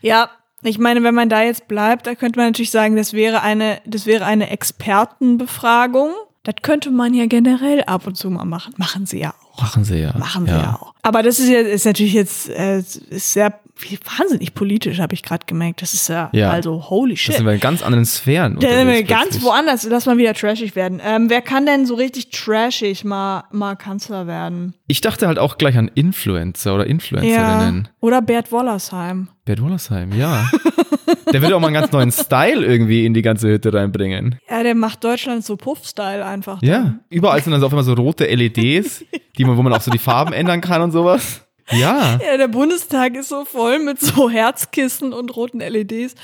Ja, 0.00 0.30
ich 0.62 0.78
meine, 0.78 1.02
wenn 1.02 1.14
man 1.14 1.28
da 1.28 1.42
jetzt 1.42 1.68
bleibt, 1.68 2.06
da 2.06 2.14
könnte 2.14 2.38
man 2.38 2.48
natürlich 2.48 2.70
sagen, 2.70 2.96
das 2.96 3.12
wäre 3.12 3.42
eine, 3.42 3.80
das 3.86 4.06
wäre 4.06 4.24
eine 4.24 4.50
Expertenbefragung. 4.50 6.12
Das 6.44 6.54
könnte 6.62 6.90
man 6.90 7.14
ja 7.14 7.26
generell 7.26 7.82
ab 7.84 8.06
und 8.06 8.16
zu 8.16 8.30
mal 8.30 8.44
machen. 8.44 8.72
Machen 8.76 9.06
sie 9.06 9.18
ja 9.20 9.34
auch. 9.52 9.60
Machen 9.60 9.84
sie 9.84 9.98
ja. 9.98 10.16
Machen 10.16 10.46
sie 10.46 10.52
ja 10.52 10.78
auch. 10.80 10.94
Aber 11.02 11.22
das 11.22 11.38
ist 11.40 11.48
ja 11.48 11.60
ist 11.60 11.84
natürlich 11.84 12.14
jetzt 12.14 12.48
äh, 12.48 12.78
ist 12.78 13.32
sehr 13.32 13.58
wie- 13.78 13.98
wahnsinnig 14.18 14.54
politisch, 14.54 14.98
habe 15.00 15.14
ich 15.14 15.22
gerade 15.22 15.46
gemerkt. 15.46 15.82
Das 15.82 15.94
ist 15.94 16.08
ja, 16.08 16.30
Ja. 16.32 16.50
also 16.50 16.88
holy 16.90 17.14
Das 17.14 17.20
shit. 17.20 17.34
sind 17.36 17.46
wir 17.46 17.52
in 17.52 17.60
ganz 17.60 17.82
anderen 17.82 18.04
Sphären. 18.04 18.56
Da 18.60 18.68
sind 18.68 18.86
wir 18.88 19.02
ganz 19.04 19.22
plötzlich. 19.22 19.42
woanders. 19.44 19.84
Lass 19.88 20.06
mal 20.06 20.18
wieder 20.18 20.34
trashig 20.34 20.76
werden. 20.76 21.00
Ähm, 21.04 21.30
wer 21.30 21.40
kann 21.42 21.66
denn 21.66 21.86
so 21.86 21.94
richtig 21.94 22.30
trashig 22.30 23.04
mal, 23.04 23.44
mal 23.52 23.76
Kanzler 23.76 24.26
werden? 24.26 24.74
Ich 24.86 25.00
dachte 25.00 25.26
halt 25.26 25.38
auch 25.38 25.58
gleich 25.58 25.76
an 25.78 25.90
Influencer 25.94 26.74
oder 26.74 26.86
Influencerinnen. 26.86 27.88
Oder 28.00 28.22
Bert 28.22 28.52
Wollersheim. 28.52 29.28
Bert 29.44 29.60
Wollersheim, 29.62 30.12
ja. 30.16 30.48
Der 31.32 31.42
würde 31.42 31.56
auch 31.56 31.60
mal 31.60 31.68
einen 31.68 31.74
ganz 31.74 31.92
neuen 31.92 32.10
Style 32.10 32.64
irgendwie 32.64 33.04
in 33.04 33.12
die 33.14 33.22
ganze 33.22 33.48
Hütte 33.48 33.72
reinbringen. 33.72 34.38
Ja, 34.48 34.62
der 34.62 34.74
macht 34.74 35.04
Deutschland 35.04 35.44
so 35.44 35.56
Puff-Style 35.56 36.24
einfach. 36.24 36.62
Ja. 36.62 36.94
Überall 37.10 37.42
sind 37.42 37.52
dann 37.52 37.60
so 37.60 37.66
auf 37.66 37.72
einmal 37.72 37.84
so 37.84 37.92
rote 37.94 38.24
LEDs, 38.26 39.04
die 39.36 39.44
man, 39.44 39.56
wo 39.56 39.62
man 39.62 39.72
auch 39.74 39.80
so 39.80 39.90
die 39.90 39.98
Farben 39.98 40.32
ändern 40.32 40.60
kann 40.62 40.80
und 40.82 40.90
sowas. 40.90 41.42
Ja. 41.70 42.18
Ja, 42.24 42.36
der 42.36 42.48
Bundestag 42.48 43.14
ist 43.16 43.28
so 43.28 43.44
voll 43.44 43.78
mit 43.78 44.00
so 44.00 44.28
Herzkissen 44.30 45.12
und 45.12 45.34
roten 45.36 45.60
LEDs. 45.60 46.14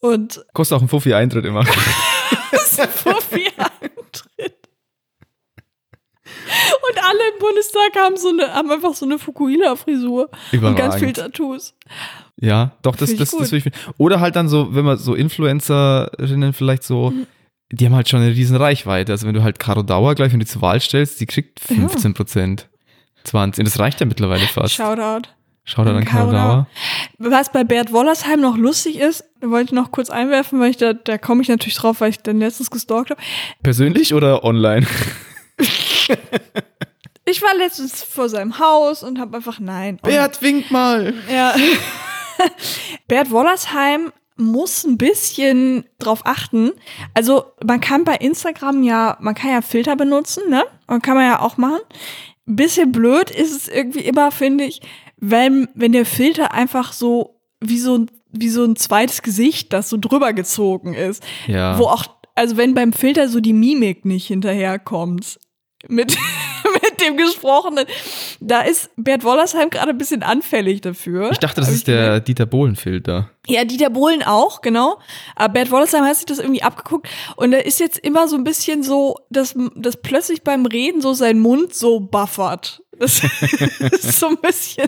Und 0.00 0.44
Kostet 0.52 0.78
auch 0.78 0.82
ein 0.82 0.88
Fuffi 0.88 1.14
Eintritt 1.14 1.44
immer. 1.44 1.64
Fuffi 2.52 3.46
Eintritt. 3.56 4.58
Und 6.88 7.04
alle 7.04 7.18
im 7.32 7.38
Bundestag 7.38 7.96
haben 7.96 8.16
so 8.16 8.28
eine, 8.30 8.52
haben 8.52 8.70
einfach 8.70 8.94
so 8.94 9.06
eine 9.06 9.18
Fukuhila-Frisur 9.18 10.28
und 10.52 10.76
ganz 10.76 10.96
viel 10.96 11.12
Tattoos. 11.12 11.74
Ja, 12.40 12.72
doch, 12.82 12.96
das, 12.96 13.14
das, 13.16 13.30
das 13.30 13.52
ich. 13.52 13.64
Oder 13.98 14.20
halt 14.20 14.36
dann 14.36 14.48
so, 14.48 14.74
wenn 14.74 14.84
man 14.84 14.98
so 14.98 15.14
Influencerinnen 15.14 16.52
vielleicht 16.52 16.82
so, 16.82 17.10
Mhm. 17.10 17.26
die 17.70 17.86
haben 17.86 17.94
halt 17.94 18.08
schon 18.08 18.20
eine 18.20 18.30
riesen 18.34 18.56
Reichweite. 18.56 19.12
Also 19.12 19.26
wenn 19.26 19.34
du 19.34 19.42
halt 19.42 19.58
Caro 19.58 19.82
Dauer 19.82 20.14
gleich, 20.14 20.32
wenn 20.32 20.40
du 20.40 20.44
die 20.44 20.50
zur 20.50 20.62
Wahl 20.62 20.80
stellst, 20.80 21.20
die 21.20 21.26
kriegt 21.26 21.60
15 21.60 22.14
Prozent. 22.14 22.68
20. 23.24 23.64
Das 23.64 23.78
reicht 23.78 24.00
ja 24.00 24.06
mittlerweile 24.06 24.46
fast. 24.46 24.74
Shoutout. 24.74 25.28
Da 25.76 25.84
dann 25.84 26.04
Caro 26.04 26.32
Dauer. 26.32 26.66
Was 27.18 27.52
bei 27.52 27.62
Bert 27.62 27.92
Wollersheim 27.92 28.40
noch 28.40 28.56
lustig 28.56 28.98
ist, 28.98 29.24
wollte 29.40 29.66
ich 29.66 29.72
noch 29.72 29.92
kurz 29.92 30.10
einwerfen, 30.10 30.58
weil 30.58 30.70
ich 30.70 30.76
da, 30.76 30.92
da 30.92 31.18
komme 31.18 31.42
ich 31.42 31.48
natürlich 31.48 31.76
drauf, 31.76 32.00
weil 32.00 32.10
ich 32.10 32.18
dann 32.18 32.40
letztens 32.40 32.70
gestalkt 32.70 33.10
habe. 33.10 33.20
Persönlich 33.62 34.12
oder 34.12 34.44
online? 34.44 34.86
Ich 37.24 37.40
war 37.40 37.54
letztens 37.54 38.02
vor 38.02 38.28
seinem 38.28 38.58
Haus 38.58 39.02
und 39.02 39.20
habe 39.20 39.36
einfach 39.36 39.60
nein. 39.60 39.98
Bert, 40.02 40.42
wink 40.42 40.70
mal. 40.70 41.14
Ja. 41.32 41.54
Bert 43.08 43.30
Wollersheim 43.30 44.12
muss 44.36 44.84
ein 44.84 44.98
bisschen 44.98 45.84
drauf 45.98 46.22
achten. 46.24 46.72
Also 47.14 47.44
man 47.64 47.80
kann 47.80 48.02
bei 48.04 48.16
Instagram 48.16 48.82
ja, 48.82 49.16
man 49.20 49.34
kann 49.34 49.50
ja 49.50 49.62
Filter 49.62 49.94
benutzen, 49.94 50.50
ne? 50.50 50.64
Und 50.88 51.02
kann 51.02 51.14
man 51.14 51.26
ja 51.26 51.40
auch 51.40 51.56
machen. 51.58 51.80
Bisschen 52.46 52.90
blöd 52.92 53.30
ist 53.30 53.52
es 53.52 53.68
irgendwie 53.68 54.00
immer, 54.00 54.30
finde 54.30 54.64
ich, 54.64 54.80
wenn, 55.16 55.68
wenn 55.74 55.92
der 55.92 56.04
Filter 56.06 56.52
einfach 56.52 56.92
so 56.92 57.40
wie 57.60 57.78
so, 57.78 57.98
ein- 57.98 58.10
wie 58.30 58.48
so 58.48 58.64
ein 58.64 58.74
zweites 58.76 59.22
Gesicht, 59.22 59.72
das 59.72 59.88
so 59.88 59.96
drüber 59.96 60.32
gezogen 60.32 60.94
ist. 60.94 61.22
Ja. 61.46 61.78
Wo 61.78 61.84
auch, 61.84 62.04
also 62.34 62.56
wenn 62.56 62.74
beim 62.74 62.92
Filter 62.92 63.28
so 63.28 63.40
die 63.40 63.52
Mimik 63.52 64.04
nicht 64.04 64.26
hinterherkommt 64.26 65.38
mit 65.88 66.16
dem 67.06 67.16
Gesprochenen, 67.16 67.86
da 68.40 68.62
ist 68.62 68.90
Bert 68.96 69.24
Wollersheim 69.24 69.70
gerade 69.70 69.90
ein 69.90 69.98
bisschen 69.98 70.22
anfällig 70.22 70.80
dafür. 70.80 71.30
Ich 71.32 71.38
dachte, 71.38 71.60
das 71.60 71.70
ist 71.70 71.86
der 71.88 72.20
Dieter 72.20 72.46
Bohlen-Filter. 72.46 73.30
ja, 73.46 73.64
Dieter 73.64 73.90
Bohlen 73.90 74.22
auch, 74.22 74.60
genau. 74.62 74.98
Aber 75.36 75.52
Bert 75.52 75.70
Wollersheim 75.70 76.04
hat 76.04 76.16
sich 76.16 76.26
das 76.26 76.38
irgendwie 76.38 76.62
abgeguckt. 76.62 77.08
Und 77.36 77.52
er 77.52 77.66
ist 77.66 77.80
jetzt 77.80 77.98
immer 77.98 78.28
so 78.28 78.36
ein 78.36 78.44
bisschen 78.44 78.82
so, 78.82 79.16
dass, 79.30 79.54
dass 79.76 79.96
plötzlich 79.96 80.42
beim 80.42 80.66
Reden 80.66 81.00
so 81.00 81.12
sein 81.12 81.38
Mund 81.38 81.74
so 81.74 82.00
buffert. 82.00 82.82
Das 82.98 83.20
ist 83.90 84.20
so 84.20 84.28
ein 84.28 84.36
bisschen. 84.38 84.86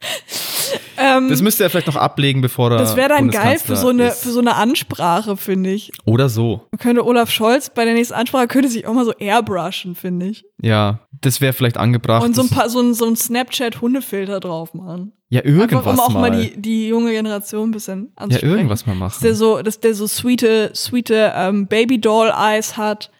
ähm, 0.96 1.28
Das 1.28 1.42
müsste 1.42 1.64
er 1.64 1.70
vielleicht 1.70 1.86
noch 1.86 1.96
ablegen, 1.96 2.40
bevor 2.40 2.70
er. 2.72 2.78
das 2.78 2.96
wäre 2.96 3.08
dann 3.08 3.30
geil 3.30 3.58
für 3.58 3.76
so 3.76 3.88
eine, 3.88 4.08
ist. 4.08 4.22
für 4.22 4.30
so 4.30 4.40
eine 4.40 4.54
Ansprache, 4.56 5.36
finde 5.36 5.70
ich. 5.70 5.92
Oder 6.04 6.28
so. 6.28 6.66
Könnte 6.78 7.04
Olaf 7.04 7.30
Scholz 7.30 7.70
bei 7.70 7.84
der 7.84 7.94
nächsten 7.94 8.14
Ansprache 8.14 8.46
könnte 8.48 8.68
sich 8.68 8.86
auch 8.86 8.94
mal 8.94 9.04
so 9.04 9.12
airbrushen, 9.12 9.94
finde 9.94 10.26
ich. 10.26 10.44
Ja, 10.62 11.00
das 11.20 11.40
wäre 11.40 11.52
vielleicht 11.52 11.76
angebracht. 11.78 12.24
Und 12.24 12.34
so 12.34 12.42
ein 12.42 12.48
paar, 12.48 12.68
so 12.68 12.80
ein, 12.80 12.94
so 12.94 13.06
ein 13.06 13.16
Snapchat-Hundefilter 13.16 14.40
drauf 14.40 14.74
machen. 14.74 15.12
ja, 15.30 15.44
irgendwas 15.44 15.86
Einfach, 15.86 15.92
um 15.92 16.00
auch 16.00 16.20
mal, 16.20 16.30
mal. 16.30 16.40
die, 16.42 16.60
die 16.60 16.88
junge 16.88 17.10
Generation 17.12 17.68
ein 17.68 17.72
bisschen 17.72 18.12
ja, 18.16 18.22
anzusprechen. 18.22 18.56
irgendwas 18.56 18.86
mal 18.86 18.98
dass 18.98 19.18
der 19.18 19.30
machen. 19.30 19.36
so, 19.36 19.62
dass 19.62 19.80
der 19.80 19.94
so 19.94 20.06
sweete, 20.06 20.70
sweete 20.74 21.32
ähm, 21.34 21.66
Baby-Doll-Eyes 21.66 22.76
hat 22.76 23.10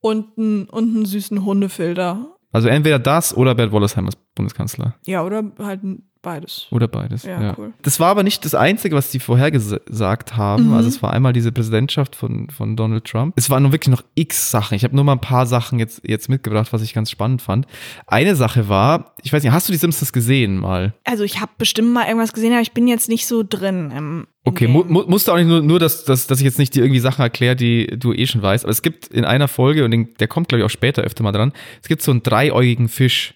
und 0.00 0.38
einen 0.38 0.64
und 0.68 0.94
einen 0.94 1.04
süßen 1.04 1.44
Hundefilter. 1.44 2.36
Also 2.52 2.68
entweder 2.68 2.98
das 2.98 3.36
oder 3.36 3.54
Bert 3.54 3.72
Wollersheim 3.72 4.06
als 4.06 4.16
Bundeskanzler. 4.34 4.94
Ja, 5.04 5.24
oder 5.24 5.52
halt 5.58 5.80
beides. 6.26 6.66
Oder 6.72 6.88
beides. 6.88 7.22
Ja, 7.22 7.40
Ja, 7.40 7.54
cool. 7.56 7.72
Das 7.82 8.00
war 8.00 8.08
aber 8.08 8.24
nicht 8.24 8.44
das 8.44 8.56
Einzige, 8.56 8.96
was 8.96 9.10
die 9.12 9.20
vorhergesagt 9.20 10.36
haben. 10.36 10.68
Mhm. 10.68 10.74
Also 10.74 10.88
es 10.88 11.00
war 11.00 11.12
einmal 11.12 11.32
diese 11.32 11.52
Präsidentschaft 11.52 12.16
von, 12.16 12.50
von 12.50 12.74
Donald 12.74 13.04
Trump. 13.04 13.34
Es 13.36 13.48
waren 13.48 13.62
nur 13.62 13.70
wirklich 13.70 13.94
noch 13.94 14.02
x 14.16 14.50
Sachen. 14.50 14.74
Ich 14.74 14.82
habe 14.82 14.96
nur 14.96 15.04
mal 15.04 15.12
ein 15.12 15.20
paar 15.20 15.46
Sachen 15.46 15.78
jetzt, 15.78 16.02
jetzt 16.04 16.28
mitgebracht, 16.28 16.72
was 16.72 16.82
ich 16.82 16.94
ganz 16.94 17.12
spannend 17.12 17.42
fand. 17.42 17.68
Eine 18.08 18.34
Sache 18.34 18.68
war, 18.68 19.14
ich 19.22 19.32
weiß 19.32 19.44
nicht, 19.44 19.52
hast 19.52 19.68
du 19.68 19.72
die 19.72 19.78
Simpsons 19.78 20.12
gesehen 20.12 20.58
mal? 20.58 20.94
Also 21.04 21.22
ich 21.22 21.40
habe 21.40 21.52
bestimmt 21.58 21.92
mal 21.92 22.06
irgendwas 22.06 22.32
gesehen, 22.32 22.52
aber 22.52 22.62
ich 22.62 22.72
bin 22.72 22.88
jetzt 22.88 23.08
nicht 23.08 23.28
so 23.28 23.44
drin 23.48 23.92
im, 23.96 24.26
Okay, 24.46 24.68
mu 24.68 24.84
mu 24.86 25.02
musst 25.08 25.26
du 25.26 25.32
auch 25.32 25.36
nicht 25.36 25.48
nur, 25.48 25.60
nur 25.60 25.80
dass, 25.80 26.04
dass, 26.04 26.28
dass 26.28 26.38
ich 26.38 26.44
jetzt 26.44 26.60
nicht 26.60 26.72
dir 26.72 26.84
irgendwie 26.84 27.00
Sachen 27.00 27.20
erkläre, 27.22 27.56
die 27.56 27.86
du 27.98 28.12
eh 28.12 28.26
schon 28.28 28.42
weißt. 28.42 28.64
Aber 28.64 28.70
es 28.70 28.80
gibt 28.80 29.08
in 29.08 29.24
einer 29.24 29.48
Folge, 29.48 29.84
und 29.84 29.90
den, 29.90 30.14
der 30.20 30.28
kommt, 30.28 30.48
glaube 30.48 30.60
ich, 30.60 30.64
auch 30.64 30.70
später 30.70 31.02
öfter 31.02 31.24
mal 31.24 31.32
dran, 31.32 31.52
es 31.82 31.88
gibt 31.88 32.00
so 32.00 32.12
einen 32.12 32.22
dreiäugigen 32.22 32.88
Fisch. 32.88 33.34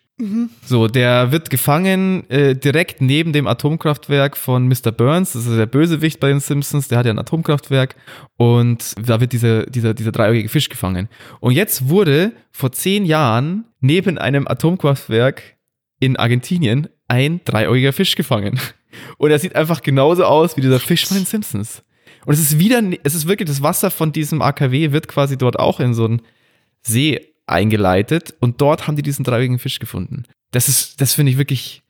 So, 0.64 0.88
der 0.88 1.32
wird 1.32 1.50
gefangen 1.50 2.28
äh, 2.30 2.54
direkt 2.54 3.00
neben 3.00 3.32
dem 3.32 3.46
Atomkraftwerk 3.46 4.36
von 4.36 4.68
Mr. 4.68 4.92
Burns. 4.92 5.32
Das 5.32 5.46
ist 5.46 5.56
der 5.56 5.66
Bösewicht 5.66 6.20
bei 6.20 6.28
den 6.28 6.40
Simpsons. 6.40 6.88
Der 6.88 6.98
hat 6.98 7.06
ja 7.06 7.12
ein 7.12 7.18
Atomkraftwerk. 7.18 7.96
Und 8.36 8.94
da 9.02 9.20
wird 9.20 9.32
dieser, 9.32 9.66
dieser, 9.66 9.94
dieser 9.94 10.12
dreiäugige 10.12 10.48
Fisch 10.48 10.68
gefangen. 10.68 11.08
Und 11.40 11.52
jetzt 11.52 11.88
wurde 11.88 12.32
vor 12.52 12.72
zehn 12.72 13.04
Jahren 13.04 13.64
neben 13.80 14.18
einem 14.18 14.46
Atomkraftwerk 14.46 15.56
in 16.00 16.16
Argentinien 16.16 16.88
ein 17.08 17.40
dreiäugiger 17.44 17.92
Fisch 17.92 18.14
gefangen. 18.14 18.60
Und 19.18 19.30
er 19.30 19.38
sieht 19.38 19.54
einfach 19.54 19.82
genauso 19.82 20.24
aus 20.24 20.56
wie 20.56 20.60
dieser 20.60 20.80
Fisch 20.80 21.06
von 21.06 21.16
den 21.16 21.26
Simpsons. 21.26 21.82
Und 22.26 22.34
es 22.34 22.40
ist 22.40 22.58
wieder, 22.58 22.82
es 23.02 23.14
ist 23.14 23.26
wirklich 23.26 23.48
das 23.48 23.62
Wasser 23.62 23.90
von 23.90 24.12
diesem 24.12 24.42
AKW 24.42 24.92
wird 24.92 25.08
quasi 25.08 25.38
dort 25.38 25.58
auch 25.58 25.80
in 25.80 25.94
so 25.94 26.04
einen 26.04 26.22
See 26.82 27.29
eingeleitet 27.50 28.34
und 28.40 28.60
dort 28.60 28.86
haben 28.86 28.96
die 28.96 29.02
diesen 29.02 29.24
dreiäugigen 29.24 29.58
Fisch 29.58 29.78
gefunden. 29.78 30.24
Das 30.50 30.68
ist, 30.68 31.00
das 31.00 31.14
finde 31.14 31.32
ich 31.32 31.38
wirklich, 31.38 31.82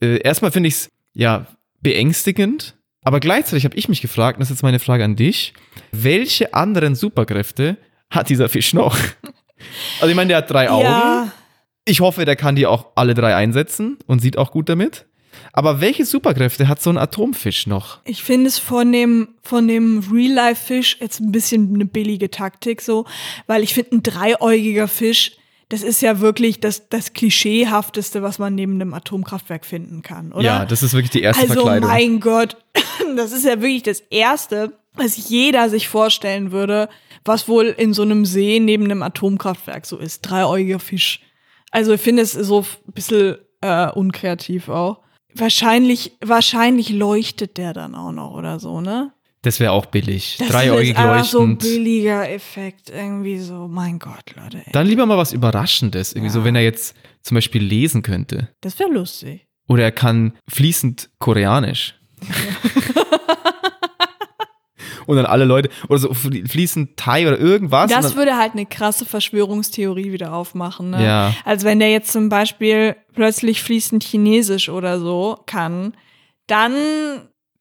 äh, 0.00 0.18
erstmal 0.20 0.52
finde 0.52 0.68
ich 0.68 0.74
es, 0.74 0.90
ja, 1.14 1.46
beängstigend, 1.80 2.76
aber 3.02 3.20
gleichzeitig 3.20 3.64
habe 3.64 3.76
ich 3.76 3.88
mich 3.88 4.02
gefragt, 4.02 4.36
und 4.36 4.40
das 4.40 4.50
ist 4.50 4.56
jetzt 4.56 4.62
meine 4.62 4.78
Frage 4.78 5.04
an 5.04 5.16
dich, 5.16 5.54
welche 5.92 6.54
anderen 6.54 6.94
Superkräfte 6.94 7.76
hat 8.10 8.28
dieser 8.28 8.48
Fisch 8.48 8.74
noch? 8.74 8.96
Also 10.00 10.10
ich 10.10 10.14
meine, 10.14 10.28
der 10.28 10.36
hat 10.36 10.50
drei 10.50 10.68
Augen. 10.68 10.84
Ja, 10.84 11.32
Ich 11.86 12.00
hoffe, 12.00 12.26
der 12.26 12.36
kann 12.36 12.56
die 12.56 12.66
auch 12.66 12.88
alle 12.94 13.14
drei 13.14 13.34
einsetzen 13.34 13.96
und 14.06 14.20
sieht 14.20 14.36
auch 14.36 14.50
gut 14.50 14.68
damit. 14.68 15.06
Aber 15.52 15.80
welche 15.80 16.04
Superkräfte 16.04 16.68
hat 16.68 16.82
so 16.82 16.90
ein 16.90 16.98
Atomfisch 16.98 17.66
noch? 17.66 17.98
ich 18.04 18.22
finde 18.22 18.48
es 18.48 18.58
von 18.58 18.92
dem, 18.92 19.28
von 19.42 19.68
dem 19.68 20.04
Real-Life-Fisch 20.12 20.98
jetzt 21.00 21.20
ein 21.20 21.32
bisschen 21.32 21.74
eine 21.74 21.86
billige 21.86 22.30
Taktik 22.30 22.82
so, 22.82 23.04
weil 23.46 23.62
ich 23.62 23.74
finde, 23.74 23.96
ein 23.96 24.02
dreiäugiger 24.02 24.88
Fisch, 24.88 25.32
das 25.68 25.82
ist 25.82 26.00
ja 26.00 26.20
wirklich 26.20 26.60
das, 26.60 26.88
das 26.88 27.12
Klischeehafteste, 27.12 28.22
was 28.22 28.38
man 28.38 28.54
neben 28.54 28.74
einem 28.74 28.94
Atomkraftwerk 28.94 29.66
finden 29.66 30.02
kann, 30.02 30.32
oder? 30.32 30.44
Ja, 30.44 30.64
das 30.64 30.82
ist 30.82 30.92
wirklich 30.92 31.10
die 31.10 31.22
erste 31.22 31.42
Also 31.42 31.54
Verkleidung. 31.54 31.88
mein 31.88 32.20
Gott, 32.20 32.56
das 33.16 33.32
ist 33.32 33.44
ja 33.44 33.60
wirklich 33.60 33.82
das 33.82 34.00
Erste, 34.10 34.72
was 34.94 35.28
jeder 35.28 35.68
sich 35.68 35.88
vorstellen 35.88 36.52
würde, 36.52 36.88
was 37.24 37.48
wohl 37.48 37.66
in 37.66 37.92
so 37.92 38.02
einem 38.02 38.24
See 38.24 38.60
neben 38.60 38.84
einem 38.84 39.02
Atomkraftwerk 39.02 39.86
so 39.86 39.98
ist. 39.98 40.22
Dreiäugiger 40.22 40.78
Fisch. 40.78 41.20
Also 41.70 41.92
ich 41.92 42.00
finde 42.00 42.22
es 42.22 42.32
so 42.32 42.60
ein 42.60 42.92
bisschen 42.92 43.36
äh, 43.60 43.90
unkreativ 43.90 44.68
auch. 44.68 45.00
Wahrscheinlich, 45.36 46.12
wahrscheinlich 46.24 46.90
leuchtet 46.90 47.58
der 47.58 47.72
dann 47.72 47.94
auch 47.94 48.12
noch 48.12 48.32
oder 48.32 48.58
so, 48.58 48.80
ne? 48.80 49.12
Das 49.42 49.60
wäre 49.60 49.72
auch 49.72 49.86
billig. 49.86 50.36
Das 50.38 50.48
Dreiäugig 50.48 50.90
ist 50.90 50.96
einfach 50.96 51.24
so 51.24 51.40
ein 51.40 51.50
leuchtend. 51.50 51.62
billiger 51.62 52.28
Effekt. 52.30 52.90
Irgendwie 52.90 53.38
so, 53.38 53.68
mein 53.68 53.98
Gott, 54.00 54.34
Leute. 54.34 54.58
Ey. 54.58 54.72
Dann 54.72 54.86
lieber 54.88 55.06
mal 55.06 55.18
was 55.18 55.32
Überraschendes. 55.32 56.14
Irgendwie 56.14 56.32
so, 56.32 56.42
wenn 56.42 56.56
er 56.56 56.62
jetzt 56.62 56.96
zum 57.22 57.36
Beispiel 57.36 57.62
lesen 57.62 58.02
könnte. 58.02 58.48
Das 58.60 58.78
wäre 58.78 58.90
lustig. 58.90 59.46
Oder 59.68 59.84
er 59.84 59.92
kann 59.92 60.32
fließend 60.48 61.10
Koreanisch. 61.18 61.94
Und 65.06 65.16
dann 65.16 65.26
alle 65.26 65.44
Leute, 65.44 65.68
oder 65.88 65.98
so 65.98 66.10
flie- 66.12 66.46
fließend 66.46 66.96
Thai 66.96 67.26
oder 67.28 67.38
irgendwas. 67.38 67.90
Das 67.90 68.16
würde 68.16 68.36
halt 68.36 68.52
eine 68.52 68.66
krasse 68.66 69.04
Verschwörungstheorie 69.04 70.12
wieder 70.12 70.32
aufmachen. 70.34 70.90
Ne? 70.90 71.04
Ja. 71.04 71.34
Also 71.44 71.66
wenn 71.66 71.78
der 71.78 71.90
jetzt 71.90 72.12
zum 72.12 72.28
Beispiel 72.28 72.96
plötzlich 73.14 73.62
fließend 73.62 74.02
Chinesisch 74.04 74.68
oder 74.68 74.98
so 75.00 75.38
kann, 75.46 75.94
dann 76.46 76.72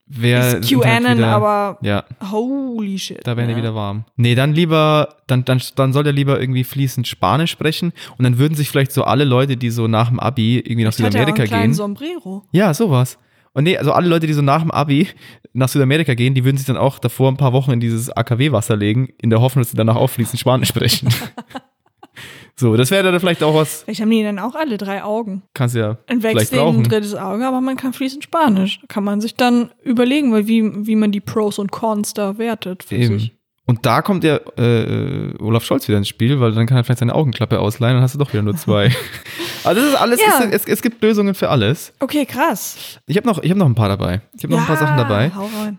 wär, 0.07 0.39
ist 0.39 0.53
halt 0.53 0.67
QAnon 0.69 1.17
wieder- 1.17 1.27
aber 1.29 1.77
Ja, 1.81 2.03
holy 2.31 2.99
shit. 2.99 3.19
da 3.25 3.35
wären 3.37 3.47
die 3.47 3.53
ne? 3.55 3.59
wieder 3.61 3.73
warm. 3.73 4.05
Nee, 4.15 4.35
dann 4.35 4.53
lieber, 4.53 5.15
dann, 5.27 5.45
dann, 5.45 5.61
dann 5.75 5.93
soll 5.93 6.05
er 6.05 6.13
lieber 6.13 6.39
irgendwie 6.39 6.63
fließend 6.63 7.07
Spanisch 7.07 7.51
sprechen 7.51 7.91
und 8.17 8.23
dann 8.23 8.37
würden 8.37 8.55
sich 8.55 8.69
vielleicht 8.69 8.91
so 8.91 9.03
alle 9.03 9.23
Leute, 9.23 9.57
die 9.57 9.69
so 9.71 9.87
nach 9.87 10.09
dem 10.09 10.19
Abi 10.19 10.57
irgendwie 10.59 10.83
nach 10.83 10.89
er 10.99 11.09
Südamerika 11.11 11.45
gehen. 11.45 11.73
Sombrero. 11.73 12.43
Ja, 12.51 12.73
sowas. 12.73 13.17
Und 13.55 13.63
nee, 13.63 13.77
also 13.77 13.93
alle 13.93 14.09
Leute, 14.09 14.27
die 14.27 14.33
so 14.33 14.41
nach 14.41 14.61
dem 14.61 14.69
Abi 14.69 15.07
nach 15.53 15.69
Südamerika 15.69 16.13
gehen, 16.13 16.33
die 16.33 16.43
würden 16.43 16.57
sich 16.57 16.67
dann 16.67 16.75
auch 16.75 16.99
davor 16.99 17.31
ein 17.31 17.37
paar 17.37 17.53
Wochen 17.53 17.71
in 17.71 17.79
dieses 17.79 18.09
AKW-Wasser 18.09 18.75
legen, 18.75 19.07
in 19.17 19.29
der 19.29 19.39
Hoffnung, 19.39 19.61
dass 19.63 19.71
sie 19.71 19.77
danach 19.77 19.95
auch 19.95 20.09
fließend 20.09 20.37
Spanisch 20.37 20.67
sprechen. 20.69 21.07
so, 22.57 22.75
das 22.75 22.91
wäre 22.91 23.09
dann 23.09 23.19
vielleicht 23.19 23.41
auch 23.43 23.55
was, 23.55 23.83
Vielleicht 23.83 24.01
haben 24.01 24.09
die 24.09 24.23
dann 24.23 24.39
auch 24.39 24.55
alle 24.55 24.77
drei 24.77 25.03
Augen. 25.03 25.43
kannst 25.53 25.75
du 25.75 25.79
ja 25.79 25.97
Ein 26.07 26.19
vielleicht 26.19 26.51
Wechsel 26.51 26.59
ein 26.59 26.83
drittes 26.83 27.15
Auge, 27.15 27.47
aber 27.47 27.61
man 27.61 27.77
kann 27.77 27.93
fließend 27.93 28.25
Spanisch. 28.25 28.81
Kann 28.89 29.05
man 29.05 29.21
sich 29.21 29.35
dann 29.35 29.71
überlegen, 29.83 30.33
weil 30.33 30.47
wie, 30.47 30.85
wie 30.85 30.97
man 30.97 31.13
die 31.13 31.21
Pros 31.21 31.57
und 31.57 31.71
Cons 31.71 32.13
da 32.13 32.37
wertet 32.37 32.83
für 32.83 32.95
Eben. 32.95 33.19
sich. 33.19 33.35
Und 33.67 33.85
da 33.85 34.01
kommt 34.03 34.23
ja 34.23 34.35
äh, 34.57 35.33
Olaf 35.39 35.63
Scholz 35.65 35.87
wieder 35.87 35.97
ins 35.97 36.07
Spiel, 36.07 36.39
weil 36.39 36.51
dann 36.53 36.67
kann 36.67 36.77
er 36.77 36.83
vielleicht 36.83 36.99
seine 36.99 37.15
Augenklappe 37.15 37.59
ausleihen 37.59 37.97
und 37.97 38.03
hast 38.03 38.13
du 38.13 38.19
doch 38.19 38.31
wieder 38.31 38.43
nur 38.43 38.55
zwei. 38.55 38.91
also 39.63 39.81
das 39.81 39.89
ist 39.91 39.95
alles, 39.99 40.21
Ja. 40.21 40.43
es, 40.43 40.61
es, 40.61 40.67
es 40.67 40.81
gibt 40.83 41.01
Lösungen 41.01 41.33
für 41.33 41.49
alles. 41.49 41.91
Okay, 41.99 42.25
krass. 42.25 42.99
Ich 43.07 43.17
habe 43.17 43.27
noch, 43.27 43.41
ich 43.41 43.49
hab 43.49 43.57
noch 43.57 43.65
ein 43.65 43.73
paar 43.75 43.89
dabei. 43.89 44.21
Ich 44.37 44.43
habe 44.43 44.53
noch 44.53 44.61
ein 44.61 44.67
paar 44.67 44.77
Sachen 44.77 44.97
dabei. 44.97 45.31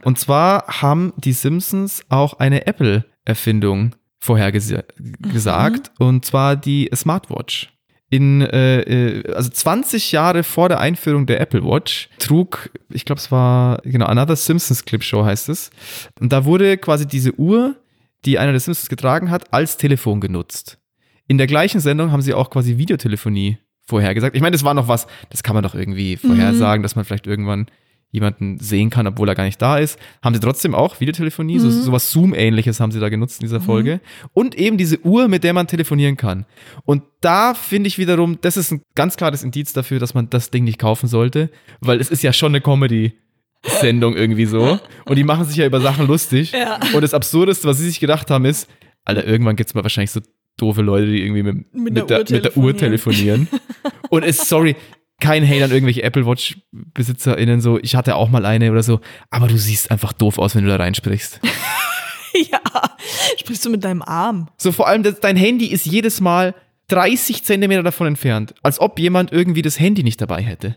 Und 0.03 0.19
zwar 0.19 0.67
haben 0.67 1.13
die 1.17 1.33
Simpsons 1.33 2.03
auch 2.09 2.41
eine 2.41 2.67
Apple-Erfindung 2.67 3.95
vorhergesagt, 4.19 5.93
und 5.99 6.25
zwar 6.25 6.57
die 6.57 6.91
Smartwatch. 6.95 7.73
In, 8.17 8.41
äh, 8.41 8.81
äh, 8.81 9.35
also 9.35 9.51
20 9.51 10.11
Jahre 10.13 10.43
vor 10.43 10.71
der 10.71 10.81
Einführung 10.81 11.27
der 11.27 11.39
Apple 11.39 11.63
Watch 11.63 12.09
trug, 12.19 12.71
ich 12.89 13.05
glaube, 13.05 13.19
es 13.19 13.31
war, 13.31 13.83
genau, 13.85 14.07
Another 14.07 14.37
Simpsons 14.37 14.87
Clip 14.87 15.03
Show 15.03 15.23
heißt 15.23 15.51
es. 15.51 15.71
Und 16.19 16.33
da 16.33 16.47
wurde 16.47 16.79
quasi 16.79 17.07
diese 17.07 17.39
Uhr, 17.39 17.77
die 18.25 18.39
einer 18.39 18.53
der 18.53 18.61
Simpsons 18.61 18.89
getragen 18.89 19.31
hat, 19.31 19.53
als 19.53 19.77
Telefon 19.77 20.23
genutzt. 20.23 20.79
In 21.29 21.37
der 21.37 21.47
gleichen 21.47 21.81
Sendung 21.81 22.11
haben 22.11 22.23
sie 22.23 22.33
auch 22.33 22.49
quasi 22.49 22.79
Videotelefonie 22.79 23.59
vorhergesagt. 23.87 24.35
Ich 24.35 24.41
meine, 24.41 24.55
das 24.55 24.65
war 24.65 24.73
noch 24.73 24.89
was, 24.89 25.07
das 25.29 25.43
kann 25.43 25.55
man 25.55 25.63
doch 25.63 25.75
irgendwie 25.75 26.17
vorhersagen, 26.17 26.83
dass 26.83 26.97
man 26.97 27.05
vielleicht 27.05 27.27
irgendwann 27.27 27.67
jemanden 28.11 28.59
sehen 28.59 28.91
kann, 28.91 29.07
obwohl 29.07 29.29
er 29.29 29.35
gar 29.35 29.45
nicht 29.45 29.61
da 29.61 29.79
ist. 29.79 29.99
Haben 30.23 30.35
sie 30.35 30.41
trotzdem 30.41 30.75
auch 30.75 31.01
Videotelefonie, 31.01 31.59
so, 31.59 31.71
sowas 31.71 32.11
Zoom-ähnliches 32.11 32.81
haben 32.81 32.91
sie 32.91 33.01
da 33.01 33.09
genutzt 33.09 33.41
in 33.41 33.47
dieser 33.47 33.61
Folge. 33.61 34.01
Und 34.33 34.55
eben 34.55 34.79
diese 34.79 35.05
Uhr, 35.05 35.29
mit 35.29 35.45
der 35.45 35.53
man 35.53 35.67
telefonieren 35.67 36.17
kann. 36.17 36.47
Und 36.85 37.03
da 37.21 37.55
finde 37.55 37.89
ich 37.89 37.99
wiederum, 37.99 38.39
das 38.41 38.57
ist 38.57 38.73
ein 38.73 38.83
ganz 38.95 39.17
klares 39.17 39.43
Indiz 39.43 39.73
dafür, 39.73 39.99
dass 39.99 40.15
man 40.15 40.31
das 40.31 40.51
Ding 40.51 40.65
nicht 40.65 40.79
kaufen 40.79 41.09
sollte, 41.09 41.51
weil 41.81 42.01
es 42.01 42.11
ist 42.11 42.23
ja 42.23 42.33
schon 42.33 42.53
eine 42.53 42.61
Comedy-Sendung 42.61 44.17
irgendwie 44.17 44.47
so. 44.47 44.79
Und 45.05 45.17
die 45.17 45.25
machen 45.25 45.45
sich 45.45 45.57
ja 45.57 45.67
über 45.67 45.81
Sachen 45.81 46.07
lustig. 46.07 46.53
Ja. 46.53 46.81
Und 46.95 47.03
das 47.03 47.13
Absurdeste, 47.13 47.69
was 47.69 47.79
sie 47.79 47.87
sich 47.87 48.01
gedacht 48.01 48.31
haben, 48.31 48.45
ist, 48.45 48.69
Alter, 49.05 49.27
irgendwann 49.27 49.57
gibt's 49.57 49.75
mal 49.75 49.83
wahrscheinlich 49.83 50.11
so 50.11 50.21
doofe 50.57 50.83
Leute, 50.83 51.07
die 51.07 51.23
irgendwie 51.23 51.43
mit, 51.43 51.75
Mit 51.75 51.95
mit, 51.95 51.97
der 51.97 52.05
der, 52.05 52.19
Uhr 52.19 52.31
mit 52.31 52.45
der 52.45 52.57
Uhr 52.57 52.77
telefonieren. 52.77 53.49
Und 54.11 54.25
es, 54.25 54.49
sorry, 54.49 54.77
kein 55.21 55.47
Hate 55.49 55.65
an 55.65 55.71
irgendwelche 55.71 56.03
Apple 56.03 56.27
Watch-BesitzerInnen 56.27 57.61
so, 57.61 57.79
ich 57.79 57.97
hatte 57.97 58.17
auch 58.17 58.29
mal 58.29 58.45
eine 58.45 58.71
oder 58.71 58.83
so, 58.83 59.01
aber 59.31 59.49
du 59.49 59.57
siehst 59.57 59.91
einfach 59.91 60.13
doof 60.13 60.39
aus, 60.39 60.55
wenn 60.55 60.65
du 60.65 60.71
da 60.71 60.77
reinsprichst. 60.77 61.41
ja. 62.51 62.61
Sprichst 63.39 63.65
du 63.65 63.71
mit 63.71 63.85
deinem 63.85 64.03
Arm? 64.03 64.49
So 64.59 64.73
vor 64.73 64.89
allem, 64.89 65.03
das, 65.03 65.21
dein 65.21 65.37
Handy 65.37 65.67
ist 65.67 65.87
jedes 65.87 66.21
Mal 66.21 66.55
30 66.89 67.45
Zentimeter 67.45 67.83
davon 67.83 68.07
entfernt, 68.07 68.55
als 68.63 68.81
ob 68.81 68.99
jemand 68.99 69.33
irgendwie 69.33 69.63
das 69.63 69.81
Handy 69.81 70.03
nicht 70.03 70.21
dabei 70.21 70.43
hätte. 70.43 70.77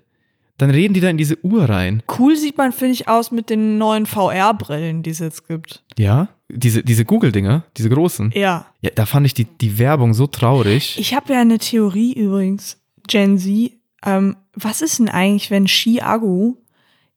Dann 0.58 0.72
reden 0.72 0.94
die 0.94 1.00
da 1.00 1.10
in 1.10 1.18
diese 1.18 1.38
Uhr 1.44 1.70
rein. 1.70 2.04
Cool 2.18 2.36
sieht 2.36 2.58
man, 2.58 2.74
finde 2.74 2.94
ich, 2.94 3.08
aus 3.08 3.32
mit 3.32 3.50
den 3.50 3.78
neuen 3.78 4.06
VR-Brillen, 4.06 5.04
die 5.04 5.12
es 5.12 5.20
jetzt 5.20 5.48
gibt. 5.48 5.84
Ja, 5.98 6.28
diese, 6.50 6.84
diese 6.84 7.06
Google-Dinger, 7.06 7.64
diese 7.78 7.90
großen. 7.90 8.32
Ja. 8.36 8.66
Ja, 8.82 8.90
da 8.94 9.06
fand 9.06 9.26
ich 9.26 9.34
die, 9.34 9.46
die 9.46 9.80
Werbung 9.80 10.14
so 10.14 10.28
traurig. 10.28 10.98
Ich 11.00 11.14
habe 11.14 11.34
ja 11.34 11.40
eine 11.40 11.60
Theorie 11.60 12.14
übrigens, 12.14 12.78
Gen 13.08 13.38
Z. 13.38 13.79
Ähm, 14.06 14.38
was 14.54 14.82
ist 14.82 15.00
denn 15.00 15.10
eigentlich, 15.10 15.52
wenn 15.52 15.68
Ski-Agu 15.68 16.56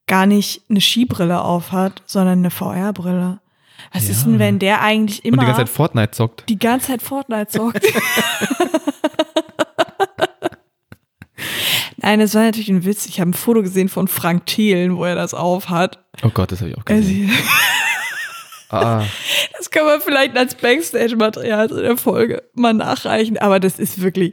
gar 0.07 0.27
nicht 0.27 0.63
eine 0.69 0.81
Skibrille 0.81 1.41
aufhat, 1.43 2.03
sondern 2.07 2.39
eine 2.41 2.51
VR-Brille? 2.51 3.41
Was 3.93 4.05
ist 4.09 4.23
Ja. 4.25 4.31
denn, 4.31 4.39
wenn 4.39 4.59
der 4.59 4.81
eigentlich 4.83 5.25
immer 5.25 5.39
Und 5.39 5.41
die 5.43 5.47
ganze 5.47 5.61
Zeit 5.63 5.69
Fortnite 5.69 6.11
zockt. 6.13 6.49
die 6.49 6.59
ganze 6.59 6.87
Zeit 6.89 7.03
Fortnite 7.03 7.49
zockt? 7.49 7.83
Nein, 11.97 12.19
das 12.21 12.35
war 12.35 12.43
natürlich 12.43 12.69
ein 12.69 12.85
Witz. 12.85 13.07
Ich 13.07 13.21
habe 13.21 13.31
ein 13.31 13.35
Foto 13.35 13.63
gesehen 13.63 13.89
von 13.89 14.09
Frank 14.09 14.47
Thielen, 14.47 14.97
wo 14.97 15.05
er 15.05 15.15
das 15.15 15.35
aufhat. 15.35 15.99
Oh 16.23 16.31
Gott, 16.31 16.51
das 16.53 16.61
habe 16.61 16.71
ich 16.71 16.77
auch 16.77 16.83
Also, 16.87 17.01
gesehen. 17.03 17.31
Ah, 18.75 19.05
Das 19.59 19.71
kann 19.71 19.85
man 19.85 20.01
vielleicht 20.01 20.35
als 20.35 20.55
Backstage-Material 20.55 21.71
in 21.71 21.77
der 21.77 21.97
Folge 21.99 22.43
mal 22.55 22.73
nachreichen, 22.73 23.37
aber 23.37 23.61
das 23.61 23.79
ist 23.79 24.01
wirklich, 24.01 24.33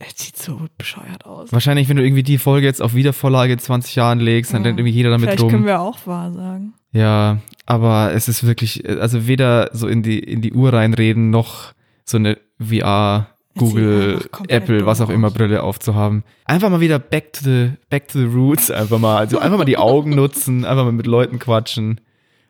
es 0.00 0.18
sieht 0.24 0.36
so 0.36 0.60
bescheuert 0.78 1.24
aus. 1.26 1.52
wahrscheinlich, 1.52 1.88
wenn 1.88 1.96
du 1.96 2.02
irgendwie 2.02 2.22
die 2.22 2.38
Folge 2.38 2.66
jetzt 2.66 2.82
auf 2.82 2.94
Wiedervorlage 2.94 3.52
in 3.52 3.58
20 3.58 3.94
Jahren 3.94 4.18
legst, 4.18 4.52
dann 4.52 4.62
Ja. 4.62 4.68
rennt 4.68 4.80
irgendwie 4.80 4.94
jeder 4.96 5.10
damit 5.10 5.28
Vielleicht 5.28 5.42
rum. 5.44 5.50
können 5.50 5.66
wir 5.66 5.80
auch 5.80 6.06
wahr 6.06 6.32
sagen. 6.32 6.72
Ja, 6.92 7.38
aber 7.66 8.12
es 8.14 8.26
ist 8.28 8.44
wirklich, 8.46 8.88
also 8.88 9.26
weder 9.28 9.70
so 9.72 9.86
in 9.86 10.02
die, 10.02 10.18
in 10.18 10.40
die 10.42 10.52
Uhr 10.52 10.72
reinreden, 10.72 11.30
noch 11.30 11.72
so 12.04 12.16
eine 12.16 12.38
VR, 12.58 13.28
Google, 13.56 14.20
Apple, 14.48 14.86
was 14.86 15.00
auch 15.00 15.10
immer. 15.10 15.30
Brille 15.30 15.62
aufzuhaben. 15.62 16.24
Einfach 16.46 16.70
mal 16.70 16.80
wieder 16.80 16.98
back 16.98 17.32
to 17.34 17.44
the, 17.44 17.70
back 17.90 18.08
to 18.08 18.18
the 18.18 18.24
roots, 18.24 18.70
einfach 18.70 18.98
mal, 18.98 19.18
also 19.18 19.38
einfach 19.38 19.58
mal 19.58 19.64
die 19.64 19.76
Augen 19.76 20.10
nutzen, 20.10 20.64
einfach 20.64 20.84
mal 20.84 20.92
mit 20.92 21.06
Leuten 21.06 21.38
quatschen, 21.38 22.00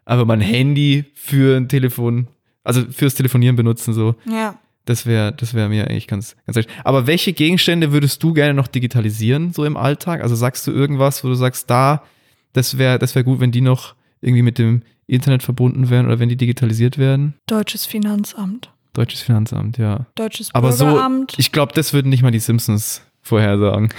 einfach 0.05 0.25
mal 0.25 0.35
ein 0.35 0.41
Handy 0.41 1.05
für 1.15 1.57
ein 1.57 1.69
Telefon, 1.69 2.29
also 2.65 2.83
fürs 2.91 3.15
Telefonieren 3.15 3.57
benutzen, 3.57 3.93
so. 3.93 4.15
Ja. 4.27 4.55
Das 4.87 5.07
wäre, 5.07 5.33
das 5.33 5.55
wäre 5.55 5.69
mir 5.69 5.89
eigentlich 5.89 6.09
ganz, 6.09 6.37
ganz 6.47 6.57
recht. 6.57 6.71
Aber 6.85 7.07
welche 7.07 7.33
Gegenstände 7.33 7.93
würdest 7.93 8.23
du 8.23 8.33
gerne 8.33 8.55
noch 8.55 8.67
digitalisieren, 8.67 9.53
so 9.53 9.65
im 9.65 9.77
Alltag? 9.77 10.23
Also 10.23 10.35
sagst 10.35 10.67
du 10.67 10.73
irgendwas, 10.73 11.23
wo 11.23 11.29
du 11.29 11.35
sagst, 11.35 11.71
da, 11.71 12.03
das 12.53 12.79
wäre, 12.79 12.99
das 12.99 13.15
wäre 13.15 13.25
gut, 13.25 13.41
wenn 13.41 13.53
die 13.53 13.61
noch 13.61 13.95
irgendwie 14.21 14.43
mit 14.43 14.59
dem 14.59 14.83
Internet 15.07 15.43
verbunden 15.43 15.91
wären 15.91 16.07
oder 16.07 16.19
wenn 16.19 16.29
die 16.29 16.37
digitalisiert 16.37 16.99
werden? 16.99 17.35
Deutsches 17.47 17.87
Finanzamt. 17.87 18.71
Deutsches 18.93 19.21
Finanzamt, 19.21 19.79
ja. 19.79 20.07
Deutsches 20.15 20.55
Aber 20.55 20.73
so, 20.73 20.87
Bürgeramt. 20.87 21.35
ich 21.37 21.53
glaube, 21.53 21.73
das 21.75 21.93
würden 21.93 22.09
nicht 22.09 22.23
mal 22.23 22.31
die 22.33 22.41
Simpsons 22.41 23.03
vorhersagen. 23.23 23.91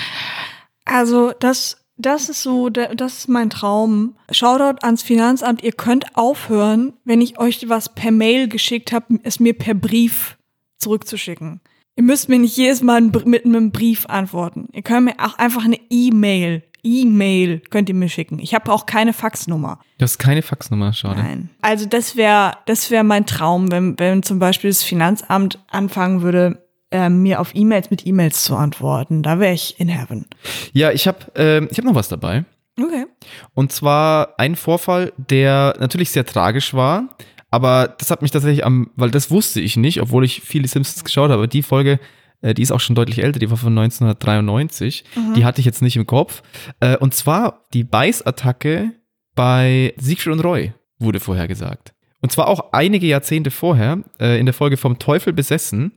also 0.84 1.32
das, 1.40 1.79
das 2.00 2.28
ist 2.28 2.42
so, 2.42 2.68
das 2.68 3.18
ist 3.18 3.28
mein 3.28 3.50
Traum. 3.50 4.16
Shoutout 4.30 4.78
ans 4.82 5.02
Finanzamt. 5.02 5.62
Ihr 5.62 5.72
könnt 5.72 6.16
aufhören, 6.16 6.92
wenn 7.04 7.20
ich 7.20 7.38
euch 7.38 7.68
was 7.68 7.94
per 7.94 8.10
Mail 8.10 8.48
geschickt 8.48 8.92
habe, 8.92 9.18
es 9.22 9.40
mir 9.40 9.54
per 9.54 9.74
Brief 9.74 10.36
zurückzuschicken. 10.78 11.60
Ihr 11.96 12.02
müsst 12.02 12.28
mir 12.28 12.38
nicht 12.38 12.56
jedes 12.56 12.82
Mal 12.82 13.00
mit 13.02 13.44
einem 13.44 13.72
Brief 13.72 14.06
antworten. 14.06 14.68
Ihr 14.72 14.82
könnt 14.82 15.04
mir 15.04 15.14
auch 15.18 15.36
einfach 15.38 15.64
eine 15.64 15.78
E-Mail, 15.90 16.62
E-Mail 16.82 17.60
könnt 17.70 17.88
ihr 17.88 17.94
mir 17.94 18.08
schicken. 18.08 18.38
Ich 18.38 18.54
habe 18.54 18.72
auch 18.72 18.86
keine 18.86 19.12
Faxnummer. 19.12 19.80
Du 19.98 20.04
hast 20.04 20.18
keine 20.18 20.42
Faxnummer, 20.42 20.92
schade. 20.92 21.20
Nein. 21.20 21.50
Also 21.60 21.86
das 21.86 22.16
wäre 22.16 22.52
das 22.66 22.90
wäre 22.90 23.04
mein 23.04 23.26
Traum, 23.26 23.70
wenn, 23.70 23.98
wenn 23.98 24.22
zum 24.22 24.38
Beispiel 24.38 24.70
das 24.70 24.82
Finanzamt 24.82 25.58
anfangen 25.70 26.22
würde, 26.22 26.64
äh, 26.90 27.08
mir 27.08 27.40
auf 27.40 27.54
E-Mails 27.54 27.90
mit 27.90 28.06
E-Mails 28.06 28.44
zu 28.44 28.56
antworten. 28.56 29.22
Da 29.22 29.38
wäre 29.38 29.54
ich 29.54 29.78
in 29.78 29.88
heaven. 29.88 30.26
Ja, 30.72 30.90
ich 30.90 31.06
habe 31.06 31.18
ähm, 31.36 31.68
ich 31.70 31.78
hab 31.78 31.84
noch 31.84 31.94
was 31.94 32.08
dabei. 32.08 32.44
Okay. 32.78 33.06
Und 33.54 33.72
zwar 33.72 34.34
ein 34.38 34.56
Vorfall, 34.56 35.12
der 35.16 35.76
natürlich 35.78 36.10
sehr 36.10 36.24
tragisch 36.24 36.72
war, 36.72 37.16
aber 37.50 37.94
das 37.98 38.10
hat 38.10 38.22
mich 38.22 38.30
tatsächlich 38.30 38.64
am, 38.64 38.90
weil 38.96 39.10
das 39.10 39.30
wusste 39.30 39.60
ich 39.60 39.76
nicht, 39.76 40.00
obwohl 40.00 40.24
ich 40.24 40.40
viele 40.40 40.68
Simpsons 40.68 41.04
geschaut 41.04 41.30
habe. 41.30 41.48
Die 41.48 41.62
Folge, 41.62 41.98
äh, 42.40 42.54
die 42.54 42.62
ist 42.62 42.70
auch 42.70 42.80
schon 42.80 42.96
deutlich 42.96 43.22
älter, 43.22 43.38
die 43.38 43.50
war 43.50 43.56
von 43.56 43.76
1993. 43.76 45.04
Die 45.36 45.44
hatte 45.44 45.60
ich 45.60 45.66
jetzt 45.66 45.82
nicht 45.82 45.96
im 45.96 46.06
Kopf. 46.06 46.42
Äh, 46.80 46.96
und 46.96 47.14
zwar 47.14 47.66
die 47.72 47.84
Beißattacke 47.84 48.92
bei 49.34 49.94
Siegfried 49.96 50.32
und 50.32 50.40
Roy 50.40 50.72
wurde 50.98 51.20
vorhergesagt. 51.20 51.92
Und 52.22 52.30
zwar 52.32 52.48
auch 52.48 52.72
einige 52.72 53.06
Jahrzehnte 53.06 53.50
vorher, 53.50 54.00
äh, 54.20 54.38
in 54.38 54.44
der 54.44 54.52
Folge 54.52 54.76
vom 54.76 54.98
Teufel 54.98 55.32
besessen, 55.32 55.92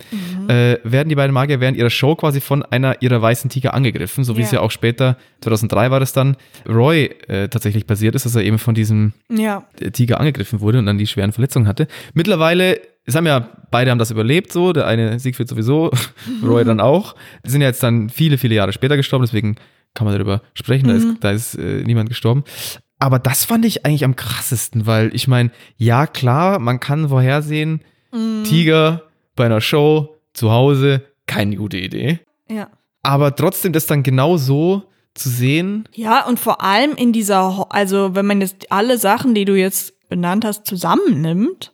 äh, 0.47 0.77
werden 0.83 1.09
die 1.09 1.15
beiden 1.15 1.33
Magier 1.33 1.59
während 1.59 1.77
ihrer 1.77 1.89
Show 1.89 2.15
quasi 2.15 2.39
von 2.39 2.63
einer 2.63 3.01
ihrer 3.01 3.21
weißen 3.21 3.49
Tiger 3.49 3.73
angegriffen, 3.73 4.23
so 4.23 4.37
wie 4.37 4.41
es 4.41 4.51
Ja. 4.51 4.59
ja 4.59 4.65
auch 4.65 4.71
später, 4.71 5.17
2003 5.41 5.91
war 5.91 5.99
das 5.99 6.13
dann, 6.13 6.37
Roy 6.67 7.05
äh, 7.27 7.49
tatsächlich 7.49 7.85
passiert 7.85 8.15
ist, 8.15 8.25
dass 8.25 8.35
er 8.35 8.43
eben 8.43 8.57
von 8.57 8.73
diesem 8.73 9.11
Ja. 9.29 9.65
äh, 9.81 9.91
Tiger 9.91 10.19
angegriffen 10.19 10.61
wurde 10.61 10.79
und 10.79 10.85
dann 10.85 10.97
die 10.97 11.07
schweren 11.07 11.33
Verletzungen 11.33 11.67
hatte. 11.67 11.87
Mittlerweile, 12.13 12.79
es 13.05 13.15
haben 13.15 13.25
ja, 13.27 13.49
beide 13.69 13.91
haben 13.91 13.99
das 13.99 14.09
überlebt 14.11 14.53
so, 14.53 14.71
der 14.71 14.87
eine 14.87 15.19
Siegfried 15.19 15.49
sowieso, 15.49 15.91
Roy 16.41 16.63
dann 16.63 16.79
auch. 16.79 17.15
Die 17.45 17.49
sind 17.49 17.59
ja 17.61 17.67
jetzt 17.67 17.83
dann 17.83 18.09
viele, 18.09 18.37
viele 18.37 18.55
Jahre 18.55 18.71
später 18.71 18.95
gestorben, 18.95 19.25
deswegen 19.25 19.57
kann 19.93 20.05
man 20.07 20.13
darüber 20.15 20.41
sprechen, 20.53 20.87
da 20.87 20.93
ist, 20.93 21.07
da 21.19 21.31
ist 21.31 21.55
äh, 21.55 21.83
niemand 21.83 22.07
gestorben. 22.07 22.43
Aber 23.03 23.19
das 23.19 23.43
fand 23.43 23.65
ich 23.65 23.85
eigentlich 23.85 24.05
am 24.05 24.15
krassesten, 24.15 24.85
weil 24.85 25.13
ich 25.13 25.27
meine, 25.27 25.51
ja 25.75 26.07
klar, 26.07 26.59
man 26.59 26.79
kann 26.79 27.09
vorhersehen, 27.09 27.83
Tiger 28.45 29.03
bei 29.35 29.45
einer 29.45 29.59
Show 29.59 30.15
zu 30.31 30.51
Hause, 30.51 31.03
keine 31.27 31.57
gute 31.57 31.75
Idee. 31.75 32.21
Ja. 32.49 32.69
Aber 33.01 33.35
trotzdem 33.35 33.73
das 33.73 33.87
dann 33.87 34.03
genau 34.03 34.37
so 34.37 34.83
zu 35.15 35.27
sehen, 35.27 35.89
Ja, 35.93 36.25
und 36.25 36.39
vor 36.39 36.63
allem 36.63 36.95
in 36.95 37.11
dieser, 37.11 37.67
also 37.71 38.15
wenn 38.15 38.25
man 38.25 38.39
jetzt 38.39 38.71
alle 38.71 38.97
Sachen, 38.97 39.35
die 39.35 39.43
du 39.43 39.53
jetzt 39.53 40.07
benannt 40.07 40.45
hast, 40.45 40.65
zusammennimmt, 40.65 41.73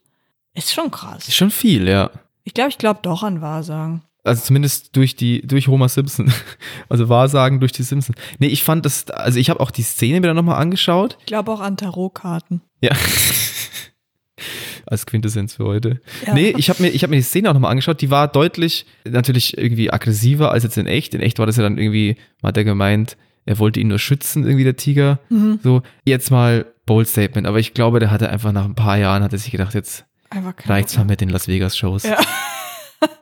ist 0.55 0.73
schon 0.73 0.89
krass. 0.89 1.27
ist 1.27 1.35
schon 1.35 1.51
viel, 1.51 1.87
ja. 1.87 2.09
Ich 2.43 2.55
glaube, 2.55 2.71
ich 2.71 2.79
glaube 2.79 3.01
doch 3.03 3.21
an 3.21 3.39
Wahrsagen. 3.39 4.01
Also 4.29 4.43
zumindest 4.43 4.95
durch 4.95 5.15
die, 5.15 5.41
durch 5.45 5.67
Homer 5.67 5.89
Simpson. 5.89 6.31
Also 6.87 7.07
Wahrsagen 7.07 7.59
durch 7.59 7.71
die 7.71 7.83
Simpsons. 7.83 8.17
Nee, 8.39 8.47
ich 8.47 8.63
fand 8.63 8.85
das, 8.85 9.09
also 9.11 9.39
ich 9.39 9.49
habe 9.49 9.59
auch 9.59 9.69
die 9.69 9.83
Szene 9.83 10.19
mir 10.21 10.27
dann 10.27 10.35
nochmal 10.35 10.59
angeschaut. 10.59 11.17
Ich 11.19 11.27
glaube 11.27 11.51
auch 11.51 11.59
an 11.59 11.77
Tarotkarten. 11.77 12.61
Ja. 12.81 12.91
Als 14.87 15.05
Quintessenz 15.05 15.53
für 15.53 15.65
heute. 15.65 16.01
Ja. 16.25 16.33
Nee, 16.33 16.53
ich 16.57 16.69
habe 16.69 16.81
mir, 16.81 16.89
ich 16.89 17.03
hab 17.03 17.11
mir 17.11 17.17
die 17.17 17.21
Szene 17.21 17.49
auch 17.49 17.53
nochmal 17.53 17.69
angeschaut. 17.71 18.01
Die 18.01 18.09
war 18.09 18.27
deutlich, 18.27 18.87
natürlich 19.05 19.55
irgendwie 19.55 19.91
aggressiver 19.91 20.51
als 20.51 20.63
jetzt 20.63 20.77
in 20.77 20.87
echt. 20.87 21.13
In 21.13 21.21
echt 21.21 21.37
war 21.37 21.45
das 21.45 21.57
ja 21.57 21.63
dann 21.63 21.77
irgendwie, 21.77 22.15
hat 22.41 22.57
er 22.57 22.63
gemeint, 22.63 23.15
er 23.45 23.59
wollte 23.59 23.79
ihn 23.79 23.89
nur 23.89 23.99
schützen, 23.99 24.45
irgendwie 24.45 24.63
der 24.63 24.77
Tiger. 24.77 25.19
Mhm. 25.29 25.59
So, 25.61 25.83
jetzt 26.05 26.31
mal 26.31 26.65
Bold 26.85 27.07
Statement. 27.07 27.45
Aber 27.45 27.59
ich 27.59 27.75
glaube, 27.75 27.99
der 27.99 28.09
hatte 28.09 28.29
einfach 28.29 28.51
nach 28.51 28.65
ein 28.65 28.75
paar 28.75 28.97
Jahren, 28.97 29.21
hat 29.21 29.33
er 29.33 29.39
sich 29.39 29.51
gedacht, 29.51 29.75
jetzt 29.75 30.05
reicht's 30.65 30.97
mal 30.97 31.05
mit 31.05 31.21
den 31.21 31.29
Las 31.29 31.47
Vegas 31.47 31.77
Shows. 31.77 32.03
Ja. 32.03 32.17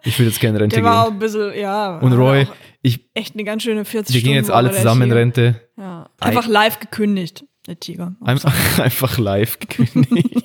Ich 0.04 0.18
will 0.18 0.26
jetzt 0.26 0.40
gerne 0.40 0.58
in 0.58 0.62
Rente 0.64 0.76
Der 0.78 0.84
war 0.84 1.04
auch 1.04 1.08
gehen. 1.08 1.16
ein 1.16 1.20
bisschen, 1.20 1.54
ja. 1.60 1.98
Und 2.00 2.14
Roy, 2.14 2.44
auch 2.44 2.56
ich, 2.82 3.10
Echt 3.14 3.34
eine 3.34 3.44
ganz 3.44 3.64
schöne 3.64 3.86
40 3.86 4.16
wir 4.16 4.22
gehen 4.22 4.34
jetzt 4.34 4.46
Stunden 4.46 4.58
alle 4.68 4.72
zusammen 4.72 5.04
in. 5.04 5.12
Rente. 5.12 5.62
Ja. 5.78 6.10
Einfach 6.20 6.48
live 6.48 6.80
gekündigt, 6.80 7.46
der 7.68 7.80
Tiger. 7.80 8.16
Einfach, 8.24 8.54
einfach 8.80 9.18
live 9.18 9.60
gekündigt. 9.60 10.44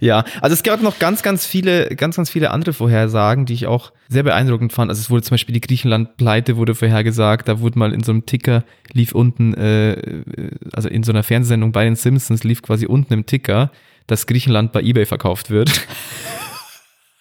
ja, 0.00 0.24
also 0.40 0.54
es 0.54 0.62
gab 0.62 0.82
noch 0.82 0.98
ganz, 0.98 1.22
ganz 1.22 1.44
viele, 1.44 1.88
ganz, 1.96 2.16
ganz 2.16 2.30
viele 2.30 2.50
andere 2.50 2.72
Vorhersagen, 2.72 3.46
die 3.46 3.54
ich 3.54 3.66
auch 3.66 3.92
sehr 4.08 4.22
beeindruckend 4.22 4.72
fand. 4.72 4.90
Also 4.90 5.00
es 5.00 5.10
wurde 5.10 5.22
zum 5.22 5.34
Beispiel 5.34 5.54
die 5.54 5.60
Griechenland-Pleite 5.60 6.56
wurde 6.56 6.74
vorhergesagt. 6.74 7.48
Da 7.48 7.60
wurde 7.60 7.78
mal 7.78 7.92
in 7.92 8.02
so 8.02 8.12
einem 8.12 8.26
Ticker, 8.26 8.64
lief 8.92 9.12
unten, 9.12 9.54
äh, 9.54 10.22
also 10.72 10.88
in 10.88 11.02
so 11.02 11.12
einer 11.12 11.22
Fernsehsendung 11.22 11.72
bei 11.72 11.84
den 11.84 11.96
Simpsons, 11.96 12.44
lief 12.44 12.62
quasi 12.62 12.86
unten 12.86 13.12
im 13.12 13.26
Ticker, 13.26 13.70
dass 14.06 14.26
Griechenland 14.26 14.72
bei 14.72 14.82
Ebay 14.82 15.04
verkauft 15.06 15.50
wird. 15.50 15.70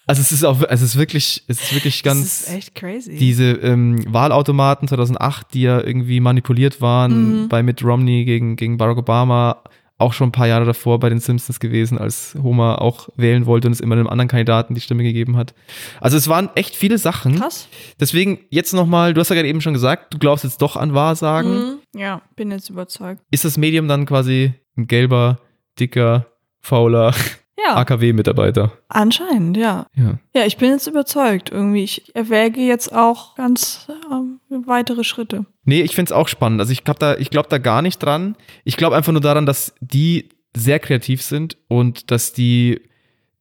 Also 0.08 0.22
es 0.22 0.32
ist 0.32 0.44
auch, 0.44 0.62
es 0.70 0.82
ist 0.82 0.98
wirklich, 0.98 1.44
es 1.48 1.62
ist 1.62 1.74
wirklich 1.74 2.04
ganz 2.04 2.22
Das 2.22 2.42
ist 2.50 2.56
echt 2.56 2.76
crazy. 2.76 3.18
diese 3.18 3.52
ähm, 3.54 4.04
Wahlautomaten 4.14 4.88
2008, 4.88 5.54
die 5.54 5.62
ja 5.64 5.82
irgendwie 5.82 6.20
manipuliert 6.20 6.80
waren 6.82 7.44
Mhm. 7.44 7.50
bei 7.50 7.64
Mitt 7.64 7.84
Romney 7.84 8.24
gegen, 8.26 8.56
gegen 8.56 8.78
Barack 8.78 8.98
Obama, 8.98 9.64
auch 9.98 10.12
schon 10.12 10.28
ein 10.28 10.32
paar 10.34 10.48
Jahre 10.48 10.66
davor 10.66 11.00
bei 11.00 11.08
den 11.10 11.20
Simpsons 11.22 11.60
gewesen, 11.62 11.98
als 11.98 12.36
Homer 12.44 12.82
auch 12.82 13.08
wählen 13.16 13.46
wollte 13.46 13.68
und 13.68 13.72
es 13.72 13.80
immer 13.80 13.96
einem 13.96 14.08
anderen 14.08 14.28
Kandidaten 14.28 14.76
die 14.76 14.82
Stimme 14.82 15.04
gegeben 15.04 15.38
hat. 15.38 15.56
Also 16.02 16.18
es 16.18 16.28
waren 16.28 16.50
echt 16.56 16.76
viele 16.76 16.98
Sachen. 16.98 17.40
Krass. 17.40 17.70
Deswegen 18.00 18.40
jetzt 18.50 18.74
nochmal, 18.74 19.14
du 19.14 19.22
hast 19.22 19.30
ja 19.30 19.36
gerade 19.36 19.48
eben 19.48 19.62
schon 19.62 19.74
gesagt, 19.74 20.14
du 20.14 20.18
glaubst 20.20 20.44
jetzt 20.44 20.62
doch 20.62 20.76
an 20.76 20.94
Wahrsagen. 20.94 21.52
Mhm. 21.94 22.00
Ja, 22.00 22.22
bin 22.36 22.52
jetzt 22.52 22.70
überzeugt. 22.70 23.22
Ist 23.32 23.46
das 23.46 23.58
Medium 23.58 23.88
dann 23.88 24.06
quasi 24.06 24.54
ein 24.78 24.86
gelber, 24.88 25.40
dicker, 25.80 26.26
fauler 26.62 27.14
Ja, 27.58 27.76
AKW-Mitarbeiter. 27.78 28.74
anscheinend, 28.90 29.56
ja. 29.58 29.88
Ja. 29.96 30.20
Ja, 30.36 30.46
ich 30.46 30.58
bin 30.58 30.70
jetzt 30.72 30.88
überzeugt 30.88 31.52
irgendwie. 31.52 31.84
Ich 31.84 32.14
erwäge 32.16 32.60
jetzt 32.62 32.94
auch 32.94 33.36
ganz 33.36 33.88
ähm, 34.12 34.40
weitere 34.50 35.04
Schritte. 35.04 35.46
Nee, 35.64 35.82
ich 35.82 35.96
find's 35.96 36.12
auch 36.12 36.28
spannend. 36.28 36.60
Also 36.60 36.72
ich 36.74 36.84
glaube 36.84 37.00
da, 37.00 37.16
ich 37.16 37.30
glaube 37.30 37.48
da 37.50 37.58
gar 37.58 37.82
nicht 37.82 38.00
dran. 38.00 38.36
Ich 38.66 38.76
glaube 38.78 38.96
einfach 38.96 39.14
nur 39.14 39.22
daran, 39.22 39.46
dass 39.46 39.74
die 39.80 40.30
sehr 40.56 40.80
kreativ 40.80 41.22
sind 41.22 41.58
und 41.68 42.12
dass 42.12 42.34
die 42.34 42.82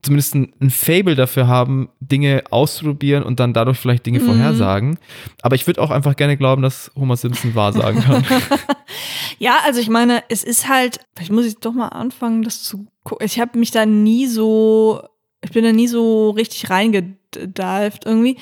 zumindest 0.02 0.34
ein, 0.34 0.52
ein 0.60 0.70
Fable 0.70 1.14
dafür 1.14 1.48
haben, 1.48 1.88
Dinge 2.00 2.44
auszuprobieren 2.50 3.22
und 3.24 3.40
dann 3.40 3.52
dadurch 3.54 3.78
vielleicht 3.78 4.04
Dinge 4.06 4.20
Mhm. 4.20 4.26
vorhersagen. 4.26 4.98
Aber 5.42 5.54
ich 5.56 5.66
würde 5.66 5.80
auch 5.82 5.90
einfach 5.90 6.14
gerne 6.14 6.36
glauben, 6.36 6.62
dass 6.62 6.90
Homer 6.94 7.16
Simpson 7.16 7.54
wahrsagen 7.54 8.00
kann. 8.02 8.24
Ja, 9.40 9.56
also 9.64 9.80
ich 9.80 9.88
meine, 9.88 10.22
es 10.28 10.44
ist 10.44 10.68
halt, 10.68 11.00
vielleicht 11.16 11.32
muss 11.32 11.44
ich 11.44 11.56
doch 11.58 11.72
mal 11.72 11.88
anfangen, 11.88 12.42
das 12.42 12.62
zu. 12.62 12.86
Ich 13.20 13.38
habe 13.40 13.58
mich 13.58 13.70
da 13.70 13.86
nie 13.86 14.26
so, 14.26 15.02
ich 15.42 15.50
bin 15.52 15.64
da 15.64 15.72
nie 15.72 15.88
so 15.88 16.30
richtig 16.30 16.70
reingedived 16.70 18.06
irgendwie. 18.06 18.38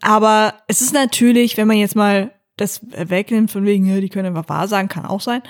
Aber 0.00 0.54
es 0.68 0.80
ist 0.80 0.94
natürlich, 0.94 1.56
wenn 1.56 1.66
man 1.66 1.76
jetzt 1.78 1.96
mal 1.96 2.32
das 2.56 2.80
wegnimmt 2.90 3.50
von 3.50 3.64
wegen, 3.66 3.84
ja, 3.86 4.00
die 4.00 4.08
können 4.08 4.34
einfach 4.34 4.48
wahr 4.48 4.66
sagen, 4.68 4.88
kann 4.88 5.04
auch 5.04 5.20
sein. 5.20 5.42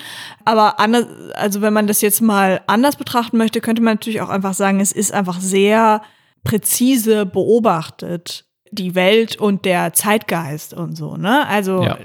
Aber 0.44 0.80
anders, 0.80 1.06
also 1.34 1.60
wenn 1.60 1.72
man 1.72 1.86
das 1.86 2.00
jetzt 2.00 2.20
mal 2.20 2.62
anders 2.66 2.96
betrachten 2.96 3.36
möchte, 3.36 3.60
könnte 3.60 3.82
man 3.82 3.94
natürlich 3.94 4.20
auch 4.20 4.28
einfach 4.28 4.54
sagen, 4.54 4.80
es 4.80 4.90
ist 4.90 5.12
einfach 5.12 5.40
sehr 5.40 6.02
präzise 6.42 7.24
beobachtet, 7.26 8.44
die 8.72 8.94
Welt 8.96 9.36
und 9.36 9.64
der 9.64 9.92
Zeitgeist 9.92 10.74
und 10.74 10.96
so, 10.96 11.16
ne? 11.16 11.46
Also 11.46 11.82
Ja. 11.82 11.98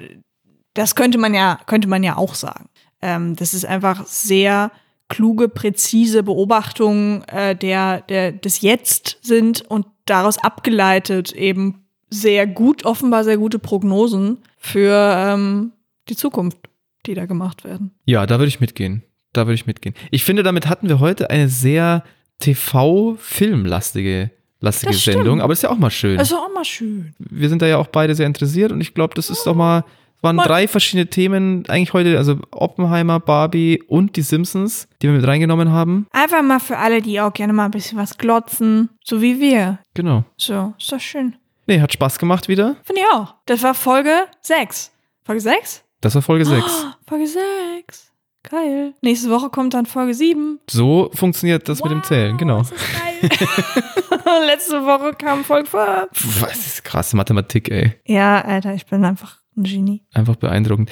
das 0.76 0.94
könnte 0.96 1.18
man 1.18 1.34
ja, 1.34 1.60
könnte 1.66 1.88
man 1.88 2.04
ja 2.04 2.18
auch 2.18 2.36
sagen. 2.36 2.70
Ähm, 3.02 3.36
das 3.36 3.56
ist 3.56 3.66
einfach 3.66 4.06
sehr 4.06 4.72
kluge, 5.12 5.50
präzise 5.50 6.24
Beobachtungen 6.24 7.24
äh, 7.28 7.56
der, 7.56 8.02
der 8.02 8.32
des 8.32 8.62
Jetzt 8.62 9.18
sind 9.22 9.62
und 9.70 9.86
daraus 10.06 10.38
abgeleitet 10.38 11.32
eben 11.34 11.84
sehr 12.10 12.48
gut, 12.48 12.86
offenbar 12.86 13.24
sehr 13.24 13.38
gute 13.38 13.60
Prognosen 13.60 14.40
für 14.58 14.94
ähm, 15.18 15.72
die 16.10 16.16
Zukunft, 16.16 16.58
die 17.06 17.14
da 17.14 17.26
gemacht 17.26 17.64
werden. 17.64 17.92
ja, 18.06 18.26
da 18.26 18.40
würde 18.40 18.50
ich 18.50 18.60
mitgehen. 18.60 19.04
Da 19.34 19.46
würde 19.46 19.56
ich 19.56 19.66
mitgehen. 19.66 19.96
Ich 20.10 20.26
finde, 20.26 20.44
damit 20.44 20.68
hatten 20.68 20.90
wir 20.90 21.00
heute 21.00 21.30
eine 21.30 21.48
sehr 21.48 22.04
TV-Filmlastige 22.40 24.32
lastige. 24.62 24.94
Sendung, 24.94 25.42
aber 25.42 25.54
ist 25.54 25.64
ja 25.64 25.70
auch 25.70 25.78
mal 25.78 25.90
schön. 25.90 26.20
Also 26.20 26.38
auch 26.38 26.54
mal 26.54 26.64
schön. 26.64 27.14
wir 27.18 27.50
sind 27.50 27.62
da 27.62 27.68
ja 27.68 27.78
auch 27.78 27.88
beide 27.88 28.16
sehr 28.16 28.28
interessiert 28.28 28.72
und 28.72 28.80
ich 28.80 28.94
glaube, 28.94 29.14
das 29.16 29.30
ist 29.30 29.46
doch 29.46 29.56
mal, 29.56 29.84
waren 30.22 30.36
Mal- 30.36 30.46
drei 30.48 30.68
verschiedene 30.68 31.08
Themen 31.08 31.64
eigentlich 31.68 31.94
heute, 31.94 32.18
also 32.18 32.38
Oppenheimer, 32.52 33.20
Barbie 33.20 33.82
und 33.88 34.16
die 34.16 34.22
Simpsons, 34.22 34.88
die 35.02 35.08
wir 35.08 35.16
mit 35.16 35.26
reingenommen 35.28 35.72
haben. 35.72 36.08
Einfach 36.12 36.42
mal 36.44 36.60
für 36.60 36.78
alle, 36.78 37.02
die 37.02 37.20
auch 37.22 37.34
gerne 37.34 37.54
mal 37.54 37.66
ein 37.66 37.72
bisschen 37.72 37.98
was 37.98 38.18
glotzen, 38.18 38.90
so 39.04 39.22
wie 39.22 39.40
wir. 39.40 39.80
Genau. 39.94 40.24
So, 40.38 40.74
ist 40.78 40.92
doch 40.92 41.00
schön. 41.00 41.36
Nee, 41.68 41.80
hat 41.82 41.94
Spaß 41.94 42.20
gemacht 42.20 42.48
wieder. 42.48 42.76
Finde 42.84 43.02
ich 43.02 43.08
auch. 43.16 43.36
Das 43.46 43.64
war 43.64 43.74
Folge 43.74 44.26
6. 44.42 44.92
Folge 45.24 45.42
6? 45.42 45.84
Das 46.02 46.16
war 46.16 46.22
Folge 46.22 46.46
6. 46.46 46.66
Folge 47.08 47.28
6. 47.28 48.12
Geil. 48.50 48.96
Nächste 49.02 49.30
Woche 49.30 49.50
kommt 49.52 49.76
dann 49.76 49.86
Folge 49.86 50.16
7. 50.16 50.60
So 50.70 51.12
funktioniert 51.14 51.70
das 51.70 51.84
mit 51.84 51.92
dem 51.92 52.04
Zählen, 52.04 52.38
genau. 52.38 52.64
Geil. 52.64 53.30
Letzte 54.48 54.84
Woche 54.84 55.14
kam 55.14 55.44
Folge 55.44 55.70
5. 55.70 56.10
Pff, 56.14 56.42
Was 56.42 56.58
ist 56.68 56.84
krasse 56.84 57.16
Mathematik, 57.16 57.70
ey. 57.70 57.94
Ja, 58.06 58.42
Alter, 58.42 58.74
ich 58.74 58.86
bin 58.88 59.06
einfach 59.06 59.38
ein 59.62 59.64
Genie. 59.64 60.04
Einfach 60.14 60.36
beeindruckend. 60.36 60.90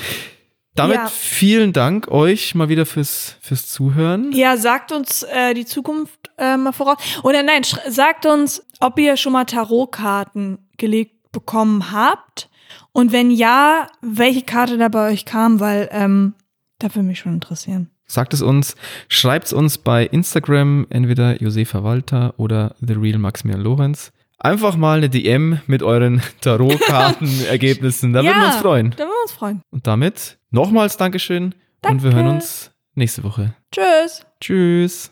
Damit 0.76 0.96
Ja. 0.96 1.08
vielen 1.08 1.74
Dank 1.74 2.08
euch 2.10 2.56
mal 2.56 2.70
wieder 2.70 2.86
fürs, 2.86 3.36
fürs 3.42 3.68
Zuhören. 3.68 4.32
Ja, 4.32 4.56
sagt 4.56 4.92
uns 4.92 5.24
äh, 5.24 5.54
die 5.54 5.66
Zukunft 5.66 6.30
äh, 6.38 6.56
mal 6.58 6.72
voraus. 6.72 6.98
Oder 7.24 7.44
nein, 7.44 7.64
sagt 7.90 8.26
uns, 8.26 8.66
ob 8.80 8.98
ihr 9.00 9.18
schon 9.18 9.34
mal 9.34 9.46
Tarotkarten 9.46 10.60
gelegt 10.78 11.32
bekommen 11.32 11.92
habt. 11.92 12.50
Und 12.92 13.12
wenn 13.12 13.30
ja, 13.32 13.88
welche 14.02 14.42
Karte 14.42 14.78
da 14.78 14.88
bei 14.88 15.12
euch 15.12 15.26
kam, 15.26 15.60
weil 15.60 15.90
ähm, 15.92 16.34
da 16.80 16.94
würde 16.96 17.04
mich 17.08 17.20
schon 17.20 17.34
interessieren. 17.34 17.90
Sagt 18.06 18.34
es 18.34 18.42
uns, 18.42 18.76
schreibt 19.08 19.48
es 19.48 19.54
uns 19.54 19.78
bei 19.78 20.06
Instagram, 20.06 20.88
entweder 20.90 21.40
Josefa 21.42 21.84
Walter 21.84 22.34
oder 22.38 22.76
The 22.80 22.94
Real 22.94 23.20
Maximilian 23.20 23.64
Lorenz. 23.64 24.12
Einfach 24.42 24.78
mal 24.78 25.00
eine 25.00 25.10
DM 25.10 25.60
mit 25.68 25.84
euren 25.84 26.22
Tarotkartenergebnissen. 26.42 28.14
Da 28.14 28.24
würden 28.24 28.40
wir 28.40 28.46
uns 28.48 28.56
freuen. 28.56 28.92
Da 28.92 29.00
würden 29.00 29.10
wir 29.10 29.22
uns 29.24 29.32
freuen. 29.34 29.62
Und 29.70 29.86
damit 29.86 30.40
nochmals 30.50 30.96
Dankeschön 30.96 31.56
und 31.86 32.04
wir 32.04 32.12
Danke. 32.12 32.16
hören 32.16 32.36
uns 32.36 32.72
nächste 32.96 33.24
Woche. 33.24 33.54
Tschüss. 33.72 34.26
Tschüss. 34.40 35.12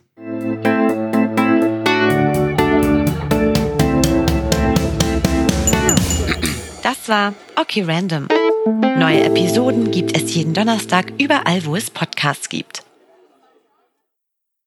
Das 6.83 7.09
war 7.09 7.33
Okay 7.57 7.83
Random. 7.83 8.29
Neue 8.97 9.25
Episoden 9.25 9.91
gibt 9.91 10.15
es 10.15 10.33
jeden 10.33 10.53
Donnerstag 10.53 11.11
überall, 11.17 11.65
wo 11.65 11.75
es 11.75 11.91
Podcasts 11.91 12.47
gibt. 12.47 12.86